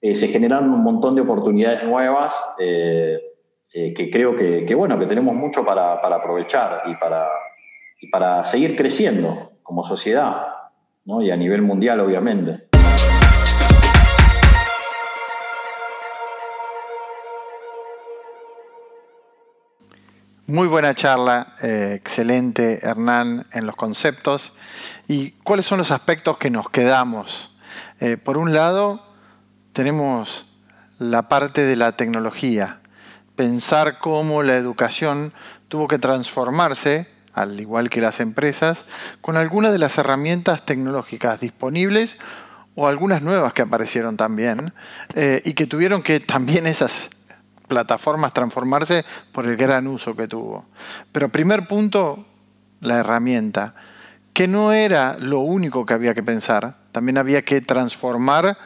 eh, 0.00 0.14
se 0.14 0.28
generaron 0.28 0.72
un 0.72 0.84
montón 0.84 1.16
de 1.16 1.22
oportunidades 1.22 1.82
nuevas. 1.82 2.32
Eh, 2.60 3.18
eh, 3.74 3.94
que 3.94 4.10
creo 4.10 4.36
que, 4.36 4.74
bueno, 4.74 4.98
que 4.98 5.06
tenemos 5.06 5.34
mucho 5.34 5.64
para, 5.64 5.94
aprovechar 5.94 6.82
y 6.86 6.96
para, 6.96 7.28
para 8.10 8.44
seguir 8.44 8.76
creciendo 8.76 9.52
como 9.62 9.84
sociedad, 9.84 10.48
y 11.04 11.30
a 11.30 11.36
nivel 11.36 11.62
mundial, 11.62 12.00
obviamente. 12.00 12.68
Muy 20.46 20.68
buena 20.68 20.94
charla, 20.94 21.54
eh, 21.62 21.94
excelente 21.94 22.80
Hernán 22.82 23.46
en 23.52 23.64
los 23.64 23.74
conceptos. 23.74 24.52
¿Y 25.08 25.30
cuáles 25.44 25.64
son 25.64 25.78
los 25.78 25.90
aspectos 25.90 26.36
que 26.36 26.50
nos 26.50 26.68
quedamos? 26.68 27.56
Eh, 28.00 28.18
por 28.18 28.36
un 28.36 28.52
lado, 28.52 29.02
tenemos 29.72 30.44
la 30.98 31.28
parte 31.28 31.62
de 31.62 31.76
la 31.76 31.92
tecnología, 31.92 32.81
pensar 33.42 33.98
cómo 33.98 34.44
la 34.44 34.54
educación 34.54 35.32
tuvo 35.66 35.88
que 35.88 35.98
transformarse, 35.98 37.08
al 37.34 37.58
igual 37.58 37.90
que 37.90 38.00
las 38.00 38.20
empresas, 38.20 38.86
con 39.20 39.36
algunas 39.36 39.72
de 39.72 39.80
las 39.80 39.98
herramientas 39.98 40.64
tecnológicas 40.64 41.40
disponibles 41.40 42.20
o 42.76 42.86
algunas 42.86 43.20
nuevas 43.20 43.52
que 43.52 43.62
aparecieron 43.62 44.16
también, 44.16 44.72
eh, 45.16 45.42
y 45.44 45.54
que 45.54 45.66
tuvieron 45.66 46.02
que 46.02 46.20
también 46.20 46.68
esas 46.68 47.10
plataformas 47.66 48.32
transformarse 48.32 49.04
por 49.32 49.44
el 49.46 49.56
gran 49.56 49.88
uso 49.88 50.14
que 50.14 50.28
tuvo. 50.28 50.64
Pero 51.10 51.28
primer 51.32 51.66
punto, 51.66 52.24
la 52.78 52.98
herramienta, 52.98 53.74
que 54.32 54.46
no 54.46 54.72
era 54.72 55.16
lo 55.18 55.40
único 55.40 55.84
que 55.84 55.94
había 55.94 56.14
que 56.14 56.22
pensar, 56.22 56.76
también 56.92 57.18
había 57.18 57.42
que 57.42 57.60
transformar 57.60 58.56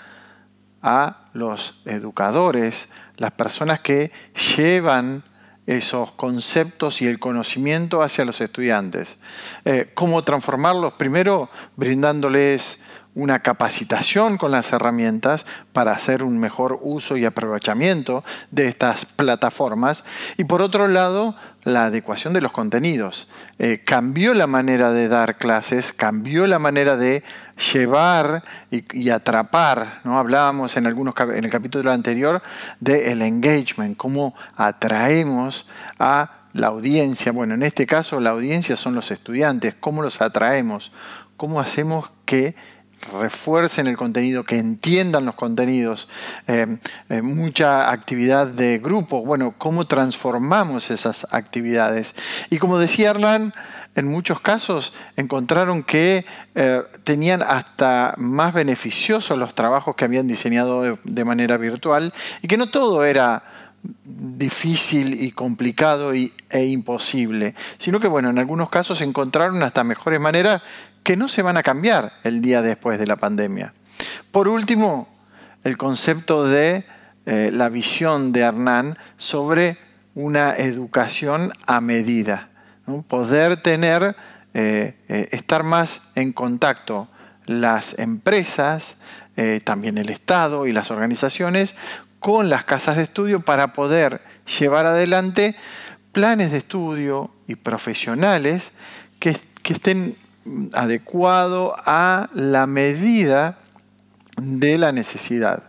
a 0.82 1.25
los 1.36 1.82
educadores, 1.84 2.88
las 3.16 3.32
personas 3.32 3.80
que 3.80 4.10
llevan 4.56 5.22
esos 5.66 6.12
conceptos 6.12 7.02
y 7.02 7.06
el 7.06 7.18
conocimiento 7.18 8.02
hacia 8.02 8.24
los 8.24 8.40
estudiantes. 8.40 9.18
Eh, 9.64 9.90
¿Cómo 9.94 10.22
transformarlos? 10.22 10.94
Primero, 10.94 11.50
brindándoles 11.76 12.84
una 13.14 13.40
capacitación 13.40 14.36
con 14.36 14.50
las 14.52 14.72
herramientas 14.72 15.46
para 15.72 15.92
hacer 15.92 16.22
un 16.22 16.38
mejor 16.38 16.78
uso 16.82 17.16
y 17.16 17.24
aprovechamiento 17.24 18.22
de 18.50 18.68
estas 18.68 19.06
plataformas. 19.06 20.04
Y 20.36 20.44
por 20.44 20.62
otro 20.62 20.86
lado, 20.86 21.34
la 21.64 21.86
adecuación 21.86 22.34
de 22.34 22.42
los 22.42 22.52
contenidos. 22.52 23.28
Eh, 23.58 23.80
cambió 23.84 24.34
la 24.34 24.46
manera 24.46 24.90
de 24.90 25.08
dar 25.08 25.38
clases, 25.38 25.94
cambió 25.94 26.46
la 26.46 26.58
manera 26.58 26.98
de 26.98 27.22
llevar 27.72 28.44
y, 28.70 29.08
atrapar. 29.08 30.00
¿no? 30.04 30.18
Hablábamos 30.18 30.76
en, 30.76 30.86
algunos, 30.86 31.14
en 31.18 31.44
el 31.44 31.50
capítulo 31.50 31.90
anterior 31.90 32.42
del 32.80 33.22
engagement, 33.22 33.96
cómo 33.96 34.34
atraemos 34.56 35.66
a 35.98 36.32
la 36.52 36.66
audiencia. 36.66 37.32
Bueno, 37.32 37.54
en 37.54 37.62
este 37.62 37.86
caso 37.86 38.20
la 38.20 38.30
audiencia 38.30 38.76
son 38.76 38.94
los 38.94 39.10
estudiantes, 39.10 39.74
cómo 39.80 40.02
los 40.02 40.20
atraemos, 40.20 40.92
cómo 41.38 41.58
hacemos 41.58 42.10
que 42.26 42.54
refuercen 43.20 43.86
el 43.86 43.96
contenido, 43.96 44.44
que 44.44 44.58
entiendan 44.58 45.24
los 45.24 45.34
contenidos, 45.34 46.08
eh, 46.46 46.78
eh, 47.08 47.22
mucha 47.22 47.90
actividad 47.90 48.46
de 48.46 48.78
grupo, 48.78 49.24
bueno, 49.24 49.54
cómo 49.56 49.86
transformamos 49.86 50.90
esas 50.90 51.26
actividades. 51.32 52.14
Y 52.50 52.58
como 52.58 52.78
decía 52.78 53.10
Hernán, 53.10 53.54
en 53.94 54.06
muchos 54.06 54.40
casos 54.40 54.92
encontraron 55.16 55.82
que 55.82 56.26
eh, 56.54 56.82
tenían 57.04 57.42
hasta 57.42 58.14
más 58.18 58.52
beneficiosos 58.52 59.38
los 59.38 59.54
trabajos 59.54 59.96
que 59.96 60.04
habían 60.04 60.28
diseñado 60.28 60.98
de, 61.02 61.24
manera 61.24 61.56
virtual 61.56 62.12
y 62.42 62.46
que 62.46 62.58
no 62.58 62.68
todo 62.68 63.04
era 63.04 63.42
difícil 64.04 65.22
y 65.22 65.30
complicado 65.30 66.12
e 66.12 66.64
imposible, 66.66 67.54
sino 67.78 67.98
que 68.00 68.08
bueno, 68.08 68.30
en 68.30 68.38
algunos 68.38 68.68
casos 68.68 69.00
encontraron 69.00 69.62
hasta 69.62 69.82
mejores 69.84 70.20
maneras 70.20 70.62
que 71.06 71.16
no 71.16 71.28
se 71.28 71.42
van 71.42 71.56
a 71.56 71.62
cambiar 71.62 72.14
el 72.24 72.40
día 72.40 72.62
después 72.62 72.98
de 72.98 73.06
la 73.06 73.14
pandemia. 73.14 73.72
Por 74.32 74.48
último, 74.48 75.06
el 75.62 75.76
concepto 75.76 76.48
de 76.48 76.84
eh, 77.26 77.50
la 77.52 77.68
visión 77.68 78.32
de 78.32 78.40
Hernán 78.40 78.98
sobre 79.16 79.78
una 80.16 80.54
educación 80.54 81.52
a 81.64 81.80
medida. 81.80 82.48
Poder 83.06 83.62
tener, 83.62 84.16
eh, 84.52 84.96
eh, 85.06 85.28
estar 85.30 85.62
más 85.62 86.10
en 86.16 86.32
contacto 86.32 87.06
las 87.46 88.00
empresas, 88.00 89.00
también 89.62 89.98
el 89.98 90.08
Estado 90.08 90.66
y 90.66 90.72
las 90.72 90.90
organizaciones 90.90 91.76
con 92.18 92.50
las 92.50 92.64
casas 92.64 92.96
de 92.96 93.04
estudio 93.04 93.42
para 93.42 93.74
poder 93.74 94.22
llevar 94.58 94.86
adelante 94.86 95.54
planes 96.10 96.50
de 96.50 96.58
estudio 96.58 97.30
y 97.46 97.54
profesionales 97.54 98.72
que, 99.20 99.36
que 99.62 99.74
estén 99.74 100.16
adecuado 100.72 101.74
a 101.84 102.28
la 102.34 102.66
medida 102.66 103.58
de 104.36 104.78
la 104.78 104.92
necesidad. 104.92 105.62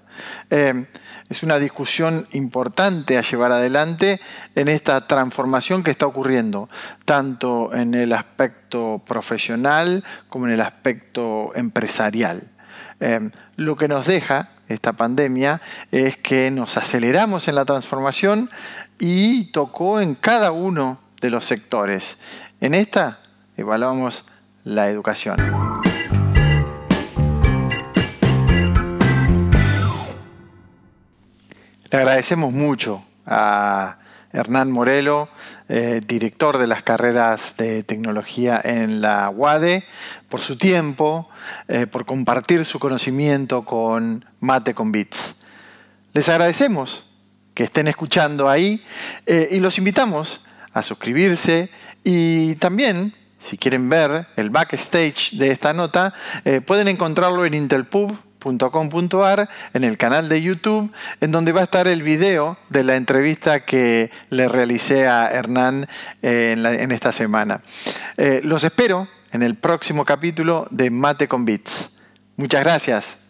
Eh, 0.50 0.86
es 1.30 1.44
una 1.44 1.60
discusión 1.60 2.26
importante 2.32 3.18
a 3.18 3.22
llevar 3.22 3.52
adelante 3.52 4.22
en 4.56 4.70
esta 4.70 5.08
transformación 5.08 5.84
que 5.84 5.92
está 5.92 6.08
ocurriendo, 6.08 6.70
tanto 7.04 7.74
en 7.74 7.94
el 7.94 8.14
aspecto 8.14 9.02
profesional 9.06 10.04
como 10.30 10.48
en 10.48 10.54
el 10.54 10.62
aspecto 10.62 11.52
empresarial. 11.56 12.44
Eh, 13.00 13.30
lo 13.58 13.76
que 13.76 13.88
nos 13.88 14.08
deja 14.08 14.52
esta 14.70 14.94
pandemia 14.94 15.62
es 15.92 16.18
que 16.18 16.50
nos 16.52 16.78
aceleramos 16.78 17.48
en 17.48 17.56
la 17.56 17.66
transformación 17.66 18.50
y 19.00 19.52
tocó 19.52 20.00
en 20.00 20.16
cada 20.16 20.52
uno 20.52 21.00
de 21.20 21.30
los 21.30 21.46
sectores. 21.46 22.20
En 22.62 22.74
esta 22.74 23.20
evaluamos 23.58 24.26
la 24.68 24.90
educación. 24.90 25.38
Le 31.90 31.98
agradecemos 31.98 32.52
mucho 32.52 33.02
a 33.26 33.98
Hernán 34.34 34.70
Morelo, 34.72 35.30
eh, 35.70 36.02
director 36.06 36.58
de 36.58 36.68
las 36.68 36.84
carreras 36.84 37.56
de 37.58 37.84
tecnología 37.84 38.60
en 38.62 39.00
la 39.00 39.30
UADE, 39.30 39.86
por 40.28 40.42
su 40.42 40.58
tiempo, 40.58 41.30
eh, 41.70 41.88
por 41.88 42.06
compartir 42.06 42.66
su 42.66 42.78
conocimiento 42.78 43.64
con 43.64 44.26
Mate 44.42 44.74
con 44.74 44.92
Bits. 44.92 45.46
Les 46.14 46.28
agradecemos 46.28 47.06
que 47.54 47.64
estén 47.64 47.88
escuchando 47.88 48.50
ahí 48.50 48.84
eh, 49.26 49.48
y 49.52 49.60
los 49.60 49.78
invitamos 49.78 50.46
a 50.74 50.84
suscribirse 50.84 51.70
y 52.04 52.56
también 52.56 53.14
si 53.40 53.58
quieren 53.58 53.90
ver 53.90 54.28
el 54.36 54.50
backstage 54.50 55.32
de 55.34 55.52
esta 55.52 55.74
nota, 55.74 56.14
eh, 56.46 56.62
pueden 56.62 56.88
encontrarlo 56.88 57.46
en 57.46 57.54
intelpub.com.ar, 57.54 59.50
en 59.74 59.84
el 59.84 59.98
canal 59.98 60.30
de 60.30 60.42
YouTube, 60.42 60.92
en 61.22 61.32
donde 61.32 61.52
va 61.52 61.62
a 61.62 61.66
estar 61.66 61.88
el 61.88 62.04
video 62.04 62.58
de 62.70 62.84
la 62.84 62.96
entrevista 62.96 63.66
que 63.66 64.12
le 64.30 64.48
realicé 64.48 65.08
a 65.08 65.30
Hernán 65.30 65.88
eh, 66.22 66.56
en, 66.58 66.92
esta 66.92 67.12
semana. 67.12 67.62
Eh, 68.18 68.42
los 68.44 68.64
espero 68.64 69.08
en 69.32 69.44
el 69.44 69.56
próximo 69.56 70.06
capítulo 70.06 70.68
de 70.72 70.90
Mate 70.90 71.28
con 71.28 71.46
Bits. 71.46 72.00
Muchas 72.38 72.64
gracias. 72.64 73.27